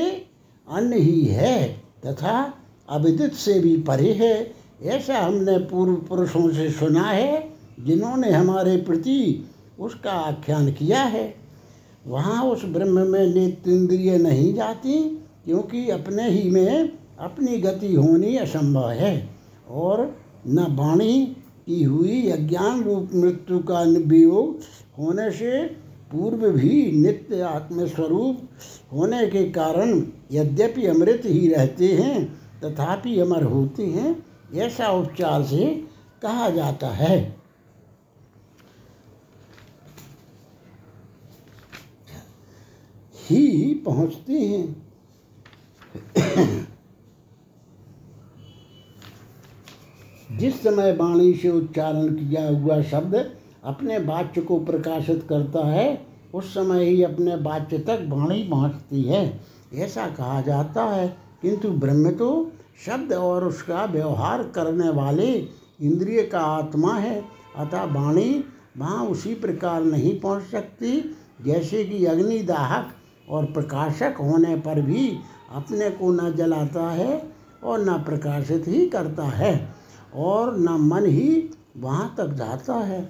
अन्य 0.68 0.96
ही 0.96 1.24
है, 1.24 1.68
तथा 2.06 2.52
अविदित 2.88 3.34
से 3.34 3.58
भी 3.60 3.76
परे 3.76 4.12
है। 4.12 4.65
ऐसा 4.82 5.18
हमने 5.18 5.58
पूर्व 5.58 5.94
पुरुषों 5.94 6.50
से 6.50 6.70
सुना 6.70 7.02
है, 7.02 7.50
जिन्होंने 7.80 8.30
हमारे 8.30 8.76
प्रति 8.76 9.48
उसका 9.80 10.10
आख्यान 10.10 10.72
किया 10.72 11.02
है। 11.02 11.34
वहाँ 12.06 12.44
उस 12.44 12.64
ब्रह्म 12.64 13.06
में 13.06 13.34
नेत्र 13.34 13.70
इंद्रिय 13.70 14.18
नहीं 14.18 14.54
जाती, 14.54 14.98
क्योंकि 15.44 15.90
अपने 15.90 16.28
ही 16.30 16.50
में 16.50 16.92
अपनी 17.18 17.58
गति 17.58 17.94
होनी 17.94 18.36
असंभव 18.36 18.90
है, 18.90 19.30
और 19.70 20.16
न 20.46 20.66
वाणी 20.70 21.24
की 21.66 21.82
हुई 21.82 22.30
अज्ञान 22.30 22.82
रूप 22.82 23.10
मृत्यु 23.14 23.58
का 23.58 23.82
वियोग 23.82 24.60
होने 24.98 25.30
से 25.30 25.64
पूर्व 26.12 26.48
भी 26.50 26.92
नित्य 26.92 27.40
आत्मस्वरूप 27.40 28.48
होने 28.92 29.26
के 29.26 29.44
कारण 29.44 30.02
यद्यपि 30.32 30.86
अमृत 30.86 31.22
ही 31.24 31.48
रहते 31.48 31.86
हैं, 31.86 32.24
तथापि 32.64 33.18
अमर 33.18 33.42
होते 33.42 33.86
हैं 33.86 34.35
ऐसा 34.54 34.88
उपचार 34.88 35.42
से 35.42 35.86
कहा 36.22 36.50
जाता 36.50 36.88
है। 36.88 37.36
ही 43.30 43.74
पहुँचते 43.74 44.32
हैं। 44.32 44.86
जिस 50.32 50.62
समय 50.62 50.92
वाणी 50.92 51.34
से 51.34 51.50
उच्चारण 51.50 52.14
किया 52.14 52.48
हुआ 52.48 52.82
शब्द 52.82 53.36
अपने 53.64 53.98
वाच्य 53.98 54.40
को 54.40 54.58
प्रकाशित 54.58 55.26
करता 55.28 55.66
है, 55.66 56.06
उस 56.34 56.54
समय 56.54 56.84
ही 56.84 57.02
अपने 57.02 57.34
वाच्य 57.34 57.78
तक 57.78 58.04
वाणी 58.08 58.42
पहुँचती 58.42 59.02
है। 59.02 59.40
ऐसा 59.74 60.08
कहा 60.08 60.40
जाता 60.40 60.84
है, 60.84 61.16
किंतु 61.42 61.70
ब्रह्म 61.70 62.10
तो 62.10 62.52
शब्द 62.84 63.12
और 63.12 63.44
उसका 63.44 63.84
व्यवहार 63.84 64.42
करने 64.54 64.88
वाले 64.88 65.32
इंद्रिय 65.80 66.22
का 66.22 66.40
आत्मा 66.40 66.94
है। 66.94 67.24
अतः 67.56 67.84
वाणी 67.84 68.44
वहाँ 68.78 69.04
उसी 69.06 69.34
प्रकार 69.34 69.84
नहीं 69.84 70.18
पहुँच 70.20 70.42
सकती, 70.42 71.16
जैसे 71.44 71.84
कि 71.84 72.04
अग्निदाहक 72.04 72.92
और 73.28 73.44
प्रकाशक 73.44 74.16
होने 74.20 74.56
पर 74.56 74.80
भी 74.80 75.08
अपने 75.52 75.90
को 75.90 76.10
न 76.12 76.32
जलाता 76.36 76.90
है 76.90 77.22
और 77.64 77.84
न 77.84 77.98
प्रकाशित 77.98 78.64
ही 78.68 78.86
करता 78.86 79.24
है 79.24 79.68
और 80.14 80.56
न 80.58 80.76
मन 80.80 81.06
ही 81.06 81.50
वहाँ 81.76 82.14
तक 82.18 82.26
जाता 82.26 82.74
है। 82.74 83.00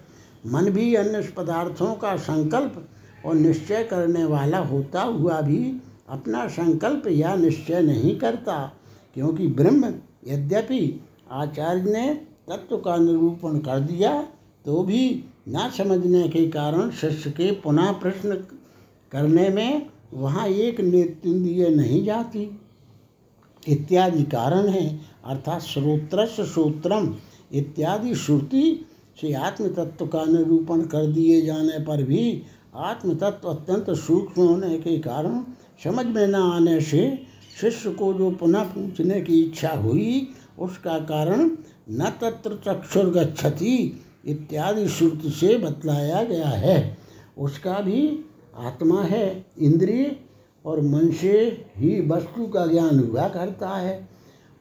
मन 0.46 0.70
भी 0.70 0.94
अन्य 0.94 1.22
पदार्थों 1.36 1.94
का 1.94 2.16
संकल्प 2.16 2.84
और 3.26 3.34
निश्चय 3.34 3.84
करने 3.84 4.24
वाला 4.24 4.58
होता 4.58 5.02
हुआ 5.02 5.40
भी 5.40 5.80
अपना 6.08 6.46
संकल्प 6.48 7.06
या 7.08 7.34
निश्चय 7.34 7.80
नहीं 7.82 8.18
करता। 8.18 8.72
क्योंकि 9.16 9.46
ब्रह्म 9.48 9.92
यद्यपि 10.28 10.80
आचार्य 11.32 11.92
ने 11.92 12.08
तत्व 12.48 12.76
का 12.76 12.96
निरूपण 12.96 13.58
कर 13.58 13.80
दिया 13.80 14.10
तो 14.64 14.82
भी 14.82 15.24
न 15.48 15.70
समझने 15.76 16.28
के 16.28 16.46
कारण 16.50 16.90
शिष्य 16.90 17.30
के 17.30 17.50
पुनः 17.60 17.90
प्रश्न 17.92 18.34
करने 19.12 19.48
में 19.48 19.86
वहाँ 20.14 20.46
एक 20.46 20.80
नेत्रिंद्रिय 20.80 21.68
नहीं 21.68 22.04
जाती। 22.04 22.48
इत्यादि 23.68 24.22
कारण 24.24 24.68
है, 24.68 25.00
अर्थात 25.24 25.62
श्रोत्रस 25.62 26.36
श्रोत्रम 26.52 27.14
इत्यादि 27.52 28.14
श्रुति 28.14 28.86
से 29.20 29.32
आत्म 29.32 29.68
तत्व 29.68 30.06
का 30.06 30.24
निरूपण 30.24 30.82
कर 30.82 31.06
दिए 31.06 31.40
जाने 31.42 31.78
पर 31.84 32.02
भी 32.02 32.42
आत्म 32.76 33.14
तत्व 33.14 33.48
अत्यंत 33.48 33.90
सूक्ष्म 33.90 34.42
होने 34.42 34.78
के 34.78 34.98
कारण 34.98 35.40
समझ 35.84 36.06
में 36.06 36.26
न 36.26 36.34
आने 36.34 36.80
से 36.80 37.25
शिष्य 37.60 37.90
को 37.90 38.14
जो 38.14 38.30
पुनः 38.30 38.62
पूछने 38.62 39.20
की 39.20 39.40
इच्छा 39.40 39.70
हुई, 39.70 40.28
उसका 40.58 40.98
कारण 40.98 41.50
न 41.90 42.12
तत्र 42.20 42.60
चक्षुर्गछति 42.66 44.02
इत्यादि 44.26 44.88
श्रुति 44.88 45.30
से 45.30 45.58
बतलाया 45.58 46.24
गया 46.24 46.48
है। 46.48 46.98
उसका 47.38 47.80
भी 47.80 48.24
आत्मा 48.56 49.02
है, 49.02 49.46
इंद्रिय 49.58 50.16
और 50.64 50.80
मन 50.80 51.10
से 51.10 51.64
ही 51.76 52.08
वस्तु 52.08 52.46
का 52.46 52.66
ज्ञान 52.66 53.00
हुआ 53.00 53.28
करता 53.28 53.68
है। 53.68 54.08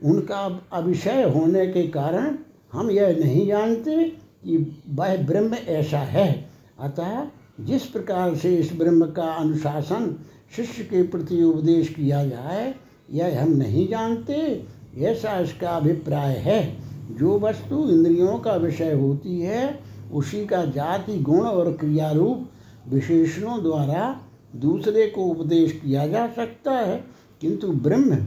उनका 0.03 0.61
अविषय 0.73 1.23
होने 1.23 1.67
के 1.67 1.87
कारण 1.87 2.37
हम 2.73 2.91
यह 2.91 3.17
नहीं 3.19 3.47
जानते 3.47 4.03
कि 4.43 4.81
वह 4.89 5.17
ब्रह्म 5.17 5.53
ऐसा 5.53 5.99
है। 5.99 6.49
अतः 6.79 7.27
जिस 7.59 7.85
प्रकार 7.85 8.35
से 8.35 8.55
इस 8.55 8.73
ब्रह्म 8.73 9.05
का 9.05 9.23
अनुशासन 9.23 10.25
शिष्य 10.55 10.83
के 10.83 11.03
प्रति 11.03 11.43
उपदेश 11.43 11.89
किया 11.89 12.25
जाए 12.25 12.75
यह 13.11 13.43
हम 13.43 13.49
नहीं 13.51 13.87
जानते। 13.87 14.65
ऐसा 14.97 15.39
इसका 15.39 15.69
अभिप्राय 15.69 16.35
है। 16.37 16.77
जो 17.11 17.39
वस्तु 17.39 17.89
इंद्रियों 17.89 18.39
का 18.39 18.55
विषय 18.55 18.93
होती 18.93 19.41
है, 19.41 19.79
उसी 20.13 20.45
का 20.45 20.65
जाति, 20.65 21.19
गुण 21.19 21.41
और 21.41 21.73
क्रिया 21.73 22.11
रूप 22.11 22.49
विशेषणों 22.89 23.63
द्वारा 23.63 24.21
दूसरे 24.55 25.07
को 25.07 25.21
उपदेश 25.21 25.71
किया 25.71 26.07
जा 26.07 26.27
सकता 26.27 26.71
है। 26.71 27.03
किंतु 27.41 27.67
ब्रह्म, 27.67 28.17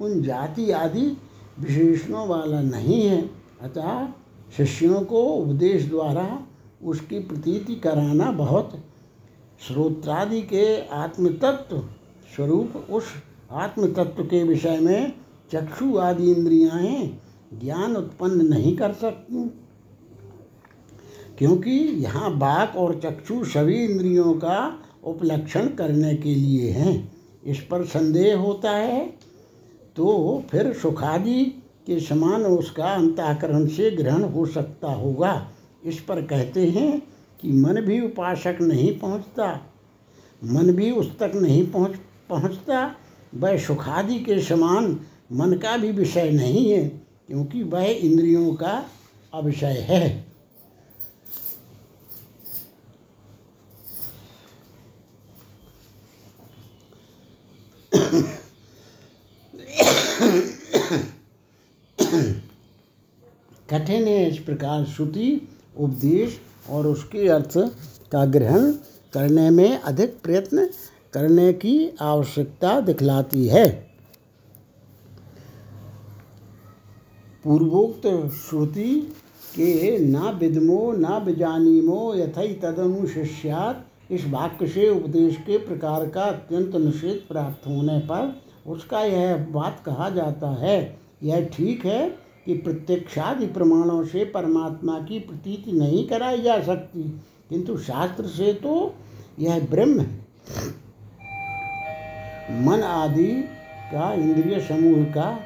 उन 0.00 0.22
जाति 0.22 0.70
आदि 0.70 1.06
विशेषणों 1.60 2.28
वाला 2.28 2.62
नहीं 2.62 3.06
है। 3.06 3.30
अतः 3.62 4.08
शिष्यों 4.56 5.00
को 5.00 5.22
उपदेश 5.22 5.84
द्वारा 5.84 6.46
उसकी 6.84 7.18
प्रतीति 7.18 7.74
कराना 7.74 8.32
बहुत 8.32 8.78
श्रोत्रादि 9.68 10.42
के 10.42 10.86
आत्मतत्व 10.86 11.78
स्वरूप 12.36 12.86
उस 12.90 13.04
आत्मतत्व 13.52 14.22
के 14.22 14.44
विषय 14.44 14.78
में 14.78 15.12
चक्षु 15.52 15.98
आदि 15.98 16.32
इंद्रियाएँ 16.32 17.18
ज्ञान 17.60 17.96
उत्पन्न 17.96 18.46
नहीं 18.46 18.76
कर 18.76 18.92
सकती। 18.92 19.50
क्योंकि 21.38 21.70
यहाँ 21.70 22.38
बाक 22.38 22.76
और 22.76 23.00
चक्षु 23.04 23.44
सभी 23.44 23.84
इंद्रियों 23.84 24.34
का 24.34 24.78
उपलक्षण 25.04 25.66
करने 25.68 26.14
के 26.14 26.34
लिए 26.34 26.70
हैं। 26.70 27.12
इस 27.46 27.60
पर 27.60 27.84
संदेह 27.84 28.38
होता 28.38 28.70
है। 28.70 29.14
तो 29.96 30.42
फिर 30.50 30.72
सुखादि 30.72 31.44
के 31.86 32.00
समान 32.00 32.42
उसका 32.42 32.86
अंतःकरण 32.86 33.66
से 33.66 33.90
ग्रहण 33.90 34.22
हो 34.22 34.46
सकता 34.46 34.92
होगा। 34.92 35.50
इस 35.84 36.00
पर 36.00 36.22
कहते 36.22 36.66
हैं 36.66 37.02
कि 37.40 37.52
मन 37.52 37.80
भी 37.80 38.00
उपासक 38.00 38.58
नहीं 38.60 38.98
पहुँचता। 38.98 39.72
मन 40.44 40.72
भी 40.72 40.90
उस 40.90 41.18
तक 41.18 41.32
नहीं 41.34 41.66
पहुँच, 41.70 41.94
पहुँचता 42.28 42.96
वह 43.34 43.56
सुखादि 43.58 44.18
के 44.20 44.40
समान 44.42 44.98
मन 45.32 45.52
का 45.52 45.76
भी 45.76 45.90
विषय 45.90 46.30
नहीं 46.30 46.70
है, 46.70 46.86
क्योंकि 47.28 47.62
वह 47.62 47.84
इंद्रियों 47.84 48.54
का 48.54 48.84
अविषय 49.32 49.86
है। 49.88 50.32
कठिन 63.68 64.06
है 64.06 64.28
इस 64.28 64.38
प्रकार 64.38 64.84
श्रुति, 64.86 65.48
उपदेश 65.76 66.38
और 66.70 66.86
उसके 66.86 67.28
अर्थ 67.28 67.52
का 68.12 68.24
ग्रहण 68.26 68.72
करने 69.12 69.48
में 69.50 69.78
अधिक 69.78 70.18
प्रयत्न 70.22 70.68
करने 71.12 71.52
की 71.52 71.74
आवश्यकता 72.00 72.80
दिखलाती 72.80 73.46
है। 73.46 73.68
पूर्वोक्त 77.44 78.06
श्रुति 78.32 78.94
के 79.54 79.98
ना 79.98 80.30
विदमो 80.30 80.92
न 80.92 81.18
विजानीमो 81.24 82.14
यथई 82.14 82.52
तदनुशिष्यात। 82.62 83.86
इस 84.10 84.26
वाक्य 84.28 84.66
से 84.66 84.88
उपदेश 84.88 85.36
के 85.36 85.58
प्रकार 85.58 86.08
का 86.08 86.22
अत्यंत 86.22 86.76
निषेध 86.76 87.22
प्राप्त 87.28 87.66
होने 87.66 87.98
पर 88.00 88.34
उसका 88.66 89.00
यह 89.00 89.36
बात 89.50 89.82
कहा 89.86 90.08
जाता 90.10 90.50
है। 90.56 90.98
यह 91.22 91.44
ठीक 91.54 91.84
है 91.86 92.08
कि 92.46 92.54
प्रत्यक्षादि 92.56 93.46
प्रमाणों 93.46 94.04
से 94.04 94.24
परमात्मा 94.24 94.98
की 95.00 95.18
प्रतीति 95.18 95.72
नहीं 95.72 96.06
कराई 96.08 96.42
जा 96.42 96.60
सकती, 96.62 97.02
किंतु 97.50 97.76
शास्त्र 97.78 98.26
से 98.26 98.52
तो 98.54 98.94
यह 99.38 99.66
ब्रह्म 99.70 100.00
है। 100.00 100.20
मन 102.50 102.82
आदि 102.82 103.44
का, 103.92 104.12
इंद्रिय 104.12 104.60
समूह 104.60 105.04
का, 105.04 105.40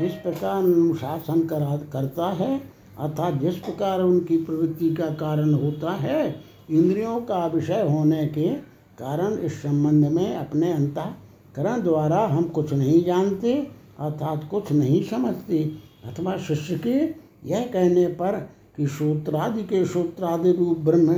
जिस 0.00 0.12
प्रकार 0.12 0.56
अनुशासन 0.56 1.46
करा, 1.46 1.76
करता 1.92 2.30
है, 2.30 2.62
अर्थात 2.98 3.34
जिस 3.34 3.56
प्रकार 3.56 4.00
उनकी 4.00 4.36
प्रवृत्ति 4.36 4.94
का 4.94 5.06
कारण 5.06 5.54
होता 5.54 5.92
है, 5.92 6.40
इंद्रियों 6.70 7.20
का 7.20 7.46
विषय 7.46 7.86
होने 7.90 8.26
के 8.26 8.48
कारण 8.98 9.38
इस 9.38 9.62
संबंध 9.62 10.06
में 10.06 10.36
अपने 10.36 10.72
अंतकरण 10.72 11.82
द्वारा 11.82 12.26
हम 12.26 12.42
कुछ 12.42 12.72
नहीं 12.72 13.04
जानते, 13.04 13.70
अर्थात 13.98 14.48
कुछ 14.50 14.72
नहीं 14.72 15.02
समझते। 15.02 15.72
अथवा 16.04 16.36
शिष्य 16.36 16.78
के 16.78 17.14
यह 17.50 17.60
कहने 17.72 18.06
पर 18.06 18.48
कि 18.76 18.86
सूत्रादि 18.86 19.62
के 19.62 19.84
सूत्रादि 19.86 20.52
रूप 20.52 20.78
ब्रह्म 20.78 21.12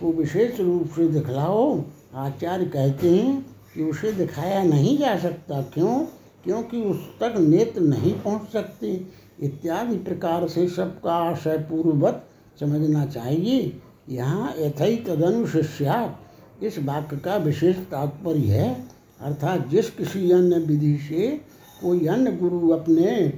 को 0.00 0.12
विशेष 0.12 0.60
रूप 0.60 0.86
से 0.86 1.08
दिखलाओ, 1.08 1.84
आचार्य 2.14 2.64
कहते 2.64 3.10
हैं 3.10 3.57
कि 3.78 3.84
उसे 3.84 4.12
दिखाया 4.12 4.62
नहीं 4.62 4.98
जा 4.98 5.18
सकता। 5.18 5.62
क्यों? 5.62 6.04
क्योंकि 6.44 6.80
उस 6.82 6.96
तक 7.20 7.34
नेत्र 7.38 7.80
नहीं 7.80 8.14
पहुँच 8.14 8.52
सकते। 8.52 9.06
इत्यादि 9.42 9.96
प्रकार 9.96 10.48
से 10.48 10.68
सबका 10.68 11.12
आशय 11.12 11.58
पूर्ववत 11.58 12.26
समझना 12.60 13.06
चाहिए। 13.06 13.80
यहाँ 14.08 14.54
यथई 14.58 14.96
तदनु 14.96 15.46
शिष्यात 15.46 16.18
इस 16.62 16.78
वाक्य 16.78 17.16
का 17.16 17.36
विशेष 17.36 17.76
तात्पर्य 17.76 18.40
है, 18.40 18.84
अर्थात 19.20 19.68
जिस 19.68 19.90
किसी 19.90 20.30
अन्य 20.30 20.58
विधि 20.58 20.98
से 20.98 21.40
कोई 21.82 22.06
अन्य 22.06 22.32
गुरु 22.32 22.68
अपने, 22.68 23.32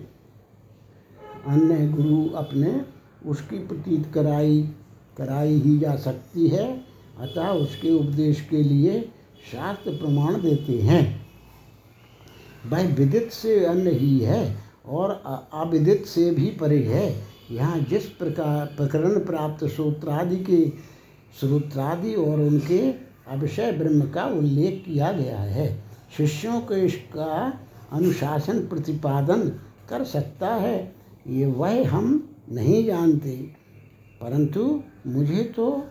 अन्य 1.46 1.88
गुरु 1.88 2.28
अपने 2.30 2.82
उसकी 3.30 3.58
प्रतीत 3.58 4.12
कराई 4.14 4.68
कराई 5.18 5.54
ही 5.54 5.78
जा 5.78 5.96
सकती 5.96 6.48
है। 6.48 6.84
अतः 7.20 7.48
उसके 7.48 7.90
उपदेश 7.90 8.40
के 8.40 8.62
लिए 8.62 9.08
शास्त्र 9.52 9.90
प्रमाण 9.90 10.34
देते 10.34 10.72
हैं। 10.72 11.26
वह 12.66 12.94
विदित 12.94 13.30
से 13.32 13.64
अन्य 13.64 13.90
ही 13.90 14.18
है 14.18 14.56
और 14.86 15.10
अविदित 15.54 16.06
से 16.06 16.30
भी 16.30 16.46
परे 16.50 16.82
है। 16.84 17.24
यहाँ 17.50 17.78
जिस 17.80 18.06
प्रकार 18.06 18.66
प्रकरण 18.66 19.18
प्राप्त 19.18 19.64
सूत्रादि 19.64 20.36
के 20.36 20.72
सूत्रादि 21.40 22.14
और 22.14 22.40
उनके 22.40 22.92
अभिषय 23.28 23.72
ब्रह्म 23.72 24.10
का 24.10 24.24
उल्लेख 24.24 24.82
किया 24.86 25.12
गया 25.12 25.38
है। 25.38 25.84
शिष्यों 26.16 26.60
को 26.60 26.74
इसका 26.74 27.60
अनुशासन 27.92 28.58
प्रतिपादन 28.58 29.48
कर 29.88 30.04
सकता 30.04 30.54
है, 30.54 30.94
ये 31.26 31.46
वह 31.46 31.90
हम 31.90 32.28
नहीं 32.52 32.84
जानते। 32.84 33.36
परंतु 34.20 34.82
मुझे 35.06 35.42
तो 35.44 35.86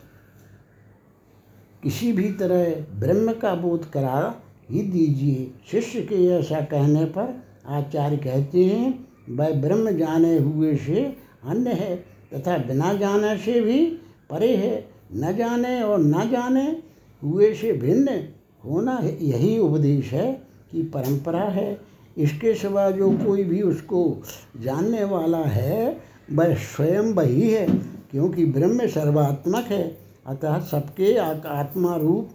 किसी 1.84 2.12
भी 2.12 2.32
तरह 2.32 3.00
ब्रह्म 3.00 3.34
का 3.34 3.56
बोध 3.56 3.90
करा, 3.90 4.36
ही 4.72 4.82
दीजिए। 4.82 5.52
शिष्य 5.72 6.02
के 6.02 6.26
ऐसा 6.28 6.62
कहने 6.62 7.06
पर 7.06 7.44
आचार्य 7.68 8.18
कहते 8.18 8.66
हैं, 8.66 9.08
वह 9.30 9.50
ब्रह्म 9.50 9.92
जाने 9.92 10.38
हुए 10.38 10.76
से 10.76 11.16
अन्य 11.44 11.70
है, 11.70 11.96
तथा 12.34 12.58
बिना 12.58 12.94
जाने 12.94 13.38
से 13.38 13.62
भी 13.62 13.86
परे 14.30 14.56
है। 14.56 14.90
न 15.14 15.36
जाने 15.38 15.82
और 15.82 16.00
न 16.00 16.30
जाने 16.32 16.84
हुए 17.24 17.54
से 17.54 17.72
भिन्न 17.74 18.28
होना 18.66 19.00
यही 19.22 19.60
उपदेश 19.60 20.12
है 20.12 20.42
कि 20.72 20.84
परंपरा 20.84 21.44
है। 21.44 21.80
इसके 22.18 22.54
सिवा 22.54 22.92
जो 22.92 23.12
कोई 23.12 23.44
भी 23.44 23.62
उसको 23.62 24.22
जानने 24.60 25.04
वाला 25.04 25.38
है, 25.38 25.98
वह 26.32 26.54
स्वयं 26.54 27.14
वही 27.14 27.50
है, 27.50 27.68
क्योंकि 28.12 28.46
ब्रह्म 28.46 28.88
सर्वात्मक 28.88 29.66
है। 29.66 30.09
अतः 30.30 30.60
सबके 30.60 31.18
आत्मा 31.48 31.96
रूप 31.96 32.30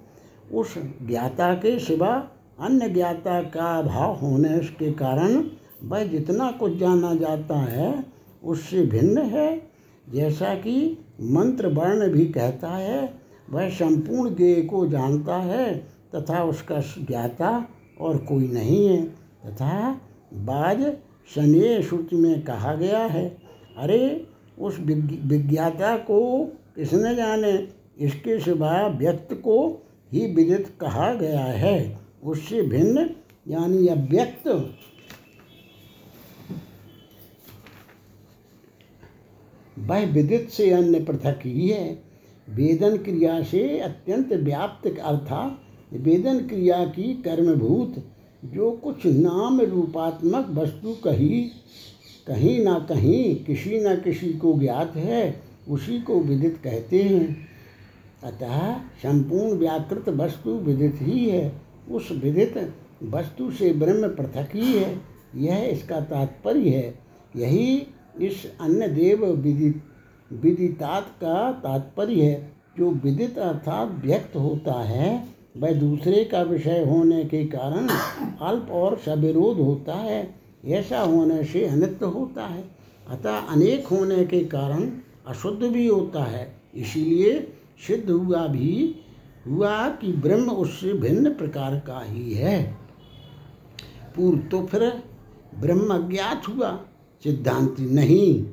उस 0.55 0.74
ज्ञाता 0.78 1.55
के 1.55 1.78
सिवा 1.78 2.28
अन्य 2.61 2.88
ज्ञाता 2.88 3.42
का 3.42 3.78
अभाव 3.78 4.14
होने 4.14 4.59
के 4.59 4.92
कारण 4.92 5.45
वह 5.84 6.05
जितना 6.05 6.51
कुछ 6.51 6.76
जाना 6.76 7.14
जाता 7.14 7.59
है, 7.59 8.05
उससे 8.45 8.82
भिन्न 8.82 9.18
है। 9.18 9.70
जैसा 10.12 10.55
कि 10.55 10.99
मंत्र 11.20 11.66
वर्ण 11.66 12.09
भी 12.09 12.26
कहता 12.26 12.68
है, 12.68 13.14
वह 13.51 13.68
संपूर्ण 13.68 14.34
ज्ञेय 14.34 14.62
को 14.62 14.86
जानता 14.86 15.36
है, 15.36 15.86
तथा 16.14 16.45
उसका 16.45 16.80
ज्ञाता 16.80 17.68
और 18.01 18.16
कोई 18.16 18.49
नहीं 18.49 18.88
है। 18.88 19.07
तथा 19.47 20.01
बाज 20.34 20.92
शनि 21.34 21.82
श्रुति 21.82 22.16
में 22.16 22.45
कहा 22.45 22.74
गया 22.74 22.99
है, 22.99 23.36
अरे, 23.78 24.26
उस 24.59 24.78
विज्ञाता 25.24 25.97
को 25.97 26.45
किसने 26.76 27.14
जाने? 27.14 27.68
इसके 28.01 28.40
सिवा 28.40 28.86
व्यक्त 28.86 29.34
को 29.34 29.82
ही 30.12 30.34
विदित 30.34 30.68
कहा 30.80 31.14
गया 31.14 31.45
है। 31.45 31.99
उससे 32.24 32.62
भिन्न, 32.62 33.11
यानी 33.49 33.86
अव्यक्त। 33.86 34.49
वह 39.78 40.07
विदित 40.07 40.51
से 40.51 40.70
अन्य 40.70 41.01
पृथक 41.01 41.40
ही 41.45 41.68
है। 41.68 42.03
वेदन 42.51 42.97
क्रिया 42.97 43.42
से 43.42 43.78
अत्यंत 43.78 44.32
व्याप्त 44.32 44.99
अर्थात 44.99 45.61
वेदन 45.92 46.38
क्रिया 46.38 46.84
की 46.84 47.14
कर्मभूत, 47.14 48.05
जो 48.45 48.70
कुछ 48.70 49.07
नाम 49.07 49.61
रूपात्मक 49.61 50.47
वस्तु 50.51 50.95
कहीं 51.05 51.51
कहीं 52.26 52.64
ना 52.64 52.78
कहीं 52.78 53.45
किसी 53.45 53.80
न 53.80 53.97
किसी 53.97 54.32
को 54.32 54.59
ज्ञात 54.61 54.97
है, 54.97 55.42
उसी 55.68 56.01
को 56.01 56.20
विदित 56.20 56.61
कहते 56.64 57.03
हैं। 57.03 57.43
अतः 58.25 58.75
संपूर्ण 58.75 59.59
व्याकृत 59.59 60.09
वस्तु 60.09 60.51
विदित 60.51 60.99
ही 61.03 61.29
है। 61.29 61.62
उस 61.91 62.09
विदित 62.25 62.75
वस्तु 63.03 63.51
से 63.51 63.72
ब्रह्म 63.72 64.09
पृथक 64.09 64.49
ही 64.55 64.72
है। 64.72 65.01
यह 65.37 65.59
इसका 65.59 66.01
तात्पर्य 66.01 66.70
है। 66.70 66.99
यही 67.37 67.87
इस 68.20 68.53
अन्य 68.61 68.89
देव 68.89 69.27
विदित, 69.27 69.83
विदितात 70.33 71.07
का 71.07 71.53
तात्पर्य 71.53 72.22
है। 72.22 72.53
जो 72.79 72.91
विदित 72.91 73.39
अर्थात 73.39 74.05
व्यक्त 74.05 74.37
होता 74.37 74.72
है, 74.72 75.29
वह 75.57 75.72
दूसरे 75.72 76.25
का 76.25 76.43
विषय 76.43 76.85
होने 76.85 77.25
के 77.25 77.45
कारण 77.45 77.89
अल्प 78.41 78.68
और 78.70 78.99
सविरोध 78.99 79.57
होता 79.57 79.95
है। 79.95 80.35
ऐसा 80.64 81.01
होने 81.01 81.45
से 81.45 81.66
अनित्य 81.66 82.07
होता 82.07 82.47
है। 82.47 82.64
अतः 83.09 83.37
अनेक 83.37 83.87
होने 83.87 84.25
के 84.25 84.45
कारण 84.45 84.91
अशुद्ध 85.27 85.62
भी 85.62 85.87
होता 85.87 86.25
है। 86.25 86.57
इसीलिए 86.75 87.53
सिद्ध 87.87 88.11
हुआ 88.11 88.47
भी 88.47 88.95
हुआ 89.49 89.89
कि 89.89 90.12
ब्रह्म 90.12 90.51
उससे 90.51 90.93
भिन्न 90.93 91.30
प्रकार 91.30 91.78
का 91.78 92.01
ही 92.05 92.32
है। 92.35 92.76
पूर्व 94.16 94.39
तो 94.39 94.66
फिर 94.66 95.03
ब्रह्म 95.61 95.95
अज्ञात 95.95 96.49
हुआ, 96.49 96.70
सिद्धांति 97.24 97.82
नहीं, 97.82 98.45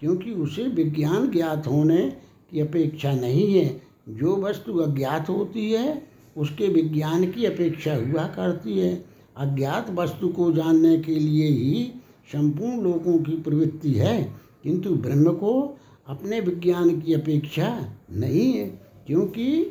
क्योंकि 0.00 0.30
उसे 0.30 0.62
विज्ञान 0.62 1.30
ज्ञात 1.30 1.66
होने 1.66 2.12
की 2.50 2.60
अपेक्षा 2.60 3.12
नहीं 3.12 3.54
है। 3.54 3.82
जो 4.08 4.36
वस्तु 4.36 4.78
अज्ञात 4.78 5.28
होती 5.28 5.70
है, 5.70 6.02
उसके 6.36 6.68
विज्ञान 6.68 7.30
की 7.30 7.44
अपेक्षा 7.44 7.94
हुआ 7.94 8.26
करती 8.26 8.78
है। 8.78 9.04
अज्ञात 9.36 9.90
वस्तु 9.90 10.28
को 10.28 10.52
जानने 10.52 10.98
के 10.98 11.14
लिए 11.14 11.48
ही 11.48 11.92
संपूर्ण 12.32 12.80
लोगों 12.80 13.18
की 13.18 13.32
प्रवृत्ति 13.32 13.92
है, 13.92 14.34
किंतु 14.62 14.90
ब्रह्म 14.90 15.32
को 15.32 15.78
अपने 16.06 16.40
विज्ञान 16.40 17.00
की 17.00 17.14
अपेक्षा 17.14 17.92
नहीं 18.12 18.52
है। 18.52 18.66
क्योंकि, 19.06 19.64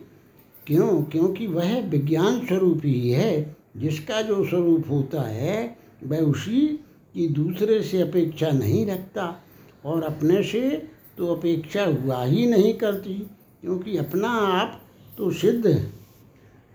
क्यों, 0.68 1.04
क्योंकि 1.04 1.48
वह 1.48 1.82
विज्ञान 1.82 2.46
स्वरूप 2.46 2.82
ही 2.86 3.12
है। 3.12 3.56
जिसका 3.78 4.22
जो 4.22 4.46
स्वरूप 4.46 4.84
होता 4.90 5.22
है, 5.22 5.78
वह 6.04 6.18
उसी 6.18 6.68
की 7.14 7.28
दूसरे 7.28 7.84
से 7.84 8.02
अपेक्षा 8.02 8.52
नहीं 8.52 8.86
रखता। 8.86 9.44
और 9.86 10.04
अपने 10.04 10.44
से 10.44 10.88
तो 11.18 11.28
अपेक्षा 11.28 11.86
हुआ 11.86 12.26
ही 12.26 12.46
नहीं 12.46 12.74
करती। 12.74 13.14
क्योंकि 13.62 13.98
अपना 13.98 14.30
आप 14.30 14.82
तो 15.18 15.32
सिद्ध 15.32 15.92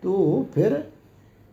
तो 0.03 0.47
फिर 0.55 0.93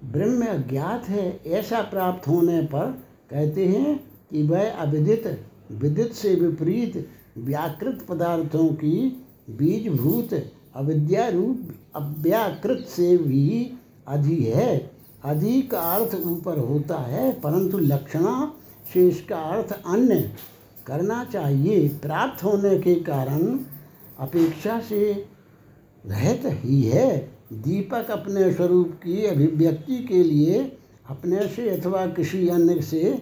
ब्रह्म 0.03 0.45
अज्ञात 0.45 1.09
है, 1.09 1.41
ऐसा 1.47 1.81
प्राप्त 1.81 2.27
होने 2.27 2.61
पर 2.61 3.03
कहते 3.29 3.65
हैं 3.65 4.11
कि 4.31 4.43
वह 4.43 4.71
अविदित, 4.71 5.45
विदित 5.71 6.13
से 6.13 6.35
विपरीत 6.35 7.09
व्याकृत 7.37 8.05
पदार्थों 8.09 8.67
की 8.67 9.25
बीजभूत 9.49 10.33
अविद्या 10.75 11.27
रूप 11.29 11.67
अव्याकृत 11.95 12.85
से 12.89 13.17
भी 13.17 13.71
अधि 14.07 14.35
है। 14.35 14.91
अधि 15.25 15.61
का 15.61 15.79
अर्थ 15.79 16.15
ऊपर 16.15 16.59
होता 16.59 16.97
है, 16.97 17.31
परंतु 17.31 17.77
लक्षणा 17.77 18.53
से 18.93 19.07
इसका 19.07 19.37
अर्थ 19.37 19.71
अन्य 19.85 20.31
करना 20.87 21.23
चाहिए। 21.23 21.87
प्राप्त 21.89 22.43
होने 22.43 22.77
के 22.79 22.95
कारण 22.95 23.59
अपेक्षा 24.19 24.79
से 24.79 25.11
रहत 26.05 26.41
ही 26.45 26.81
है। 26.81 27.17
दीपक 27.53 28.11
अपने 28.11 28.51
स्वरूप 28.53 28.91
की 29.03 29.25
अभिव्यक्ति 29.25 29.97
के 30.03 30.23
लिए 30.23 30.59
अपने 31.09 31.47
से 31.47 31.69
अथवा 31.69 32.05
किसी 32.07 32.47
अन्य 32.47 32.81
से 32.81 33.13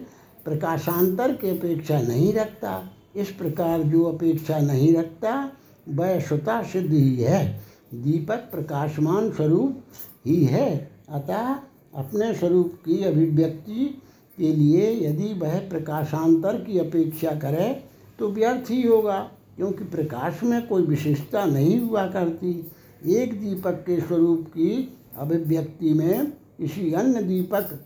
प्रकाशांतर 0.44 1.34
की 1.34 1.48
अपेक्षा 1.48 2.00
नहीं 2.00 2.32
रखता। 2.34 2.72
इस 3.14 3.30
प्रकार 3.30 3.82
जो 3.82 4.04
अपेक्षा 4.04 4.58
नहीं 4.58 4.92
रखता, 4.94 5.50
वह 5.88 6.18
स्वतः 6.20 6.62
सिद्ध 6.62 6.92
ही 6.92 7.16
है। 7.16 7.60
दीपक 7.94 8.48
प्रकाशमान 8.52 9.30
स्वरूप 9.32 9.82
ही 10.26 10.44
है। 10.44 10.90
अतः 11.08 11.54
अपने 11.94 12.32
स्वरूप 12.34 12.74
की 12.84 13.02
अभिव्यक्ति 13.04 13.84
के 14.38 14.52
लिए 14.54 14.90
यदि 15.06 15.32
वह 15.34 15.58
प्रकाशांतर 15.68 16.60
की 16.60 16.78
अपेक्षा 16.78 17.30
करे 17.34 17.68
तो 18.18 18.28
व्यर्थ 18.28 18.70
ही 18.70 18.82
होगा, 18.82 19.18
क्योंकि 19.56 19.84
प्रकाश 19.84 20.42
में 20.42 20.66
कोई 20.68 20.82
विशेषता 20.82 21.44
नहीं 21.44 21.80
हुआ 21.80 22.06
करती। 22.06 22.52
एक 23.14 23.40
दीपक 23.40 23.82
के 23.86 24.00
स्वरूप 24.00 24.46
की 24.48 24.96
अभिव्यक्ति 25.16 25.92
में 25.94 26.30
किसी 26.30 26.92
अन्य 26.92 27.22
दीपक 27.22 27.78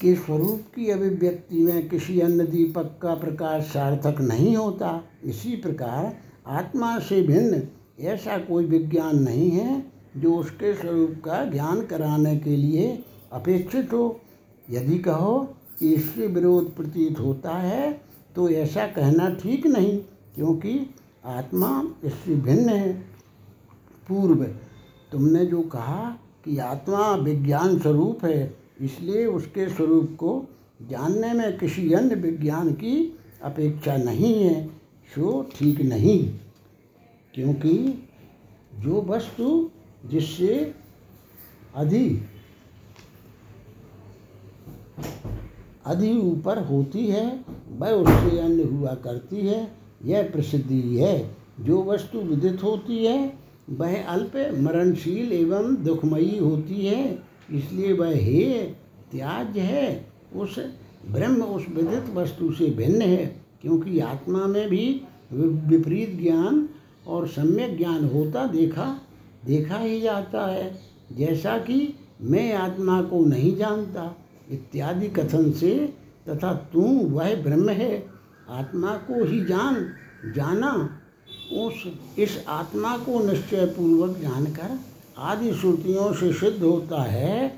के 0.00 0.14
स्वरूप 0.14 0.62
की 0.74 0.88
अभिव्यक्ति 0.90 1.62
में 1.62 1.88
किसी 1.88 2.18
अन्य 2.20 2.44
दीपक 2.46 2.98
का 3.02 3.14
प्रकाश 3.14 3.64
सार्थक 3.64 4.20
नहीं 4.20 4.56
होता। 4.56 5.02
इसी 5.24 5.56
प्रकार 5.56 6.16
आत्मा 6.48 6.98
से 6.98 7.20
भिन्न 7.22 7.62
ऐसा 8.00 8.38
कोई 8.38 8.64
विज्ञान 8.64 9.18
नहीं 9.18 9.50
है 9.50 9.84
जो 10.16 10.34
उसके 10.36 10.72
स्वरूप 10.74 11.20
का 11.24 11.44
ज्ञान 11.44 11.80
कराने 11.86 12.36
के 12.36 12.56
लिए 12.56 12.86
अपेक्षित 13.32 13.92
हो। 13.92 14.20
यदि 14.68 14.98
कहो 14.98 15.38
कि 15.80 15.94
इससे 15.94 16.26
विरोध 16.26 16.74
प्रतीत 16.76 17.18
होता 17.20 17.54
है 17.54 17.90
तो 18.36 18.48
ऐसा 18.48 18.86
कहना 18.86 19.28
ठीक 19.34 19.66
नहीं, 19.66 19.98
क्योंकि 20.34 20.78
आत्मा 21.26 21.82
इससे 22.04 22.34
भिन्न 22.36 22.68
है। 22.68 22.92
पूर्व 24.08 24.44
तुमने 25.12 25.44
जो 25.46 25.62
कहा 25.62 26.16
कि 26.44 26.58
आत्मा 26.58 27.10
विज्ञान 27.16 27.78
स्वरूप 27.78 28.24
है 28.24 28.57
इसलिए 28.80 29.26
उसके 29.26 29.68
स्वरूप 29.68 30.16
को 30.18 30.46
जानने 30.82 31.32
में 31.32 31.58
किसी 31.58 31.92
अन्य 31.92 32.14
विज्ञान 32.14 32.72
की 32.72 33.18
अपेक्षा 33.42 33.96
नहीं 33.96 34.42
है, 34.42 34.66
सो 35.14 35.50
ठीक 35.56 35.80
नहीं। 35.80 36.34
क्योंकि 37.34 38.08
जो 38.78 39.02
वस्तु 39.02 39.70
जिससे 40.06 40.74
अधि 41.74 42.20
अधि 45.86 46.18
ऊपर 46.18 46.58
होती 46.58 47.06
है, 47.06 47.44
वह 47.78 47.90
उससे 47.90 48.38
अन्य 48.38 48.62
हुआ 48.62 48.94
करती 48.94 49.36
है, 49.36 49.72
यह 50.04 50.30
प्रसिद्धि 50.30 50.96
है। 50.96 51.36
जो 51.60 51.82
वस्तु 51.82 52.18
विदित 52.18 52.62
होती 52.62 53.04
है, 53.04 53.38
वह 53.70 54.04
अल्प 54.04 54.32
मरणशील 54.36 55.32
एवं 55.32 55.84
दुखमयी 55.84 56.38
होती 56.38 56.86
है। 56.86 57.27
इसलिए 57.54 57.92
वह 57.92 58.14
हे 58.14 58.62
त्याज 59.12 59.58
है, 59.58 60.06
उस 60.36 60.58
ब्रह्म 61.08 61.42
उस 61.42 61.66
विदित 61.68 62.14
वस्तु 62.14 62.52
से 62.52 62.66
भिन्न 62.66 63.02
है, 63.02 63.26
क्योंकि 63.62 64.00
आत्मा 64.00 64.46
में 64.46 64.68
भी 64.68 65.02
विपरीत 65.32 66.18
ज्ञान 66.20 66.68
और 67.06 67.28
सम्यक 67.28 67.76
ज्ञान 67.78 68.04
होता 68.04 68.46
देखा 68.46 69.00
देखा 69.46 69.78
ही 69.78 70.00
जाता 70.00 70.46
है। 70.46 70.80
जैसा 71.16 71.58
कि 71.58 71.94
मैं 72.20 72.52
आत्मा 72.52 73.02
को 73.02 73.24
नहीं 73.24 73.56
जानता, 73.56 74.16
इत्यादि 74.50 75.08
कथन 75.08 75.52
से 75.52 75.94
तथा 76.28 76.52
तू 76.72 76.82
वह 76.82 77.42
ब्रह्म 77.42 77.68
है, 77.68 78.06
आत्मा 78.48 78.92
को 78.92 79.24
ही 79.24 79.44
जान, 79.44 79.74
जाना, 80.36 81.00
उस, 81.52 81.84
इस 82.18 82.44
आत्मा 82.48 82.96
को 82.98 83.24
निश्चय 83.26 83.66
पूर्वक 83.66 84.18
जानकर 84.18 84.78
आदि 85.18 85.52
श्रुतियों 85.52 86.12
से 86.12 86.32
सिद्ध 86.32 86.62
होता 86.62 87.02
है, 87.02 87.48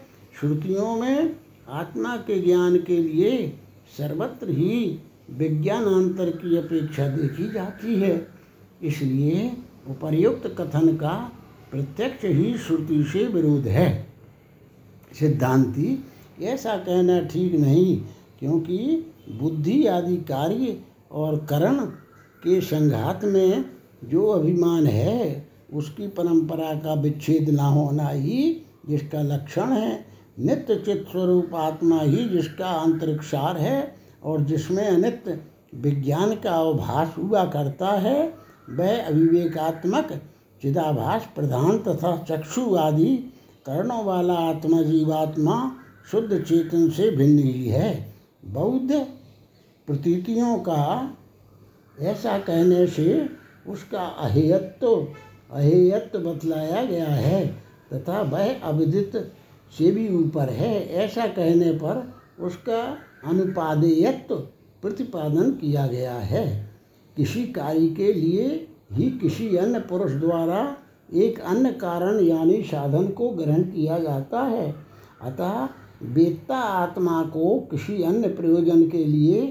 श्रुतियों 0.40 0.94
में 0.96 1.36
आत्मा 1.68 2.16
के 2.16 2.40
ज्ञान 2.42 2.76
के 2.78 2.96
लिए 2.96 3.58
सर्वत्र 3.98 4.48
ही 4.48 5.00
विज्ञानांतर 5.30 6.30
की 6.30 6.56
अपेक्षा 6.56 7.08
देखी 7.08 7.50
जाती 7.52 7.94
है। 8.00 8.26
इसलिए 8.82 9.50
उपर्युक्त 9.90 10.46
कथन 10.58 10.96
का 10.96 11.12
प्रत्यक्ष 11.70 12.24
ही 12.24 12.56
श्रुति 12.58 13.02
से 13.04 13.26
विरोध 13.26 13.66
है। 13.66 13.88
सिद्धांति 15.18 16.04
ऐसा 16.42 16.76
कहना 16.76 17.20
ठीक 17.20 17.54
नहीं, 17.54 17.96
क्योंकि 18.40 18.78
बुद्धि 19.30 19.86
आदि 19.86 20.16
कार्य 20.16 20.76
और 21.12 21.36
करण 21.50 21.78
के 22.42 22.60
संघात 22.60 23.24
में 23.24 23.64
जो 24.04 24.26
अभिमान 24.26 24.86
है 24.86 25.49
उसकी 25.72 26.06
परंपरा 26.08 26.74
का 26.74 26.94
विच्छेद 26.94 27.48
ना 27.50 27.66
होना 27.66 28.08
ही 28.08 28.66
जिसका 28.88 29.22
लक्षण 29.22 29.72
है। 29.72 30.06
नित्य 30.38 30.76
चित्त 30.76 31.10
स्वरूप 31.10 31.54
आत्मा 31.54 32.00
ही 32.00 32.28
जिसका 32.28 32.70
अंतरिक्षार 32.70 33.56
है 33.56 33.94
और 34.24 34.40
जिसमें 34.40 34.86
अनित्य 34.86 35.40
विज्ञान 35.74 36.34
का 36.34 36.50
अवभास 36.50 37.14
हुआ 37.18 37.44
करता 37.44 37.88
है, 37.88 38.34
वह 38.70 39.06
अविवेकात्मक, 39.06 40.12
चिदाभास, 40.62 41.28
प्रधान 41.34 41.78
तथा 41.78 42.16
चक्षु 42.30 42.74
आदि 42.74 43.14
कर्णों 43.66 44.04
वाला 44.04 44.34
आत्मा 44.34 44.82
जीवात्मा 44.82 45.76
शुद्ध 46.10 46.42
चेतन 46.42 46.88
से 46.90 47.10
भिन्न 47.10 47.38
ही 47.38 47.68
है। 47.68 48.14
बौद्ध 48.44 49.06
प्रतीतियों 49.86 50.56
का 50.58 51.10
ऐसा 52.00 52.38
कहने 52.38 52.86
से 52.86 53.28
उसका 53.68 54.00
अहेयत्व 54.00 55.06
अहेयत्व 55.52 56.18
बतलाया 56.18 56.84
गया 56.84 57.06
है 57.06 57.46
तथा 57.92 58.20
वह 58.22 58.60
अविदित 58.60 59.16
से 59.78 59.90
भी 59.90 60.08
ऊपर 60.16 60.50
है। 60.50 60.88
ऐसा 60.88 61.26
कहने 61.26 61.72
पर 61.72 62.12
उसका 62.40 62.82
अनुपादेयत्व 63.24 64.34
प्रतिपादन 64.82 65.50
किया 65.50 65.86
गया 65.86 66.14
है। 66.14 66.46
किसी 67.16 67.46
कार्य 67.46 67.88
के 67.88 68.12
लिए 68.12 68.68
ही 68.92 69.10
किसी 69.10 69.56
अन्य 69.56 69.80
पुरुष 69.80 70.12
द्वारा 70.12 70.76
एक 71.14 71.40
अन्य 71.40 71.72
कारण 71.72 72.20
यानी 72.20 72.62
साधन 72.62 73.08
को 73.08 73.28
ग्रहण 73.28 73.62
किया 73.62 73.98
जाता 73.98 74.40
है। 74.40 74.74
अतः 75.22 75.68
वेत्ता 76.02 76.56
आत्मा 76.56 77.22
को 77.22 77.58
किसी 77.70 78.02
अन्य 78.02 78.28
प्रयोजन 78.28 78.88
के 78.88 79.04
लिए 79.04 79.46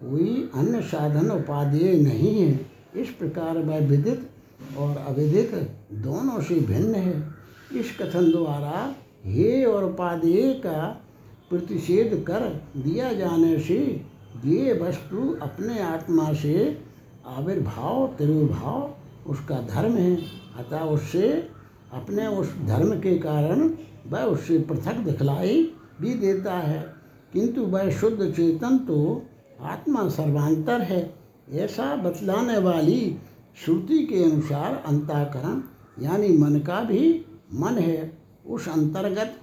कोई 0.00 0.50
अन्य 0.54 0.80
साधन 0.82 1.30
उपादेय 1.30 1.92
नहीं 2.00 2.34
है। 2.40 2.70
इस 2.96 3.10
प्रकार 3.10 3.58
वह 3.58 3.78
विदित 3.78 4.29
और 4.78 4.96
अविदित 4.96 5.54
दोनों 5.92 6.40
से 6.40 6.54
भिन्न 6.54 6.94
है। 6.94 7.34
इस 7.74 7.96
कथन 7.98 8.30
द्वारा 8.30 8.94
हे 9.24 9.64
और 9.64 9.84
उपादेय 9.84 10.52
का 10.52 11.02
प्रतिषेध 11.50 12.24
कर 12.26 12.40
दिया 12.76 13.12
जाने 13.12 13.58
से 13.58 14.04
ये 14.44 14.78
वस्तु 14.82 15.38
अपने 15.42 15.82
आत्मा 15.82 16.32
से 16.32 16.78
आविर्भाव, 17.26 18.06
तिरुभाव 18.06 18.94
उसका 19.26 19.54
धर्म 19.54 19.92
है। 19.92 20.16
अतः 20.56 20.80
उससे 20.80 21.48
अपने 21.92 22.26
उस 22.26 22.56
धर्म 22.66 23.00
के 23.00 23.18
कारण 23.18 23.70
वह 24.08 24.22
उससे 24.22 24.58
पृथक 24.58 24.94
दिखलाई 24.94 25.72
भी 26.00 26.14
देता 26.14 26.54
है। 26.54 26.94
किंतु 27.32 27.62
वह 27.62 27.90
शुद्ध 27.90 28.30
चेतन 28.30 28.78
तो 28.78 29.22
आत्मा 29.62 30.08
सर्वांतर 30.08 30.80
है। 30.80 31.14
ऐसा 31.52 31.96
बतलाने 31.96 32.58
वाली 32.58 33.16
श्रुति 33.56 33.98
के 33.98 34.24
अनुसार 34.24 34.82
अंताकरण, 34.86 35.62
यानी 36.04 36.36
मन 36.38 36.58
का 36.58 36.80
भी 36.80 37.26
मन 37.54 37.78
है, 37.78 38.18
उस 38.46 38.68
अंतर्गत 38.68 39.36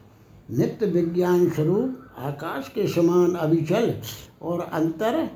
नित्य 0.51 0.86
विज्ञान 0.86 1.49
स्वरूप, 1.49 1.99
आकाश 2.18 2.72
के 2.76 2.88
समान 2.88 3.36
अविचल 3.36 3.93
और 4.41 4.60
अंतर, 4.60 5.30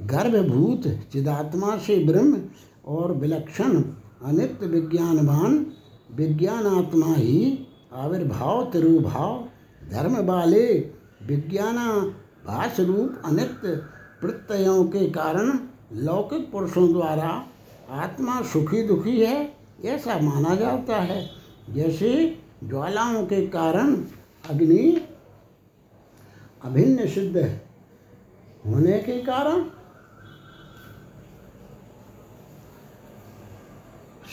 गर्भभूत, 0.00 0.82
चिदात्मा 1.12 1.76
से 1.76 2.04
ब्रह्म 2.04 2.42
और 2.86 3.12
विलक्षण, 3.12 3.82
अनित्य 4.22 4.66
विज्ञानवान, 4.66 5.66
विज्ञानात्मा 6.14 7.14
ही, 7.14 7.66
आविर्भाव, 7.92 8.64
तिरुभाव, 8.64 9.48
धर्म 9.90 10.16
वाले 10.26 10.90
विज्ञानाभास 11.22 12.80
रूप 12.80 13.22
अनित्य, 13.24 13.68
प्रत्ययों 14.20 14.84
के 14.84 15.10
कारण, 15.10 15.58
लौकिक 15.92 16.52
पुरुषों 16.52 16.92
द्वारा 16.92 17.46
आत्मा 17.88 18.40
सुखी 18.42 18.82
दुखी 18.82 19.20
है, 19.20 19.56
ऐसा 19.84 20.18
माना 20.20 20.54
जाता 20.54 20.96
है। 20.96 21.28
जैसे 21.70 22.12
ज्वालाओं 22.64 23.24
के 23.26 23.46
कारण 23.46 23.94
अग्नि 24.50 25.02
अभिन्न 26.64 27.06
सिद्ध 27.08 27.36
होने 28.66 28.98
के 28.98 29.18
कारण 29.22 29.64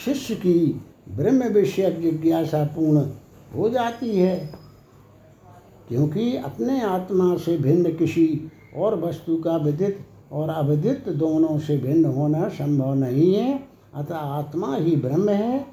शिष्य 0.06 0.36
की 0.36 0.82
ब्रह्म 1.10 1.48
विषयक 1.50 2.00
जिज्ञासा 2.02 2.64
पूर्ण 2.66 3.06
हो 3.56 3.70
जाती 3.70 4.16
है, 4.18 4.36
क्योंकि 5.88 6.36
अपने 6.38 6.82
आत्मा 6.82 7.36
से 7.38 7.58
भिन्न 7.58 7.94
किसी 7.96 8.52
और 8.76 9.00
वस्तु 9.00 9.38
का 9.38 9.58
विदित 9.58 10.06
और 10.34 10.50
अविदित 10.50 11.10
दोनों 11.10 11.60
से 11.60 11.78
भिन्न 11.78 12.06
होना 12.06 12.50
संभव 12.50 12.94
नहीं 12.94 13.36
है, 13.36 13.68
अतः 13.96 14.16
आत्मा 14.16 14.76
ही 14.76 14.96
ब्रह्म 14.96 15.30
है। 15.30 15.66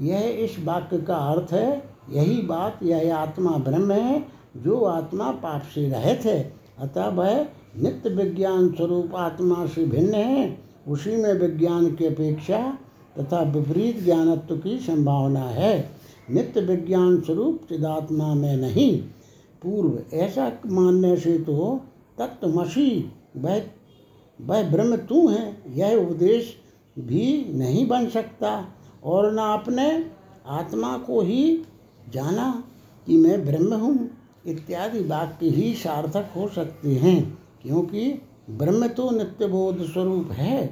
यह 0.00 0.20
इस 0.20 0.56
वाक्य 0.64 0.98
का 0.98 1.16
अर्थ 1.16 1.52
है, 1.52 1.82
यही 2.10 2.42
बात, 2.42 2.80
यह 2.82 3.16
आत्मा 3.16 3.50
ब्रह्म 3.50 3.92
है, 3.92 4.24
जो 4.56 4.84
आत्मा 4.84 5.30
पाप 5.30 5.62
से 5.62 5.88
रहित 5.88 6.20
है। 6.20 6.52
अतः 6.78 7.08
वह 7.08 7.46
नित्य 7.78 8.10
विज्ञान 8.10 8.72
स्वरूप 8.72 9.14
आत्मा 9.14 9.66
से 9.66 9.84
भिन्न 9.84 10.14
है। 10.14 10.58
उसी 10.88 11.16
में 11.16 11.32
विज्ञान 11.34 11.94
की 11.94 12.06
अपेक्षा 12.06 12.78
तथा 13.18 13.42
विपरीत 13.42 14.04
ज्ञानत्व 14.04 14.56
की 14.56 14.78
संभावना 14.78 15.40
है। 15.40 15.90
नित्य 16.30 16.60
विज्ञान 16.60 17.20
स्वरूप 17.20 17.60
चिदात्मा 17.68 18.34
में 18.34 18.56
नहीं। 18.56 19.02
पूर्व 19.62 20.16
ऐसा 20.16 20.52
मानने 20.66 21.16
से 21.16 21.38
तो 21.38 21.80
तत्वमसी 22.18 23.12
वह 23.36 23.58
वह 24.38 24.70
ब्रह्म 24.70 24.96
तू 24.96 25.26
है, 25.28 25.56
यह 25.68 25.96
उपदेश 25.96 26.54
भी 26.96 27.52
नहीं 27.54 27.86
बन 27.88 28.08
सकता। 28.08 28.68
और 29.04 29.32
न 29.34 29.38
अपने 29.38 29.88
आत्मा 30.48 30.96
को 30.98 31.20
ही 31.20 31.62
जाना 32.12 32.62
कि 33.06 33.16
मैं 33.16 33.44
ब्रह्म 33.44 33.74
हूँ, 33.74 34.08
इत्यादि 34.46 35.00
वाक्य 35.00 35.48
ही 35.48 35.72
सार्थक 35.74 36.30
हो 36.36 36.48
सकते 36.48 36.94
हैं, 36.94 37.38
क्योंकि 37.62 38.10
ब्रह्म 38.50 38.88
तो 38.88 39.10
नित्यबोध 39.10 39.84
स्वरूप 39.84 40.32
है। 40.32 40.66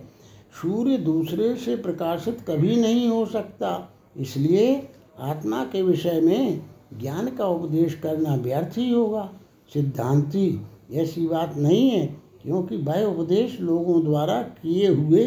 सूर्य 0.63 0.97
दूसरे 0.99 1.55
से 1.57 1.77
प्रकाशित 1.77 2.45
कभी 2.49 2.77
नहीं 2.77 3.09
हो 3.09 3.25
सकता, 3.27 3.91
इसलिए 4.17 4.89
आत्मा 5.21 5.65
के 5.65 5.83
विषय 5.83 6.21
में 6.21 6.61
ज्ञान 6.95 7.29
का 7.29 7.47
उपदेश 7.47 7.95
करना 7.95 8.35
व्यर्थ 8.35 8.79
ही 8.79 8.91
होगा। 8.93 9.31
सिद्धांति, 9.75 10.61
ऐसी 10.93 11.27
बात 11.27 11.57
नहीं 11.57 11.89
है 11.91 12.07
क्योंकि 12.45 12.77
वह 12.77 13.05
उपदेश 13.05 13.59
लोगों 13.61 14.03
द्वारा 14.05 14.41
किए 14.43 14.89
हुए 14.89 15.25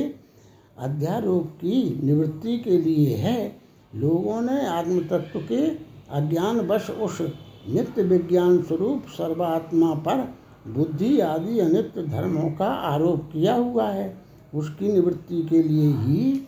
अध्यारोप 0.78 1.46
की 1.56 2.00
निवृत्ति 2.04 2.58
के 2.58 2.78
लिए 2.78 3.16
है। 3.16 3.56
लोगों 3.96 4.42
ने 4.42 4.66
आत्मतत्व 4.68 5.40
के 5.42 5.66
अज्ञान 6.12 6.60
वश 6.68 6.90
उस 6.90 7.22
नित्य 7.70 8.04
विज्ञान 8.04 8.62
स्वरूप 8.64 9.06
सर्वात्मा 9.10 9.94
पर 10.06 10.28
बुद्धि 10.68 11.20
आदि 11.20 11.60
अनित्य 11.60 12.04
धर्मों 12.04 12.50
का 12.52 12.68
आरोप 12.86 13.30
किया 13.34 13.56
हुआ 13.56 13.88
है। 13.90 14.18
उसकी 14.56 14.92
निवृत्ति 14.92 15.42
के 15.44 15.62
लिए 15.64 15.88
ही 15.98 16.48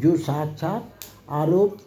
जो 0.00 0.16
साक्षात 0.18 0.90
आरोप 1.30 1.78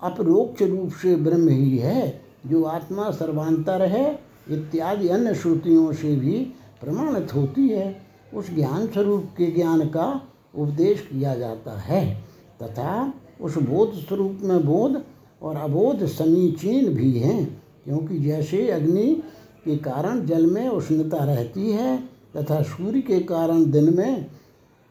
अपरोक्ष 0.00 0.62
रूप 0.62 0.92
से 0.92 1.14
ब्रह्म 1.16 1.48
ही 1.48 1.78
है, 1.78 2.20
जो 2.46 2.62
आत्मा 2.64 3.10
सर्वांतर 3.10 3.82
है 3.82 4.31
इत्यादि 4.50 5.08
अन्य 5.08 5.34
श्रुतियों 5.34 5.92
से 5.92 6.16
भी 6.16 6.38
प्रमाणित 6.80 7.34
होती 7.34 7.68
है। 7.68 8.02
उस 8.34 8.54
ज्ञान 8.54 8.86
स्वरूप 8.86 9.24
के 9.38 9.46
ज्ञान 9.46 9.80
का 9.88 10.22
उपदेश 10.54 11.00
किया 11.00 11.34
जाता 11.34 11.78
है। 11.78 12.14
तथा 12.62 13.14
उस 13.40 13.58
बोध 13.58 13.94
स्वरूप 13.94 14.38
में 14.42 14.64
बोध 14.66 15.02
और 15.42 15.56
अबोध 15.56 16.06
समीचीन 16.06 16.94
भी 16.94 17.18
हैं, 17.18 17.62
क्योंकि 17.84 18.18
जैसे 18.18 18.70
अग्नि 18.70 19.22
के 19.64 19.76
कारण 19.76 20.26
जल 20.26 20.46
में 20.46 20.68
उष्णता 20.68 21.24
रहती 21.24 21.70
है 21.70 21.96
तथा 22.36 22.62
सूर्य 22.62 23.00
के 23.00 23.20
कारण 23.20 23.70
दिन 23.70 23.96
में 23.96 24.26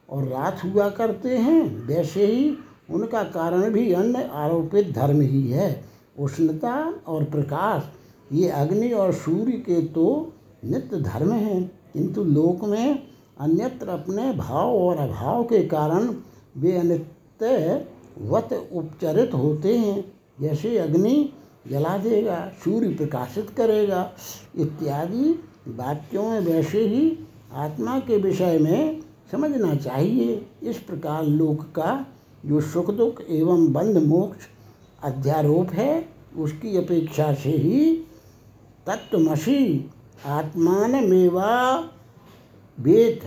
और 0.10 0.24
रात 0.24 0.62
हुआ 0.66 0.90
करते 0.90 1.38
हैं, 1.38 1.88
वैसे 1.88 2.26
ही 2.26 2.58
उनका 2.90 3.24
कारण 3.24 3.70
भी 3.70 3.92
अन्य 3.94 4.30
आरोपित 4.34 4.92
धर्म 4.92 5.22
ही 5.22 5.48
है। 5.48 5.84
उष्णता 6.20 6.94
और 7.08 7.24
प्रकाश 7.24 7.84
ये 8.32 8.50
अग्नि 8.50 8.92
और 8.92 9.14
सूर्य 9.14 9.58
के 9.60 9.82
तो 9.88 10.34
नित्य 10.66 10.98
धर्म 10.98 11.32
हैं, 11.32 11.62
किंतु 11.94 12.24
लोक 12.24 12.64
में 12.64 13.02
अन्यत्र 13.40 13.90
अपने 13.90 14.32
भाव 14.34 14.76
और 14.76 14.98
अभाव 14.98 15.44
के 15.44 15.64
कारण 15.66 16.14
वे 16.58 16.78
अनित्य 16.78 17.86
वत 18.22 18.54
उपचरित 18.74 19.34
होते 19.34 19.78
हैं। 19.78 20.04
जैसे 20.42 20.78
अग्नि 20.78 21.30
जला 21.68 21.98
देगा, 21.98 22.52
सूर्य 22.64 22.90
प्रकाशित 22.90 23.50
करेगा, 23.50 24.12
इत्यादि 24.58 25.32
वाक्यों 25.70 26.24
में 26.24 26.40
वैसे 26.40 26.86
ही 26.88 27.18
आत्मा 27.54 28.00
के 28.00 28.18
विषय 28.18 28.58
में 28.60 29.02
समझना 29.32 29.74
चाहिए। 29.76 30.46
इस 30.64 30.78
प्रकार 30.78 31.24
लोक 31.26 31.62
का 31.76 32.06
जो 32.46 32.62
सुख 32.62 32.92
दुख 32.92 33.22
एवं 33.30 33.72
बंध 33.74 33.98
मोक्ष 33.98 34.48
अध्यारोप 35.04 35.72
है, 35.72 36.06
उसकी 36.38 36.78
अपेक्षा 36.78 37.34
से 37.34 37.50
ही 37.50 38.06
तत्वमसी 38.88 39.90
आत्मान 40.26 40.92
मेवा 40.92 41.80
वेद 42.80 43.20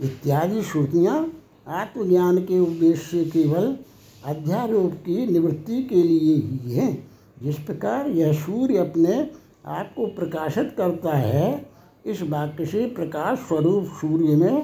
इत्यादि 0.00 0.62
श्रुतियाँ 0.62 1.32
आत्मज्ञान 1.68 2.38
के 2.38 2.58
उद्देश्य 2.60 3.24
केवल 3.24 3.76
अध्यारोप 4.24 4.92
की 4.92 5.26
निवृत्ति 5.26 5.82
के 5.82 6.02
लिए 6.02 6.34
ही 6.36 6.72
हैं। 6.72 7.10
जिस 7.42 7.58
प्रकार 7.58 8.08
यह 8.08 8.32
सूर्य 8.32 8.76
अपने 8.76 9.30
आप 9.66 9.92
को 9.96 10.06
प्रकाशित 10.06 10.74
करता 10.78 11.16
है, 11.16 11.70
इस 12.06 12.22
वाक्य 12.22 12.66
से 12.66 12.86
प्रकाश 12.86 13.38
स्वरूप 13.38 13.84
सूर्य 13.84 14.36
में 14.36 14.62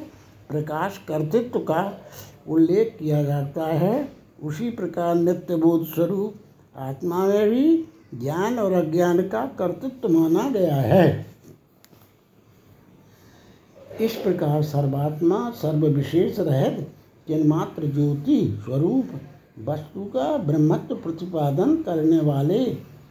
प्रकाश 0.49 0.99
कर्तृत्व 1.09 1.59
का 1.59 2.01
उल्लेख 2.49 2.97
किया 2.99 3.23
जाता 3.23 3.67
है। 3.67 4.13
उसी 4.43 4.71
प्रकार 4.71 5.15
नित्य 5.15 5.57
बोध 5.57 5.87
स्वरूप 5.87 6.35
आत्मा 6.77 7.27
में 7.27 7.51
भी 7.51 7.85
ज्ञान 8.13 8.59
और 8.59 8.73
अज्ञान 8.73 9.23
का 9.29 9.45
कर्तृत्व 9.59 10.09
माना 10.09 10.49
गया 10.51 10.77
है। 10.77 11.27
इस 14.01 14.15
प्रकार 14.17 14.63
सर्वात्मा 14.63 15.51
सर्वविशेष 15.51 16.39
रहत 16.39 16.87
चिन्मात्र 17.29 17.87
ज्योति 17.87 18.39
स्वरूप, 18.65 19.11
वस्तु 19.65 20.05
का 20.05 20.37
ब्रह्मत्व 20.37 20.95
प्रतिपादन 20.95 21.77
करने 21.83 22.21
वाले 22.21 22.65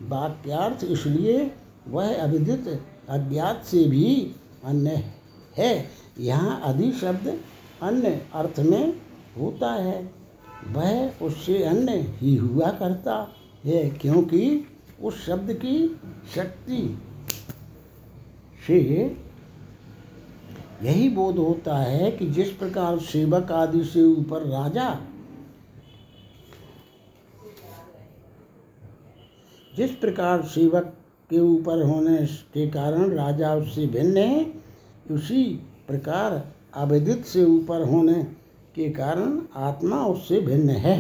वाक्यार्थ 0.04 0.84
इसलिए 0.84 1.52
वह 1.88 2.16
अविदित 2.24 2.68
अज्ञात 3.10 3.64
से 3.66 3.84
भी 3.84 4.32
अन्य 4.66 5.04
है। 5.58 5.86
यहाँ 6.20 6.60
अधि 6.64 6.92
शब्द 6.92 7.28
अन्य 7.82 8.10
अर्थ 8.36 8.60
में 8.60 8.94
होता 9.40 9.72
है। 9.74 10.02
वह 10.68 11.26
उससे 11.26 11.64
अन्य 11.64 11.94
ही 12.18 12.36
हुआ 12.36 12.70
करता 12.72 13.16
है, 13.66 13.90
क्योंकि 13.92 14.66
उस 15.02 15.26
शब्द 15.26 15.52
की 15.54 15.88
शक्ति 16.36 16.98
से 18.68 18.80
यही 20.84 21.10
बोध 21.10 21.38
होता 21.38 21.78
है 21.78 22.12
कि 22.12 22.26
जिस 22.28 22.52
प्रकार 22.52 23.00
सेवक 23.00 23.52
आदि 23.52 23.84
से 23.84 24.04
ऊपर 24.04 24.42
राजा, 24.42 24.90
जिस 29.74 29.92
प्रकार 29.92 30.42
सेवक 30.44 30.94
के 31.30 31.40
ऊपर 31.40 31.84
होने 31.84 32.18
के 32.54 32.68
कारण 32.68 33.10
राजा 33.10 33.54
उससे 33.56 33.88
भिन्न 33.88 34.18
है, 34.18 34.46
उसी 35.12 35.44
प्रकार 35.88 36.42
अविदित 36.74 37.26
से 37.26 37.44
ऊपर 37.44 37.82
होने 37.82 38.24
के 38.76 38.90
कारण 38.90 39.40
आत्मा 39.56 40.06
उससे 40.06 40.40
भिन्न 40.42 40.70
है। 40.70 40.98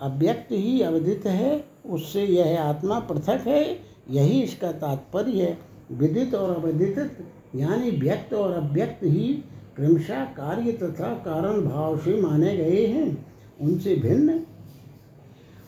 अव्यक्त 0.00 0.52
ही 0.52 0.80
अवधित 0.82 1.26
है 1.26 1.69
उससे 1.86 2.24
यह 2.24 2.62
आत्मा 2.62 2.98
पृथक 3.00 3.44
है, 3.46 3.78
यही 4.10 4.42
इसका 4.42 4.72
तात्पर्य 4.72 5.42
है। 5.42 5.58
विदित 5.92 6.34
और 6.34 6.56
अविदित, 6.56 7.18
यानी 7.56 7.90
व्यक्त 7.90 8.34
और 8.34 8.52
अव्यक्त 8.52 9.04
ही 9.04 9.44
क्रमशः 9.76 10.24
कार्य 10.24 10.72
तथा 10.72 11.14
कारण 11.14 11.60
भाव 11.60 11.98
से 11.98 12.20
माने 12.20 12.56
गए 12.56 12.86
हैं, 12.86 13.26
उनसे 13.60 13.94
भिन्न। 13.94 14.40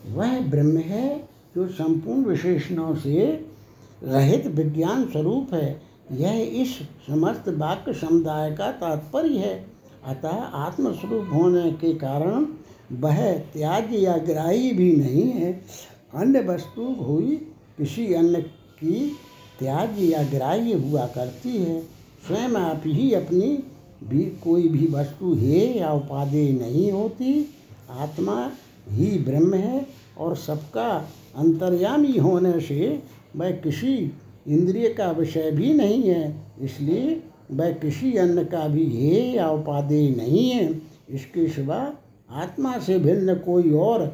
वह 0.07 0.39
ब्रह्म 0.41 0.77
है 0.77 1.29
जो 1.55 1.67
संपूर्ण 1.67 2.25
विशेषणों 2.25 2.95
से 2.95 3.45
रहित 4.03 4.47
विज्ञान 4.47 5.05
स्वरूप 5.05 5.53
है। 5.53 5.81
यह 6.11 6.61
इस 6.61 6.77
समस्त 7.07 7.49
वाक्य 7.49 7.93
समुदाय 7.93 8.51
का 8.51 8.71
तात्पर्य 8.71 9.37
है। 9.37 9.65
अतः 10.07 10.29
आत्मस्वरूप 10.29 11.29
होने 11.33 11.71
के 11.71 11.93
कारण 11.93 12.45
वह 12.91 13.33
त्याग 13.33 13.93
या 13.93 14.17
ग्राही 14.17 14.71
भी 14.71 14.95
नहीं 14.95 15.31
है। 15.31 15.61
अन्य 16.15 16.39
वस्तु 16.43 16.83
हुई, 16.95 17.35
किसी 17.77 18.13
अन्य 18.13 18.41
की 18.41 19.07
त्याज्य 19.59 20.05
या 20.05 20.23
ग्राह्य 20.23 20.73
हुआ 20.73 21.05
करती 21.07 21.57
है, 21.57 21.81
स्वयं 22.27 22.55
आप 22.55 22.81
ही 22.85 23.13
अपनी 23.13 23.57
भी 24.03 24.23
कोई 24.43 24.67
भी 24.69 24.87
वस्तु 24.91 25.33
है 25.35 25.65
या 25.77 25.91
उपादेय 25.93 26.51
नहीं 26.51 26.91
होती। 26.91 27.33
आत्मा 27.91 28.51
ही 28.89 29.17
ब्रह्म 29.19 29.55
है 29.55 29.85
और 30.17 30.35
सबका 30.35 30.89
अंतर्यामी 31.37 32.17
होने 32.17 32.59
से 32.59 33.01
वह 33.35 33.51
किसी 33.61 33.95
इंद्रिय 34.47 34.89
का 34.89 35.11
विषय 35.11 35.51
भी 35.51 35.73
नहीं 35.73 36.03
है, 36.03 36.35
इसलिए 36.61 37.21
वह 37.51 37.71
किसी 37.73 38.15
अन्य 38.17 38.43
का 38.45 38.67
भी 38.67 38.85
है 38.87 39.21
या 39.35 39.49
उपादेय 39.49 40.09
नहीं 40.15 40.49
है। 40.49 40.81
इसके 41.09 41.47
सिवा 41.47 41.93
आत्मा 42.31 42.77
से 42.79 42.97
भिन्न 42.99 43.35
कोई 43.35 43.71
और 43.71 44.05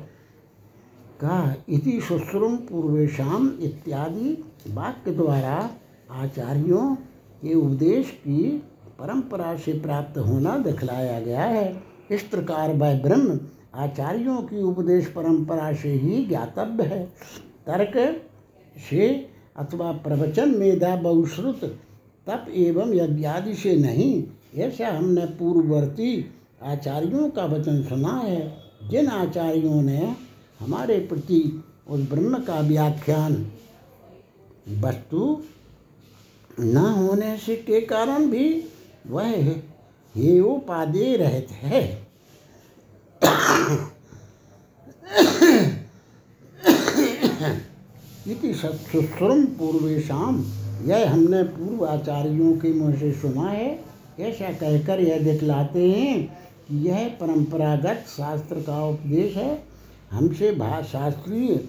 का 1.19 1.55
इति 1.69 2.01
शुश्रुम 2.01 2.55
पूर्वेशम 2.55 3.51
इत्यादि 3.61 4.43
वाक्य 4.67 5.11
द्वारा 5.11 5.69
आचार्यों 6.11 6.95
के 7.41 7.53
उपदेश 7.53 8.09
की 8.09 8.63
परंपरा 8.99 9.55
से 9.57 9.73
प्राप्त 9.79 10.17
होना 10.17 10.57
दिखलाया 10.57 11.19
गया 11.19 11.43
है। 11.43 11.83
इस 12.11 12.23
प्रकार 12.23 12.73
वह 12.73 13.01
ब्रह्म 13.01 13.39
आचार्यों 13.75 14.37
की 14.41 14.61
उपदेश 14.61 15.05
परंपरा 15.05 15.73
से 15.73 15.89
ही 15.89 16.25
ज्ञातव्य 16.25 16.83
है। 16.83 17.03
तर्क 17.67 18.21
से 18.89 19.29
अथवा 19.57 19.91
प्रवचन 19.91 20.49
मेधा 20.49 20.95
बहुश्रुत 20.95 21.63
तप 22.27 22.45
एवं 22.55 22.93
यज्ञादि 22.93 23.53
से 23.53 23.75
नहीं, 23.75 24.23
ऐसा 24.55 24.87
हमने 24.87 25.25
पूर्ववर्ती 25.25 26.25
आचार्यों 26.63 27.29
का 27.29 27.45
वचन 27.45 27.83
सुना 27.83 28.13
है। 28.13 28.57
जिन 28.89 29.07
आचार्यों 29.07 29.81
ने 29.81 30.28
हमारे 30.59 30.97
प्रति 30.99 31.41
उस 31.87 31.99
ब्रह्म 32.09 32.37
का 32.43 32.59
व्याख्यान 32.59 33.33
वस्तु 34.79 35.41
न 36.59 36.77
होने 36.77 37.37
से 37.37 37.55
के 37.55 37.81
कारण 37.81 38.25
भी 38.25 38.47
वह 39.07 39.29
हेयोपादे 40.15 41.15
रहते 41.17 41.67
है। 41.67 41.81
इति 48.27 48.53
सत्सुश्रुम 48.53 49.45
पूर्वेशम 49.59 50.43
यह 50.85 51.11
हमने 51.11 51.43
पूर्व 51.45 51.85
आचार्यों 51.85 52.53
के 52.57 52.73
मुँह 52.73 52.95
से 52.95 53.11
सुना 53.11 53.49
है। 53.49 53.69
ऐसा 54.19 54.51
कहकर 54.51 54.99
यह 54.99 55.23
दिखलाते 55.23 55.89
हैं 55.89 56.23
कि 56.67 56.87
यह 56.87 57.07
परंपरागत 57.21 58.05
शास्त्र 58.09 58.61
का 58.61 58.85
उपदेश 58.85 59.35
है। 59.35 59.68
हमसे 60.11 60.51
शास्त्रीय 60.83 61.59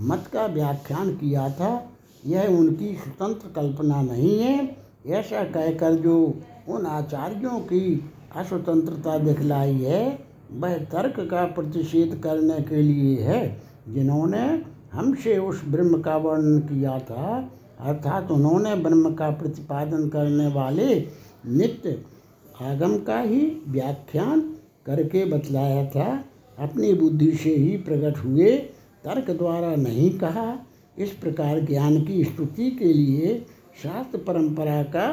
मत 0.00 0.24
का 0.32 0.46
व्याख्यान 0.46 1.14
किया 1.14 1.48
था, 1.50 1.90
यह 2.26 2.46
उनकी 2.48 2.94
स्वतंत्र 2.94 3.52
कल्पना 3.56 4.02
नहीं 4.02 4.38
है। 4.38 4.76
ऐसा 5.06 5.42
कहकर 5.44 5.94
जो 5.94 6.34
उन 6.68 6.86
आचार्यों 6.86 7.58
की 7.60 8.10
अस्वतंत्रता 8.36 9.18
दिखलाई 9.18 9.74
है, 9.74 10.18
वह 10.52 10.78
तर्क 10.78 11.20
का 11.30 11.44
प्रतिषेध 11.44 12.20
करने 12.22 12.60
के 12.60 12.82
लिए 12.82 13.20
है, 13.20 13.60
जिन्होंने 13.88 14.62
हमसे 14.92 15.38
उस 15.38 15.62
ब्रह्म 15.64 16.00
का 16.00 16.16
वर्णन 16.16 16.58
किया 16.58 16.98
था। 16.98 17.50
अर्थात 17.80 18.30
उन्होंने 18.30 18.74
ब्रह्म 18.74 19.14
का 19.14 19.30
प्रतिपादन 19.30 20.08
करने 20.08 20.46
वाले 20.46 21.08
नित्य 21.46 22.02
आगम 22.62 22.98
का 22.98 23.20
ही 23.20 23.40
व्याख्यान 23.68 24.40
करके 24.86 25.24
बतलाया 25.24 25.84
था। 25.86 26.24
अपनी 26.58 26.92
बुद्धि 26.94 27.30
से 27.32 27.54
ही 27.56 27.76
प्रकट 27.78 28.18
हुए, 28.18 28.56
तर्क 29.04 29.30
द्वारा 29.30 29.74
नहीं 29.76 30.10
कहा। 30.18 30.58
इस 30.98 31.10
प्रकार 31.12 31.60
ज्ञान 31.60 32.00
की 32.04 32.22
स्तुति 32.24 32.70
के 32.70 32.92
लिए 32.92 33.38
शास्त्र 33.82 34.18
परंपरा 34.18 34.82
का 34.84 35.06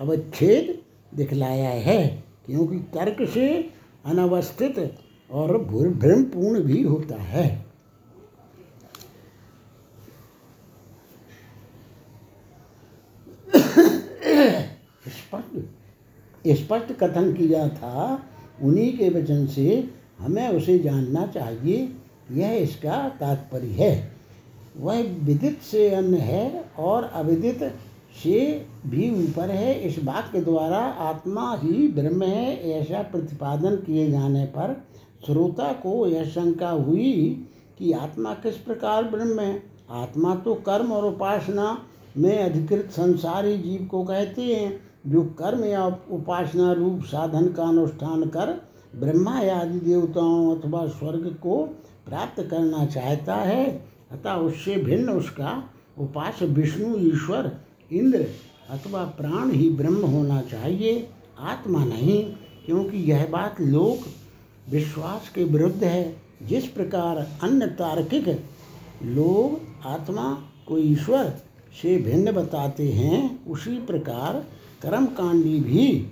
अवच्छेद 0.00 0.78
दिखलाया 1.12 1.70
है, 1.82 2.06
क्योंकि 2.46 2.78
तर्क 2.94 3.28
से 3.30 3.48
अनवस्थित 4.04 4.78
और 5.30 5.58
भ्रमपूर्ण 5.58 6.62
भी 6.62 6.82
होता 6.82 7.16
है। 7.16 7.48
स्पष्ट 15.08 16.56
स्पष्ट 16.56 16.92
कथन 16.94 17.32
किया 17.32 17.68
था 17.68 18.20
उन्हीं 18.62 18.92
के 18.98 19.08
वचन 19.10 19.46
से 19.46 19.66
हमें 20.20 20.48
उसे 20.48 20.78
जानना 20.78 21.26
चाहिए, 21.26 21.88
यह 22.32 22.52
इसका 22.52 23.08
तात्पर्य 23.20 23.68
है। 23.74 24.12
वह 24.76 25.02
विदित 25.22 25.58
से 25.62 25.88
अन्य 25.90 26.16
है 26.16 26.64
और 26.78 27.04
अविदित 27.04 27.62
से 28.22 28.66
भी 28.86 29.10
ऊपर 29.16 29.50
है। 29.50 29.74
इस 29.80 30.02
बात 30.04 30.28
के 30.32 30.40
द्वारा 30.40 30.78
आत्मा 30.78 31.54
ही 31.56 31.88
ब्रह्म 31.88 32.22
है, 32.22 32.70
ऐसा 32.72 33.02
प्रतिपादन 33.02 33.76
किए 33.76 34.10
जाने 34.10 34.44
पर 34.46 34.74
श्रोता 35.26 35.72
को 35.72 36.06
यह 36.06 36.24
शंका 36.24 36.70
हुई 36.70 37.46
कि 37.78 37.92
आत्मा 37.92 38.34
किस 38.34 38.56
प्रकार 38.56 39.04
ब्रह्म 39.04 39.40
है? 39.40 39.62
आत्मा 39.90 40.34
तो 40.34 40.54
कर्म 40.66 40.92
और 40.92 41.04
उपासना 41.04 41.76
में 42.16 42.38
अधिकृत 42.38 42.90
संसारी 42.90 43.56
जीव 43.58 43.86
को 43.90 44.02
कहते 44.04 44.42
हैं, 44.42 44.80
जो 45.06 45.22
कर्म 45.38 45.64
या 45.64 45.86
उपासना 46.10 46.72
रूप 46.72 47.02
साधन 47.04 47.48
का 47.48 47.64
अनुष्ठान 47.64 48.24
कर 48.26 48.60
ब्रह्मा 48.96 49.38
आदि 49.38 49.78
देवताओं 49.78 50.56
अथवा 50.56 50.86
स्वर्ग 50.86 51.36
को 51.42 51.64
प्राप्त 52.06 52.42
करना 52.50 52.86
चाहता 52.86 53.34
है, 53.34 53.84
अतः 54.10 54.32
उससे 54.32 54.76
भिन्न 54.76 55.10
उसका 55.10 55.70
उपास 55.98 56.42
विष्णु, 56.42 56.96
ईश्वर, 56.96 57.56
इंद्र 57.92 58.26
अथवा 58.70 59.04
प्राण 59.04 59.50
ही 59.50 59.70
ब्रह्म 59.70 60.06
होना 60.06 60.42
चाहिए, 60.42 61.08
आत्मा 61.38 61.84
नहीं, 61.84 62.24
क्योंकि 62.66 62.96
यह 62.96 63.26
बात 63.26 63.60
लोक 63.60 64.06
विश्वास 64.70 65.28
के 65.28 65.44
विरुद्ध 65.44 65.84
है। 65.84 66.30
जिस 66.42 66.66
प्रकार 66.66 67.38
अन्य 67.42 67.66
तार्किक 67.66 68.28
लोग 69.02 69.60
आत्मा 69.86 70.44
को 70.66 70.78
ईश्वर 70.78 71.40
से 71.82 71.96
भिन्न 71.96 72.32
बताते 72.32 72.88
हैं, 72.88 73.46
उसी 73.46 73.78
प्रकार 73.78 74.46
कर्मकांडी 74.82 75.60
भी। 75.60 76.06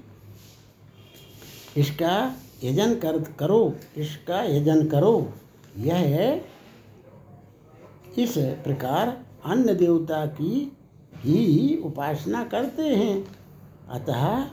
इसका 1.77 2.37
यजन 2.65 2.95
कर, 2.95 3.19
करो, 3.39 3.75
इसका 3.97 4.43
यजन 4.43 4.87
करो। 4.87 5.33
यह 5.79 6.41
इस 8.19 8.35
प्रकार 8.39 9.25
अन्य 9.45 9.75
देवता 9.75 10.27
की 10.27 10.77
ही 11.17 11.77
उपासना 11.77 12.45
करते 12.45 12.83
हैं। 12.83 13.25
अतः 13.91 14.45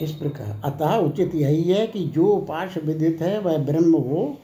इस 0.00 0.12
प्रकार, 0.12 0.60
अतः 0.64 0.96
उचित 0.96 1.34
यही 1.34 1.62
है 1.62 1.86
कि 1.86 2.04
जो 2.04 2.26
उपास 2.26 2.74
विदित 2.84 3.20
है, 3.20 3.38
वह 3.40 3.58
ब्रह्म 3.58 3.96
हो 3.96 4.38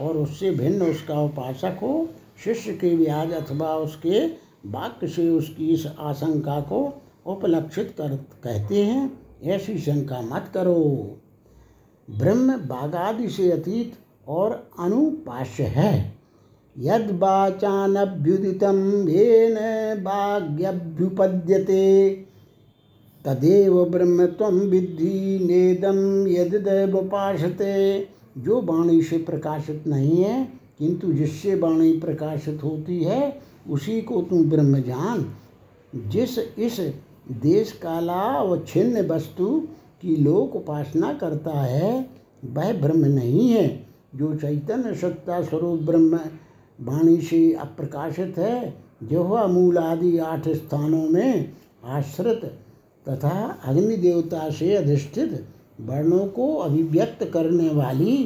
और 0.00 0.16
उससे 0.16 0.50
भिन्न 0.50 0.82
उसका 0.82 1.20
उपासक 1.20 1.78
हो। 1.82 2.08
शिष्य 2.44 2.72
के 2.72 2.96
व्याज 2.96 3.32
अथवा 3.32 3.74
उसके 3.76 4.26
वाक्य 4.66 5.08
से 5.08 5.28
उसकी 5.28 5.68
इस 5.68 5.86
आशंका 5.98 6.60
को 6.60 7.02
उपलक्षित 7.26 7.94
कर, 7.98 8.16
कहते 8.16 8.84
हैं। 8.84 9.19
ऐसी 9.44 9.78
शंका 9.78 10.20
मत 10.20 10.50
करो। 10.54 11.16
ब्रह्म 12.08 12.56
बागादि 12.56 13.28
से 13.28 13.50
अतीत 13.50 13.92
और 14.28 14.70
अनुपाश्य 14.78 15.62
है। 15.62 16.14
यद 16.78 17.10
वाचानभ्युदितं 17.10 19.08
येन 19.08 19.56
तदेव 23.24 23.84
ब्रह्म 23.84 24.26
तम 24.26 24.58
विद्धि 24.58 25.38
नेदम 25.42 26.26
यदिदेव 26.28 26.96
उपासते 26.98 28.00
जो 28.38 28.60
वाणी 28.62 29.02
से 29.02 29.18
प्रकाशित 29.18 29.86
नहीं 29.86 30.22
है, 30.24 30.44
किंतु 30.78 31.12
जिससे 31.12 31.54
वाणी 31.54 31.92
प्रकाशित 31.92 32.62
होती 32.64 33.02
है, 33.04 33.40
उसी 33.70 34.00
को 34.00 34.22
तू 34.22 34.44
ब्रह्म 34.44 34.78
जान। 34.78 35.26
जिस 36.06 36.38
इस 36.38 36.80
देश 37.26 37.72
काला 37.72 38.42
व 38.42 38.58
छिन्न 38.58 39.06
वस्तु 39.06 39.68
की 40.02 40.16
लोक 40.16 40.56
उपासना 40.56 41.12
करता 41.12 41.50
है, 41.50 42.10
वह 42.44 42.72
ब्रह्म 42.80 43.06
नहीं 43.06 43.48
है। 43.48 43.86
जो 44.14 44.34
चैतन्य 44.34 44.94
सत्ता 44.94 45.42
स्वरूप 45.42 45.80
ब्रह्म 45.80 46.20
वाणी 46.78 47.16
से 47.20 47.52
अप्रकाशित 47.54 48.38
है, 48.38 48.74
जिह्वा 49.02 49.46
मूल 49.46 49.78
आदि 49.78 50.18
आठ 50.18 50.48
स्थानों 50.48 51.08
में 51.08 51.52
आश्रित 51.84 52.44
तथा 53.06 53.60
अग्नि 53.64 53.96
देवता 53.96 54.50
से 54.50 54.74
अधिष्ठित 54.76 55.46
वर्णों 55.80 56.26
को 56.26 56.54
अभिव्यक्त 56.54 57.24
करने 57.24 57.68
वाली 57.68 58.16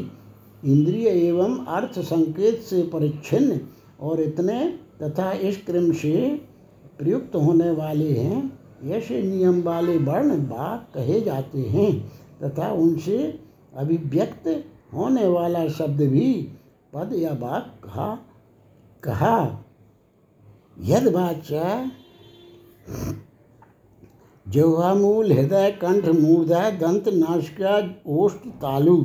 इंद्रिय 0.64 1.08
एवं 1.08 1.64
अर्थ 1.66 1.98
संकेत 1.98 2.60
से 2.60 2.82
परिच्छिन्न 2.82 3.60
और 4.00 4.20
इतने 4.20 4.66
तथा 5.02 5.32
इस 5.32 5.56
क्रम 5.66 5.92
से 5.92 6.40
प्रयुक्त 6.98 7.36
होने 7.36 7.70
वाले 7.70 8.10
हैं। 8.10 8.63
ऐसे 8.82 9.22
नियम 9.22 9.62
वाले 9.62 9.98
वर्ण 9.98 10.36
वाक 10.46 10.94
कहे 10.94 11.20
जाते 11.20 11.60
हैं 11.60 12.12
तथा 12.42 12.72
उनसे 12.72 13.40
अभिव्यक्त 13.76 14.64
होने 14.94 15.26
वाला 15.26 15.68
शब्द 15.68 16.00
भी 16.00 16.48
पद 16.92 17.12
या 17.12 17.32
वाक 17.32 17.80
कहा 17.84 18.18
कहा। 19.02 19.64
यद 20.80 21.06
वाचा 21.06 21.90
जवामूल 24.48 25.32
हृदय, 25.32 25.70
कंठ, 25.70 26.08
मूर्धा, 26.08 26.70
दंत 26.70 27.08
नाशिका 27.08 27.94
ओष्ठ, 28.06 28.36
तालु। 28.36 29.04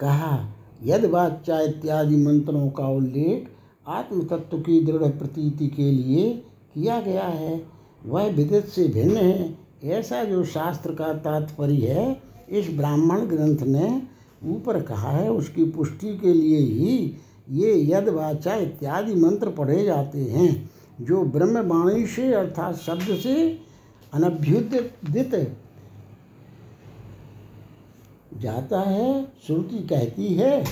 कहा, 0.00 0.48
यद 0.82 1.04
वाचा 1.04 1.60
इत्यादि 1.60 2.16
मंत्रों 2.16 2.70
का 2.70 2.88
उल्लेख 2.88 3.57
आत्म 3.88 4.22
तत्व 4.22 4.58
की 4.58 4.80
दृढ़ 4.80 5.10
प्रतीति 5.10 5.66
के 5.66 5.90
लिए 5.92 6.30
किया 6.74 7.00
गया 7.00 7.24
है। 7.24 7.66
वह 8.06 8.30
विदित 8.30 8.66
से 8.66 8.86
भिन्न 8.88 9.16
है। 9.16 9.58
ऐसा 9.84 10.22
जो 10.24 10.44
शास्त्र 10.44 10.94
का 10.94 11.12
तात्पर्य 11.14 11.92
है, 11.92 12.22
इस 12.50 12.70
ब्राह्मण 12.70 13.20
ग्रंथ 13.20 13.58
ने 13.58 14.02
ऊपर 14.46 14.80
कहा 14.82 15.10
है, 15.10 15.30
उसकी 15.30 15.64
पुष्टि 15.64 16.16
के 16.18 16.32
लिए 16.32 16.58
ही 16.58 17.14
ये 17.50 17.72
यद 17.92 18.08
वाचा 18.08 18.54
इत्यादि 18.54 19.14
मंत्र 19.14 19.50
पढ़े 19.50 19.84
जाते 19.84 20.18
हैं, 20.18 20.70
जो 21.00 21.22
ब्रह्मवाणी 21.24 22.06
से 22.06 22.32
अर्थात 22.32 22.76
शब्द 22.76 23.16
से 23.16 23.34
अनभ्युदित 24.12 25.56
जाता 28.34 28.80
है। 28.80 29.32
श्रुति 29.46 29.78
कहती 29.78 30.34
है 30.34 30.64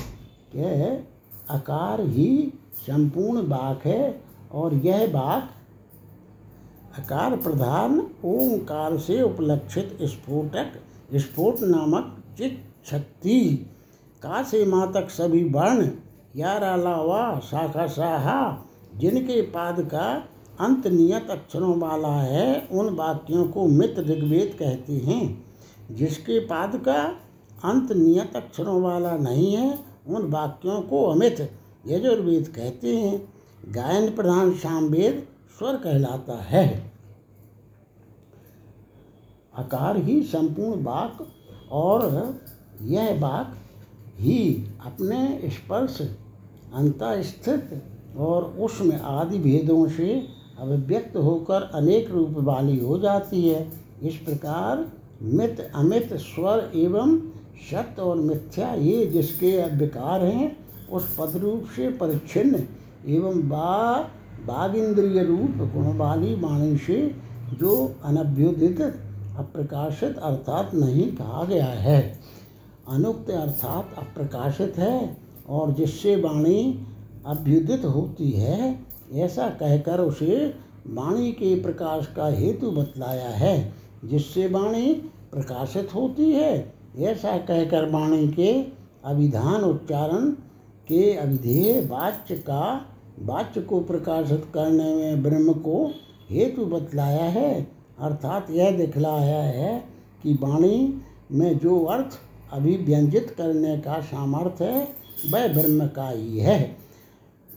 कि 0.55 1.07
आकार 1.51 2.01
ही 2.01 2.53
संपूर्ण 2.77 3.49
वाक 3.49 3.87
है 3.87 4.23
और 4.53 4.75
यह 4.75 5.13
वाक 5.13 5.51
आकार 6.99 7.37
प्रधान 7.37 8.01
ओंकार 8.25 8.99
से 8.99 9.23
उपलक्षित 9.23 9.99
स्फोटक, 10.03 10.73
स्फोट 11.15 11.61
नामक 11.61 12.25
चित 12.39 12.65
शक्ति। 12.91 13.71
का 14.23 14.43
से 14.43 14.67
मातक 14.67 15.11
सभी 15.11 15.45
वर्ण, 15.45 15.91
यार 16.37 16.63
अलावा 16.63 17.41
शाखा 17.41 17.87
साहा 17.87 18.65
जिनके 18.97 19.43
पाद 19.43 19.81
का 19.81 20.25
अंत 20.61 20.87
नियत 20.87 21.31
अक्षरों 21.31 21.79
वाला 21.79 22.09
है, 22.09 22.69
उन 22.73 22.95
वाक्यों 22.95 23.49
को 23.49 23.67
मित 23.69 23.99
ऋग्वेद 23.99 24.57
कहते 24.59 24.93
हैं। 24.93 25.45
जिसके 25.91 26.39
पाद 26.39 26.77
का 26.77 27.03
अंत 27.65 27.93
नियत 27.93 28.37
अक्षरों 28.37 28.83
वाला 28.83 29.17
नहीं 29.17 29.57
है, 29.57 29.79
उन 30.09 30.31
वाक्यों 30.31 30.81
को 30.81 31.05
अमित 31.05 31.53
यजुर्वेद 31.87 32.49
कहते 32.49 32.97
हैं, 32.97 33.29
गायन 33.75 34.15
प्रधान 34.15 34.53
सामवेद 34.53 35.27
स्वर 35.59 35.77
कहलाता 35.77 36.43
है। 36.43 36.93
आकार 39.59 39.97
ही 39.97 40.23
संपूर्ण 40.23 40.83
वाक 40.83 41.27
और 41.73 42.05
यह 42.83 43.21
वाक 43.21 43.55
ही 44.19 44.65
अपने 44.85 45.51
स्पर्श, 45.51 46.01
अंतस्थित 46.75 47.83
और 48.17 48.45
उसमें 48.45 48.99
आदि 48.99 49.39
भेदों 49.39 49.89
से 49.89 50.29
अभिव्यक्त 50.59 51.17
होकर 51.17 51.63
अनेक 51.75 52.11
रूप 52.11 52.35
वाली 52.39 52.79
हो 52.79 52.99
जाती 52.99 53.49
है। 53.49 53.73
इस 54.03 54.17
प्रकार 54.17 54.93
मित 55.23 55.61
अमित 55.75 56.13
स्वर 56.15 56.71
एवं 56.75 57.19
सत्य 57.71 58.03
और 58.03 58.17
मिथ्या 58.17 58.75
ये 58.75 59.07
जिसके 59.07 59.77
विकार 59.77 60.25
हैं 60.25 60.66
उस 60.93 61.17
पद 61.19 61.37
रूप 61.37 61.65
से 61.77 61.89
परिच्छिन्न 61.91 62.63
एवं 63.07 63.49
बा 63.49 63.99
बाघ 64.47 64.77
इंद्रिय 64.77 65.23
रूप 65.25 65.71
गुण 65.75 65.97
वाली 65.97 66.35
वाणी 66.35 66.77
से 66.77 67.15
जो 67.61 67.95
अनभ्युदित 68.05 68.81
अप्रकाशित 69.39 70.19
अर्थात 70.19 70.75
नहीं 70.75 71.13
कहा 71.13 71.45
गया 71.45 71.67
है। 71.67 72.19
अनुक्त 72.89 73.31
अर्थात 73.31 73.95
अप्रकाशित 73.99 74.79
है 74.79 75.17
और 75.49 75.73
जिससे 75.73 76.17
वाणी 76.17 76.87
अभ्युदित 77.27 77.85
होती 77.85 78.31
है, 78.31 78.81
ऐसा 79.13 79.49
कहकर 79.49 80.01
उसे 80.01 80.55
वाणी 80.87 81.33
के 81.33 81.63
प्रकाश 81.63 82.07
का 82.17 82.27
हेतु 82.27 82.71
बतलाया 82.71 83.29
है। 83.29 83.73
जिससे 84.05 84.47
वाणी 84.47 84.93
प्रकाशित 85.33 85.95
होती 85.95 86.31
है, 86.33 86.75
ऐसा 86.99 87.39
कहकर 87.39 87.91
वाणी 87.91 88.29
के 88.29 88.53
अभिधान 89.05 89.63
उच्चारण 89.63 90.31
के 90.89 91.15
अभिधेय 91.15 91.81
वाच्य 91.81 92.35
का, 92.35 92.87
वाच्य 93.23 93.61
को 93.61 93.81
प्रकाशित 93.81 94.45
करने 94.55 94.95
में 94.95 95.23
ब्रह्म 95.23 95.53
को 95.53 95.91
हेतु 96.31 96.65
बतलाया 96.65 97.25
है। 97.25 97.69
अर्थात 97.99 98.47
यह 98.51 98.77
दिखलाया 98.77 99.43
है 99.43 99.85
कि 100.23 100.33
वाणी 100.35 101.03
में 101.33 101.59
जो 101.59 101.85
अर्थ 101.85 102.19
अभिव्यंजित 102.53 103.31
करने 103.31 103.79
का 103.79 104.01
सामर्थ्य 104.01 104.65
है, 104.65 104.89
वह 105.31 105.49
ब्रह्म 105.53 105.87
का 105.87 106.09
ही 106.09 106.39
है। 106.39 106.77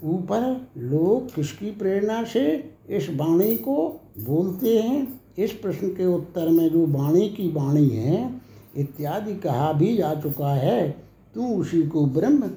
ऊपर 0.04 0.68
लोग 0.78 1.36
किसकी 1.36 1.72
प्रेरणा 1.72 2.24
से 2.24 2.74
इस 2.90 3.10
वाणी 3.10 3.56
को 3.56 4.02
बोलते 4.20 4.80
हैं? 4.80 5.22
इस 5.38 5.52
प्रश्न 5.52 5.88
के 5.88 6.06
उत्तर 6.06 6.50
में 6.50 6.70
जो 6.70 6.88
वाणी 6.88 7.30
की 7.30 7.52
वाणी 7.52 7.90
है, 7.90 8.42
इत्यादि 8.78 9.36
कहा 9.36 9.74
भी 9.74 9.98
जा 9.98 10.16
चुका 10.16 10.54
है। 10.54 10.98
तू 11.36 11.48
उसी 11.48 11.84
को 11.84 12.06
ब्रह्म 12.06 12.52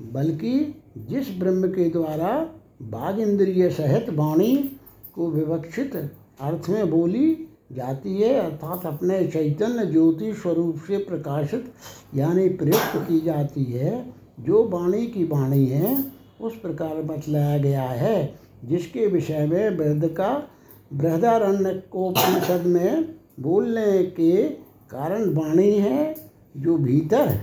बल्कि 0.00 0.82
जिस 0.98 1.38
ब्रह्म 1.38 1.68
के 1.68 1.90
द्वारा 1.90 2.48
बाघ 2.82 3.18
इंद्रिय 3.18 3.70
सहित 3.70 4.10
वाणी 4.10 4.76
को 5.14 5.30
विवक्षित 5.30 5.96
अर्थ 6.40 6.70
में 6.70 6.90
बोली 6.90 7.48
जाती 7.72 8.16
है, 8.16 8.34
अर्थात 8.34 8.86
अपने 8.86 9.26
चैतन्य 9.26 9.86
ज्योति 9.86 10.34
स्वरूप 10.34 10.76
से 10.76 10.98
प्रकाशित, 10.98 11.72
यानी 12.14 12.48
प्रयुक्त 12.48 13.08
की 13.08 13.20
जाती 13.20 13.64
है, 13.64 14.14
जो 14.40 14.68
वाणी 14.68 15.06
की 15.06 15.24
वाणी 15.24 15.66
है, 15.66 16.04
उस 16.40 16.58
प्रकार 16.58 17.02
बतलाया 17.02 17.58
गया 17.58 17.82
है। 17.82 18.34
जिसके 18.64 19.06
विषय 19.06 19.46
में 19.46 19.78
वृद्ध 19.78 20.08
का 20.08 20.48
बृहदारण्य 20.92 21.82
को 21.90 22.10
परिषद 22.10 22.66
में 22.66 23.14
बोलने 23.40 24.02
के 24.02 24.42
कारण 24.90 25.34
वाणी 25.34 25.70
है, 25.70 26.14
जो 26.56 26.78
भीतर 26.78 27.40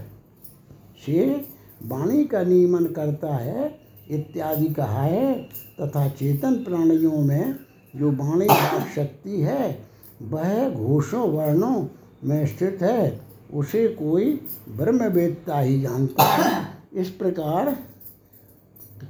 से 1.06 1.51
वाणी 1.86 2.24
का 2.24 2.44
नियमन 2.44 2.86
करता 2.86 3.36
है, 3.36 3.80
इत्यादि 4.10 4.66
कहा 4.66 5.02
है, 5.02 5.34
तथा 5.82 6.08
चेतन 6.10 6.56
प्राणियों 6.56 7.18
में 7.18 7.56
जो 7.95 8.12
वाणी 8.12 8.48
शक्ति 8.95 9.41
है, 9.41 9.80
वह 10.22 10.70
घोषों 10.70 11.30
वर्णों 11.30 11.88
में 12.24 12.45
स्थित 12.45 12.78
है, 12.82 13.22
उसे 13.53 13.88
कोई 13.88 14.41
ब्रह्मवेदता 14.70 15.60
ही 15.60 15.82
जानता 15.82 16.24
है। 16.24 16.68
इस 16.94 17.10
प्रकार 17.10 17.78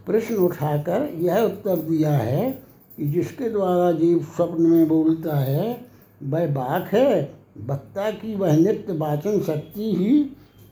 प्रश्न 0.05 0.35
उठाकर 0.35 1.09
यह 1.15 1.39
उत्तर 1.39 1.75
दिया 1.75 2.11
है 2.11 2.51
कि 2.97 3.05
जिसके 3.05 3.49
द्वारा 3.49 3.91
जीव 3.91 4.19
स्वप्न 4.35 4.61
में 4.61 4.87
बोलता 4.87 5.35
है, 5.35 5.85
वह 6.23 6.47
बाक 6.47 6.93
है, 6.93 7.33
वक्ता 7.57 8.11
की 8.11 8.35
वह 8.35 8.57
नित्य 8.57 8.93
वाचन 8.93 9.41
शक्ति 9.41 9.95
ही, 9.95 10.23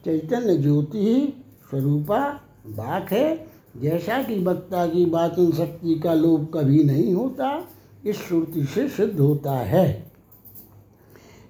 चैतन्य 0.04 0.56
ज्योति 0.56 0.98
ही 0.98 1.34
स्वरूपा 1.70 2.40
बाक 2.66 3.12
है, 3.12 3.46
जैसा 3.76 4.22
कि 4.22 4.44
वक्ता 4.44 4.86
की 4.86 5.04
वाचन 5.10 5.52
शक्ति 5.52 5.94
का 5.94 6.14
लोभ 6.14 6.48
कभी 6.54 6.84
नहीं 6.84 7.14
होता, 7.14 7.68
इस 8.06 8.16
श्रुति 8.16 8.64
से 8.64 8.88
सिद्ध 8.88 9.20
होता 9.20 9.52
है। 9.52 10.12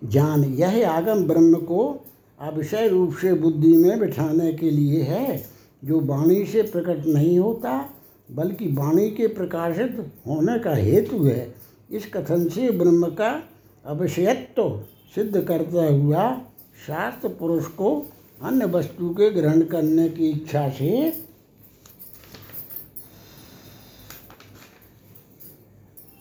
जान, 0.05 0.45
यह 0.45 0.91
आगम 0.91 1.25
ब्रह्म 1.25 1.55
को 1.55 2.05
अविषय 2.41 2.89
रूप 2.89 3.15
से 3.15 3.35
बुद्धि 3.35 3.77
में 3.77 4.01
बिठाने 4.01 4.53
के 4.53 4.71
लिए 4.71 5.03
है, 5.03 5.47
जो 5.85 6.01
वाणी 6.01 6.47
से 6.47 6.63
प्रकट 6.63 7.07
नहीं 7.07 7.39
होता, 7.39 7.91
बल्कि 8.33 8.67
वाणी 8.67 9.11
के 9.11 9.27
प्रकाशित 9.27 10.13
होने 10.27 10.59
का 10.59 10.75
हेतु 10.75 11.25
है। 11.25 11.55
इस 11.91 12.13
कथन 12.13 12.49
से 12.49 12.71
ब्रह्म 12.71 13.07
का 13.07 13.43
अविषयत्व 13.87 14.83
सिद्ध 15.15 15.41
करता 15.41 15.87
हुआ 15.87 16.41
शास्त्र 16.87 17.29
पुरुष 17.29 17.67
को 17.67 18.07
अन्य 18.43 18.65
वस्तु 18.65 19.11
के 19.11 19.31
ग्रहण 19.31 19.63
करने 19.63 20.09
की 20.09 20.31
इच्छा 20.31 20.69
से 20.69 21.13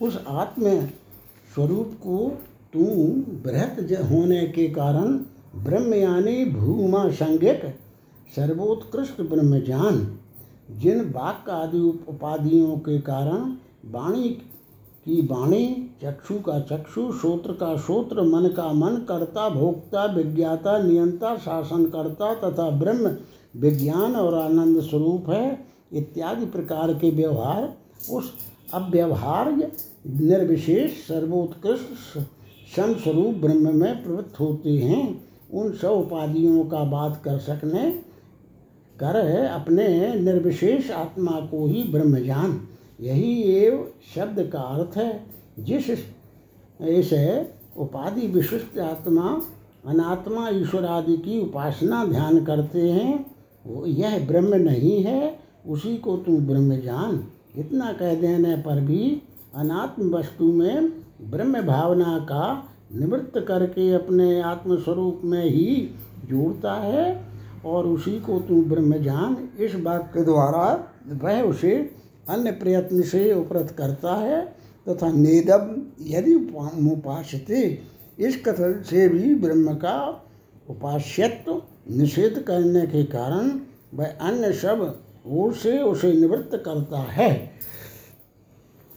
उस 0.02 0.24
आत्म 0.28 0.86
स्वरूप 1.56 1.94
को 1.94 2.42
तू 2.74 2.86
बृहत 3.44 4.02
होने 4.12 4.48
के 4.48 4.70
कारण 4.70 5.18
ब्रह्म 5.56 5.94
यानी 5.94 6.46
भूमा 6.46 7.10
संज्ञक 7.10 7.80
सर्वोत्कृष्ट 8.36 9.22
ब्रह्मज्ञान, 9.22 10.18
जिन 10.72 11.10
वाक्य 11.10 11.52
आदि 11.52 11.80
उपाधियों 11.80 12.78
के 12.78 13.00
कारण 13.02 13.56
वाणी 13.86 14.30
की 15.06 15.22
वाणी 15.22 15.89
चक्षु 16.04 16.40
का 16.40 16.60
चक्षु, 16.60 17.12
श्रोत्र 17.12 17.52
का 17.52 17.78
श्रोत्र, 17.78 18.22
मन 18.22 18.48
का 18.48 18.74
मन, 18.74 18.96
कर्ता, 18.96 19.50
भोक्ता, 19.50 20.06
विज्ञाता, 20.06 20.78
नियंता 20.78 21.38
शासनकर्ता 21.38 22.34
तथा 22.34 22.70
ब्रह्म, 22.70 23.16
विज्ञान 23.56 24.16
और 24.16 24.34
आनंद 24.34 24.82
स्वरूप 24.82 25.30
है, 25.30 25.66
इत्यादि 25.94 26.46
प्रकार 26.46 26.94
के 26.94 27.10
व्यवहार। 27.12 27.74
उस 28.12 28.34
अव्यवहार्य 28.74 29.72
निर्विशेष 30.08 30.92
सर्वोत्कृष्ट 30.92 32.20
सम 32.76 32.94
स्वरूप 32.94 33.36
ब्रह्म 33.36 33.76
में 33.76 34.04
प्रवृत्त 34.04 34.40
होते 34.40 34.70
हैं। 34.70 35.30
उन 35.54 35.72
सब 35.72 35.90
उपाधियों 35.90 36.66
का 36.66 36.84
बात 36.84 37.22
कर 37.26 37.38
सकने, 37.38 37.92
कर 39.00 39.16
अपने 39.46 40.16
निर्विशेष 40.16 40.92
आत्मा 40.92 41.32
को 41.32 41.68
ही 41.68 41.84
ब्रह्मजान 41.84 42.62
यही 43.02 43.42
एव 43.42 43.92
शब्द 44.16 44.50
का 44.54 44.60
अर्थ 44.60 44.98
है। 44.98 45.29
जिस 45.60 45.90
इस 45.90 47.14
उपाधि 47.78 48.28
विशिष्ट 48.28 48.80
आत्मा, 48.80 49.42
अनात्मा 49.86 50.50
ईश्वर 50.50 50.86
आदि 50.86 51.18
की 51.18 51.40
उपासना 51.42 52.06
ध्यान 52.06 52.44
करते 52.46 52.90
हैं, 52.92 53.26
वो 53.66 53.86
यह 53.86 54.28
ब्रह्म 54.28 54.56
नहीं 54.56 55.04
है, 55.04 55.40
उसी 55.68 55.98
को 55.98 56.18
तू 56.18 56.38
ब्रह्म 56.38 56.76
जान। 56.76 57.24
इतना 57.58 57.92
कह 57.94 58.14
देने 58.16 58.56
पर 58.56 58.82
भी 58.82 59.22
अनात्म 59.56 60.10
वस्तु 60.10 60.52
में 60.52 60.90
ब्रह्म 61.22 61.62
भावना 61.62 62.18
का 62.20 62.64
निवृत्त 62.96 63.46
करके 63.48 63.94
अपने 63.94 64.42
आत्मस्वरूप 64.42 65.22
में 65.24 65.44
ही 65.46 65.90
जोड़ता 66.26 66.74
है 66.74 67.26
और 67.66 67.88
उसी 67.88 68.20
को 68.20 68.40
तू 68.40 68.62
ब्रह्म 68.64 68.98
जान। 68.98 69.38
इस 69.60 69.76
बात 69.76 70.12
के 70.14 70.24
द्वारा 70.24 70.84
वह 71.08 71.42
उसे 71.42 71.76
अन्य 72.30 72.52
प्रयत्न 72.52 73.02
से 73.02 73.34
उपरत 73.34 73.76
करता 73.78 74.16
है। 74.16 74.59
तथा 74.88 75.12
नेदम 75.12 75.82
यदि 76.02 76.34
उपासते 76.92 77.82
इस 78.20 78.42
कथन 78.46 78.84
से 78.86 79.08
भी 79.08 79.36
ब्रह्म 79.36 79.74
का 79.74 80.26
उपास्यत्व 80.70 81.62
निषेध 81.92 82.44
करने 82.48 82.86
के 82.88 83.04
कारण 83.04 83.60
वह 83.94 84.06
अन्य 84.06 84.54
सब 84.54 85.04
ओर 85.28 85.54
से 85.54 85.78
उसे 85.78 86.14
निवृत्त 86.14 86.64
करता 86.66 87.00
है। 87.00 87.52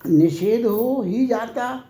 निषेध 0.06 0.66
हो 0.66 1.02
ही 1.02 1.26
जाता। 1.26 1.84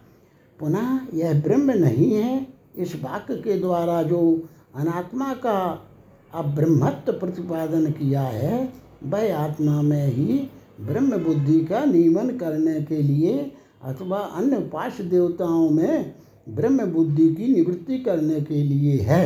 पुनः 0.58 1.00
यह 1.14 1.42
ब्रह्म 1.42 1.70
नहीं 1.70 2.14
है। 2.14 2.46
इस 2.76 2.96
वाक्य 2.96 3.34
के 3.34 3.58
द्वारा 3.58 4.02
जो 4.02 4.48
अनात्मा 4.74 5.34
का 5.34 5.88
अब्रह्मत्व 6.34 7.12
प्रतिपादन 7.12 7.86
किया 7.86 8.22
है, 8.22 8.72
वह 9.04 9.36
आत्मा 9.36 9.82
में 9.82 10.06
ही 10.06 10.50
ब्रह्म 10.80 11.18
बुद्धि 11.18 11.60
का 11.60 11.84
नियमन 11.84 12.30
करने 12.30 12.80
के 12.80 12.96
लिए 12.96 13.52
अथवा 13.82 14.18
अन्य 14.18 14.56
उपास्य 14.56 15.04
देवताओं 15.04 15.68
में 15.70 16.14
ब्रह्म 16.48 16.84
बुद्धि 16.86 17.28
की 17.28 17.46
निवृत्ति 17.54 17.98
करने 17.98 18.40
के 18.40 18.62
लिए 18.62 18.98
है। 18.98 19.24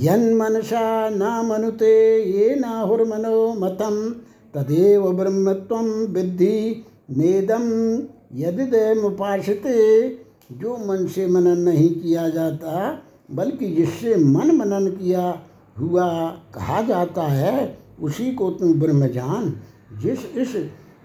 यन्मनसा 0.00 1.08
न 1.08 1.46
मनुते 1.46 1.94
ये 2.22 2.54
नाहुर्मनो 2.54 3.52
मतम, 3.54 4.10
तदेव 4.54 5.10
ब्रह्मत्वं 5.12 5.88
विद्धि 6.12 6.84
नेदम 7.10 7.70
यदिदयमुपासते 8.38 10.08
जो 10.52 10.76
मन 10.76 11.06
से 11.06 11.26
मनन 11.26 11.58
नहीं 11.58 11.90
किया 11.94 12.28
जाता, 12.28 13.02
बल्कि 13.30 13.66
जिससे 13.66 14.16
मन 14.16 14.56
मनन 14.56 14.90
किया 14.90 15.42
हुआ 15.76 16.06
कहा 16.54 16.80
जाता 16.82 17.22
है, 17.22 17.78
उसी 18.00 18.32
को 18.32 18.50
तुम 18.50 18.72
ब्रह्म 18.80 19.06
जान 19.08 19.52
जिस 20.02 20.24
इस 20.36 20.56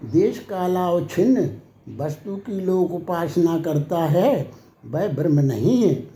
देश 0.04 0.38
काला 0.38 0.90
और 0.90 1.08
छिन्न, 1.10 1.50
वस्तु 1.96 2.36
की 2.36 2.60
लोग 2.60 2.94
उपासना 2.94 3.60
करता 3.60 3.98
है, 3.98 4.50
वह 4.86 5.08
ब्रह्म 5.08 5.40
नहीं 5.40 5.82
है, 5.82 6.10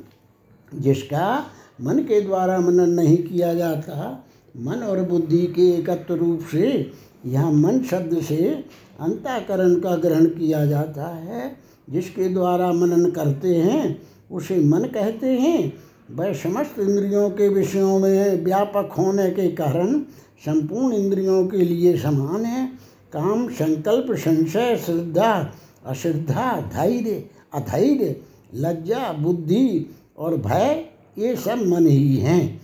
जिसका 0.74 1.46
मन 1.80 1.98
के 1.98 2.20
द्वारा 2.20 2.60
मनन 2.60 2.90
नहीं 2.90 3.18
किया 3.18 3.54
जाता। 3.54 4.24
मन 4.56 4.74
और 4.74 5.02
बुद्धि 5.02 5.46
के 5.46 5.74
एकत्र 5.74 6.14
रूप 6.14 6.40
से 6.52 6.90
यह 7.26 7.50
मन 7.50 7.82
शब्द 7.82 8.22
से 8.22 8.64
अंताकरण 9.00 9.74
का 9.74 9.96
ग्रहण 9.96 10.26
किया 10.26 10.66
जाता 10.66 11.04
है। 11.04 11.56
जिसके 11.90 12.28
द्वारा 12.28 12.72
मनन 12.72 13.10
करते 13.10 13.56
हैं, 13.56 14.02
उसे 14.32 14.56
मन 14.56 14.78
कहते 14.78 15.26
हैं। 15.26 15.72
वह 16.10 16.32
समस्त 16.32 16.78
इंद्रियों 16.78 17.30
के 17.30 17.48
विषयों 17.48 17.98
में 17.98 18.44
व्यापक 18.44 18.92
होने 18.98 19.30
के 19.30 19.48
कारण 19.48 19.98
संपूर्ण 20.44 20.94
इंद्रियों 20.94 21.46
के 21.46 21.56
लिए 21.56 21.96
समान 21.96 22.44
है। 22.44 22.73
काम, 23.14 23.48
संकल्प, 23.48 24.06
संशय, 24.18 24.76
श्रद्धा, 24.76 25.52
अश्रद्धा, 25.86 26.60
धैर्य, 26.60 27.30
अधैर्य, 27.54 28.16
लज्जा, 28.54 29.12
बुद्धि 29.12 29.86
और 30.18 30.36
भय, 30.36 30.84
ये 31.18 31.36
सब 31.36 31.66
मन 31.66 31.86
ही 31.86 32.16
हैं। 32.16 32.60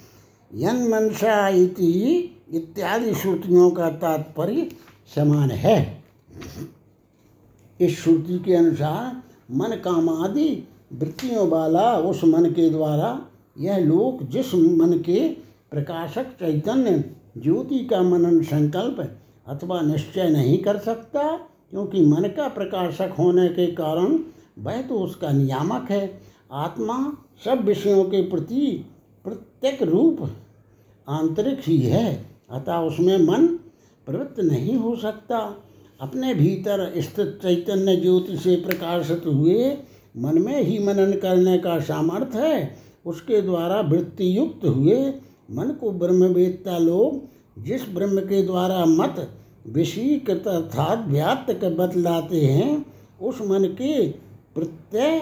यन 0.54 0.88
मनसा 0.88 1.48
इति 1.48 1.92
इत्यादि 2.52 3.14
श्रुतियों 3.14 3.70
का 3.70 3.90
तात्पर्य 3.90 4.68
समान 5.14 5.50
है। 5.50 6.04
इस 7.80 8.02
श्रुति 8.02 8.38
के 8.38 8.54
अनुसार 8.54 9.22
मन 9.50 9.76
काम 9.84 10.08
आदि 10.08 10.68
वृत्तियों 10.92 11.48
वाला 11.48 11.98
उस 11.98 12.24
मन 12.24 12.50
के 12.50 12.70
द्वारा 12.70 13.20
यह 13.58 13.76
लोक 13.76 14.22
जिस 14.22 14.54
मन 14.54 14.98
के 14.98 15.28
प्रकाशक 15.70 16.24
चैतन्य 16.24 17.04
ज्योति 17.38 17.78
का 17.84 18.02
मनन 18.02 18.42
संकल्प 18.42 19.16
अथवा 19.50 19.80
निश्चय 19.80 20.28
नहीं 20.28 20.58
कर 20.58 20.78
सकता, 20.78 21.22
क्योंकि 21.70 22.04
मन 22.06 22.28
का 22.36 22.48
प्रकाशक 22.48 23.14
होने 23.18 23.48
के 23.48 23.66
कारण 23.74 24.18
वह 24.58 24.80
तो 24.82 24.98
उसका 24.98 25.30
नियामक 25.30 25.90
है। 25.90 26.20
आत्मा 26.52 26.96
सब 27.44 27.64
विषयों 27.64 28.04
के 28.04 28.22
प्रति 28.22 28.66
प्रत्येक 29.24 29.82
रूप 29.82 30.22
आंतरिक 31.08 31.60
ही 31.60 31.78
है, 31.78 32.26
अतः 32.50 32.76
उसमें 32.78 33.16
मन 33.18 33.46
प्रवृत्त 34.06 34.40
नहीं 34.40 34.76
हो 34.76 34.94
सकता। 34.96 35.38
अपने 36.00 36.34
भीतर 36.34 36.92
स्थित 36.98 37.38
चैतन्य 37.42 37.96
ज्योति 37.96 38.36
से 38.36 38.54
प्रकाशित 38.56 39.26
हुए 39.26 39.76
मन 40.16 40.38
में 40.38 40.62
ही 40.62 40.78
मनन 40.78 41.12
करने 41.12 41.58
का 41.58 41.78
सामर्थ्य 41.80 42.38
है, 42.38 42.78
उसके 43.06 43.40
द्वारा 43.42 43.80
वृत्ति 43.80 44.36
युक्त 44.38 44.64
हुए 44.66 44.96
मन 45.50 45.70
को 45.70 45.90
ब्रह्मवेत्ता 45.90 46.78
लोग 46.78 47.64
जिस 47.64 47.88
ब्रह्म 47.88 48.20
के 48.20 48.42
द्वारा 48.42 48.84
मत 48.86 49.28
विषीकृत 49.64 50.48
अर्थात 50.48 51.06
व्याप्त 51.08 51.52
कर 51.60 51.74
बतलाते 51.74 52.40
हैं, 52.40 52.84
उस 53.20 53.40
मन 53.40 53.64
के 53.72 54.06
प्रत्यय 54.54 55.20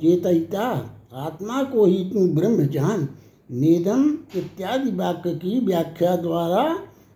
चेतयिता 0.00 0.68
आत्मा 1.16 1.62
को 1.62 1.84
ही 1.86 2.04
तू 2.04 2.26
ब्रह्म 2.34 2.66
जान। 2.66 3.08
निधन 3.50 4.18
इत्यादि 4.36 4.90
वाक्य 4.90 5.30
की 5.34 5.58
व्याख्या 5.66 6.16
द्वारा 6.16 6.64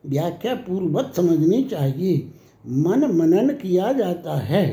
व्याख्या 0.06 0.54
पूर्वत 0.54 1.12
समझनी 1.16 1.62
चाहिए। 1.64 2.16
मन 2.66 3.04
मनन 3.12 3.48
किया 3.52 3.92
जाता 3.92 4.36
है, 4.36 4.64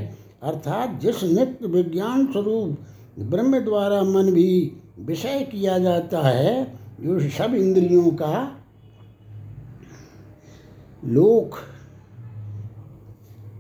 अर्थात 0.44 1.00
जिस 1.02 1.24
नित्य 1.24 1.68
विज्ञान 1.68 2.26
स्वरूप 2.32 2.78
ब्रह्म 3.22 3.60
द्वारा 3.60 4.02
मन 4.04 4.32
भी 4.32 4.72
विषय 5.00 5.48
किया 5.52 5.78
जाता 5.78 6.22
है 6.22 6.64
जो 7.02 7.20
सब 7.30 7.54
इंद्रियों 7.56 8.12
का 8.12 8.36
लोक 11.08 11.56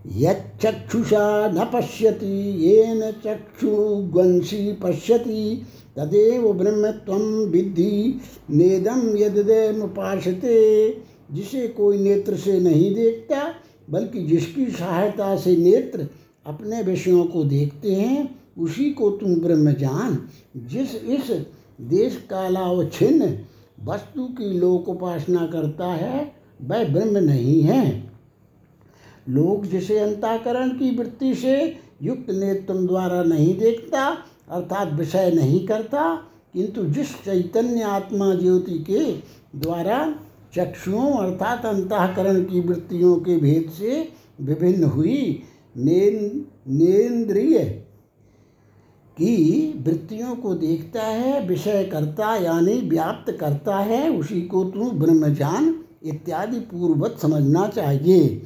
यक्षुषा 0.08 1.52
न 1.52 1.70
पश्यति, 1.74 2.66
येन 2.68 3.12
चक्षुगंसी 3.12 4.74
पश्यति, 4.74 5.62
तदेव 5.98 6.54
ब्रह्मत्वं 6.54 7.46
विद्धि 7.46 8.22
नेदम 8.52 9.18
यदमुपासते 9.18 10.90
जिसे 11.32 11.68
कोई 11.68 11.98
नेत्र 11.98 12.36
से 12.36 12.60
नहीं 12.60 12.96
देखता, 12.96 13.54
बल्कि 13.90 14.24
जिसकी 14.24 14.66
सहायता 14.66 15.36
से 15.36 15.58
नेत्र 15.58 16.08
अपने 16.46 16.82
विषयों 16.82 17.26
को 17.26 17.44
देखते 17.44 17.94
हैं, 17.94 18.40
उसी 18.58 18.92
को 18.92 19.10
तुम 19.10 19.36
ब्रह्म 19.36 19.72
जान। 19.72 20.28
जिस 20.58 20.96
इस 20.96 21.46
देश 21.82 22.16
कालावच्छिन्न 22.30 23.40
वस्तु 23.86 24.24
की 24.24 24.60
लोक 24.60 24.90
उपासना 24.90 25.46
करता 25.48 25.86
है, 25.86 26.32
वह 26.62 26.84
ब्रह्म 26.84 27.18
नहीं 27.18 27.62
है। 27.62 28.09
लोग 29.30 29.66
जिसे 29.66 29.98
अंताकरण 30.00 30.70
की 30.70 30.90
वृत्ति 30.98 31.34
से 31.36 31.56
युक्त 32.02 32.30
नेत्र 32.30 32.74
द्वारा 32.78 33.24
नहीं 33.24 33.58
देखता, 33.58 34.06
अर्थात 34.50 34.94
विषय 34.94 35.32
नहीं 35.36 35.66
करता, 35.68 36.16
किंतु 36.54 36.84
जिस 36.86 37.14
चैतन्य 37.26 37.82
आत्मा 37.82 38.34
ज्योति 38.36 38.78
के 38.90 39.04
द्वारा 39.60 39.98
चक्षुओं 40.56 41.12
अर्थात 41.16 41.66
अंतकरण 41.66 42.44
की 42.44 42.60
वृत्तियों 42.60 43.16
के 43.18 43.38
भेद 43.38 43.70
से 43.70 44.08
विभिन्न 44.42 44.84
हुई 44.86 45.44
नेन्द्रिय 45.78 47.60
की 49.18 49.36
वृत्तियों 49.86 50.36
को 50.36 50.54
देखता 50.56 51.04
है, 51.04 51.48
विषय 51.48 51.84
करता, 51.92 52.36
यानी 52.36 52.74
व्याप्त 52.90 53.32
करता 53.40 53.78
है, 53.80 54.10
उसी 54.10 54.42
को 54.42 54.64
तू 54.66 54.90
ब्रह्मजान 54.92 55.76
इत्यादि 56.04 56.60
पूर्वत 56.62 57.18
समझना 57.22 57.68
चाहिए। 57.68 58.42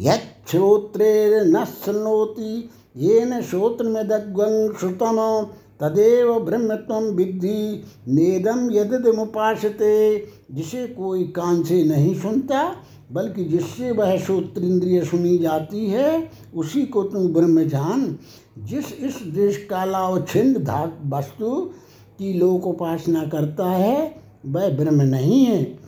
श्रोत्रेर्न 0.00 1.64
शृणोति 1.64 2.70
येन 2.96 3.42
श्रोत्रमिदग्वं 3.42 4.72
श्रुतम, 4.72 5.46
तदेव 5.80 6.40
ब्रह्म 6.40 6.74
तम 6.74 7.02
विद्धि। 7.02 7.82
नेदम 8.08 8.70
यदमुपासते 8.72 10.26
जिसे 10.50 10.86
कोई 10.86 11.24
कान 11.24 11.62
से 11.62 11.84
नहीं 11.84 12.14
सुनता, 12.14 12.76
बल्कि 13.12 13.44
जिससे 13.44 13.90
वह 13.90 14.18
श्रोत्र 14.18 14.62
इंद्रिय 14.62 15.04
सुनी 15.04 15.38
जाती 15.38 15.86
है, 15.86 16.30
उसी 16.54 16.82
को 16.82 17.02
तुम 17.02 17.28
ब्रह्म 17.28 17.64
जान। 17.64 18.18
जिस 18.58 18.92
इस 18.92 19.22
देश 19.22 19.66
कालावच्छिन्न 19.70 20.64
धात 20.64 20.98
वस्तु 21.06 21.70
की 22.18 22.32
लोक 22.32 22.66
उपासना 22.66 23.24
करता 23.24 23.66
है, 23.66 24.16
वह 24.46 24.68
ब्रह्म 24.68 25.02
नहीं 25.02 25.44
है। 25.44 25.78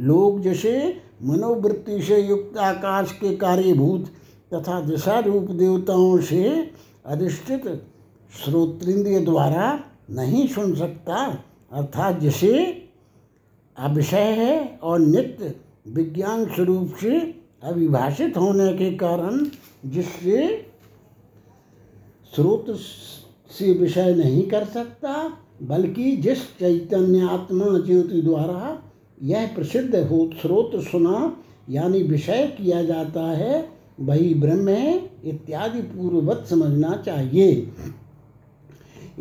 लोग 0.00 0.40
जैसे 0.40 1.03
मनोवृत्ति 1.24 2.00
से 2.02 2.20
युक्त 2.20 2.58
आकाश 2.58 3.12
के 3.12 3.34
कार्यभूत 3.36 4.06
तथा 4.54 4.80
दिशा 4.80 5.18
रूप 5.18 5.50
देवताओं 5.50 6.18
से 6.20 6.72
अधिष्ठित 7.06 7.66
श्रोत्रिंद्रिय 8.44 9.18
द्वारा 9.20 9.78
नहीं 10.10 10.46
सुन 10.48 10.74
सकता, 10.74 11.24
अर्थात 11.72 12.18
जिसे 12.20 12.52
अभिषय 13.76 14.34
है 14.38 14.78
और 14.82 14.98
नित्य 14.98 15.54
विज्ञान 15.88 16.44
स्वरूप 16.54 16.94
से 17.00 17.18
अविभाषित 17.62 18.36
होने 18.36 18.72
के 18.72 18.90
कारण 18.94 19.46
जिससे 19.86 20.46
स्रोत 22.32 22.66
से 23.50 23.72
विषय 23.72 24.14
नहीं 24.14 24.42
कर 24.50 24.64
सकता, 24.64 25.12
बल्कि 25.62 26.16
जिस 26.16 26.38
चैतन्य 26.58 27.28
आत्मा 27.30 27.78
ज्योति 27.78 28.22
द्वारा 28.22 28.82
यह 29.24 29.46
प्रसिद्ध 29.46 29.96
हो 29.96 30.30
स्रोत 30.40 30.72
सुना, 30.82 31.36
यानी 31.70 32.02
विषय 32.02 32.46
किया 32.58 32.82
जाता 32.82 33.22
है, 33.32 33.68
वही 34.00 34.34
ब्रह्म 34.34 34.68
है 34.68 34.94
इत्यादि 35.24 35.82
पूर्ववत 35.82 36.46
समझना 36.50 36.94
चाहिए। 37.06 37.50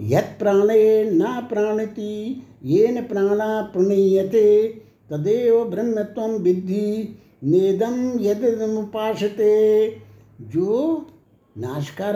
यत् 0.10 0.38
प्राणे 0.40 1.04
न 1.12 1.24
प्राणति, 1.50 2.42
येन 2.64 3.02
प्राणा 3.04 3.62
प्रणीयते, 3.74 4.68
तदेव 5.10 5.64
ब्रह्मत्व 5.66 6.22
विद्धि 6.22 7.20
नेदम 7.44 7.96
यदमुपासते 8.20 9.56
जो 10.42 11.08
नाश 11.56 11.90
का 11.92 12.12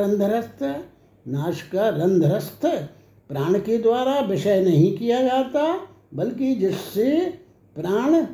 प्राण 3.29 3.59
के 3.59 3.77
द्वारा 3.77 4.19
विषय 4.19 4.61
नहीं 4.61 4.97
किया 4.97 5.21
जाता, 5.21 5.63
बल्कि 6.13 6.53
जिससे 6.55 7.07
प्राण 7.77 8.25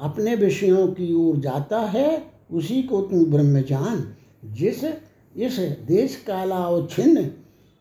अपने 0.00 0.34
विषयों 0.34 0.88
की 0.88 1.14
ओर 1.14 1.36
जाता 1.36 1.80
है, 1.80 2.32
उसी 2.52 2.82
को 2.82 3.00
तू 3.00 3.26
ब्रह्म 3.26 3.60
जान 3.60 4.14
जिस, 4.44 4.84
इस 5.36 5.58
देश 5.86 6.24
काला 6.26 6.56
और 6.56 6.70
कालावच्छिन्न 6.70 7.30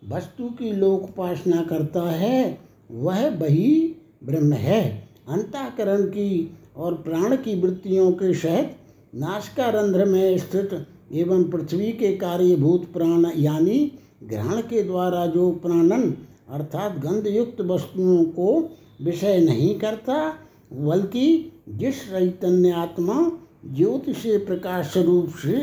वस्तु 0.09 0.49
की 0.49 0.71
लोक 0.71 1.03
उपासना 1.03 1.61
करता 1.61 2.01
है, 2.01 2.59
वह 2.91 3.29
वही 3.29 3.95
ब्रह्म 4.23 4.53
है। 4.53 5.09
अंतःकरण 5.29 6.01
की 6.01 6.57
और 6.77 6.93
प्राण 6.93 7.35
की 7.35 7.61
वृत्तियों 7.61 8.11
के 8.11 8.33
सहित 8.33 8.75
नाशका 9.15 9.69
रंध्र 9.69 10.05
में 10.05 10.37
स्थित 10.37 10.87
एवं 11.13 11.43
पृथ्वी 11.43 11.91
के 11.91 12.17
कार्यभूत 12.17 12.93
प्राण 12.93 13.31
यानी 13.35 13.91
ग्रहण 14.23 14.61
के 14.61 14.83
द्वारा 14.83 15.25
जो 15.25 15.51
प्राणन 15.51 16.13
अर्थात 16.49 16.97
गंधयुक्त 16.97 17.61
वस्तुओं 17.61 18.25
को 18.25 18.69
विषय 19.01 19.37
नहीं 19.37 19.79
करता 19.79 20.39
बल्कि 20.71 21.51
जिस 21.69 22.01
चैतन्य 22.09 22.71
आत्मा 22.71 23.31
ज्योति 23.65 24.13
से 24.13 24.37
प्रकाश 24.37 24.97
रूप 24.97 25.29
से 25.29 25.57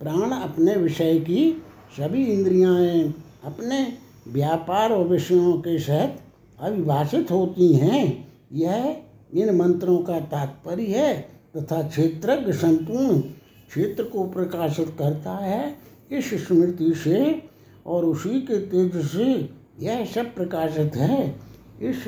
प्राण 0.00 0.30
अपने 0.30 0.74
विषय 0.76 1.18
की 1.20 1.50
सभी 1.96 2.24
इंद्रियाएँ 2.24 3.14
अपने 3.44 3.96
व्यापार 4.28 4.92
और 4.92 5.08
विषयों 5.08 5.52
के 5.52 5.78
सहित 5.78 6.18
अविभाषित 6.60 7.30
होती 7.30 7.72
हैं, 7.72 8.28
यह 8.52 8.96
इन 9.34 9.56
मंत्रों 9.56 9.98
का 9.98 10.20
तात्पर्य 10.20 10.86
है 10.86 11.20
तथा 11.56 11.82
क्षेत्रज्ञ 11.88 12.52
संपूर्ण 12.52 13.20
क्षेत्र 13.20 14.04
को 14.04 14.24
प्रकाशित 14.24 14.94
करता 14.98 15.36
है 15.36 15.76
इस 16.12 16.46
स्मृति 16.46 16.92
से 16.94 17.42
और 17.86 18.04
उसी 18.04 18.40
के 18.40 18.58
तेज 18.58 18.96
से 19.06 19.48
यह 19.80 20.04
सब 20.04 20.34
प्रकाशित 20.34 20.96
है। 20.96 21.47
इस 21.80 22.04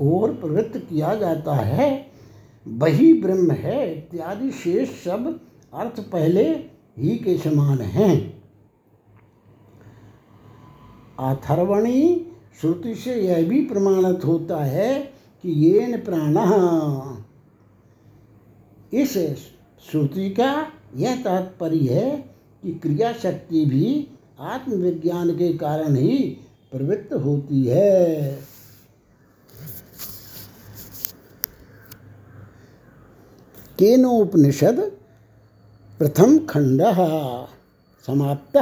ओर 0.00 0.32
प्रवृत्त 0.32 0.76
किया 0.78 1.14
जाता 1.14 1.54
है 1.54 2.06
वही 2.66 3.12
ब्रह्म 3.12 3.50
है 3.50 3.94
इत्यादि 3.94 4.50
शेष 4.50 4.88
सब 5.04 5.40
अर्थ 5.74 6.00
पहले 6.00 6.48
ही 6.98 7.16
के 7.16 7.36
समान 7.38 7.78
हैं। 7.78 8.42
अथर्वणी 11.18 12.26
श्रुति 12.60 12.94
से 12.94 13.14
यह 13.14 13.48
भी 13.48 13.60
प्रमाणित 13.64 14.24
होता 14.24 14.64
है 14.64 14.98
कि 15.44 15.50
ये 15.50 15.86
न 15.86 16.00
प्राण। 16.00 16.36
इस 18.96 19.12
श्रुति 19.90 20.30
का 20.30 20.72
यह 20.96 21.22
तात्पर्य 21.22 21.94
है 21.94 22.10
कि 22.62 22.72
क्रिया 22.72 23.12
शक्ति 23.12 23.64
भी 23.64 24.08
आत्मविज्ञान 24.40 25.30
के 25.30 25.52
कारण 25.52 25.96
ही 25.96 26.18
प्रवृत्त 26.72 27.12
होती 27.14 27.62
है। 27.64 28.38
केनोपनिषद 33.78 34.78
प्रथम 35.98 36.38
खंड 36.50 36.80
समाप्त। 38.06 38.56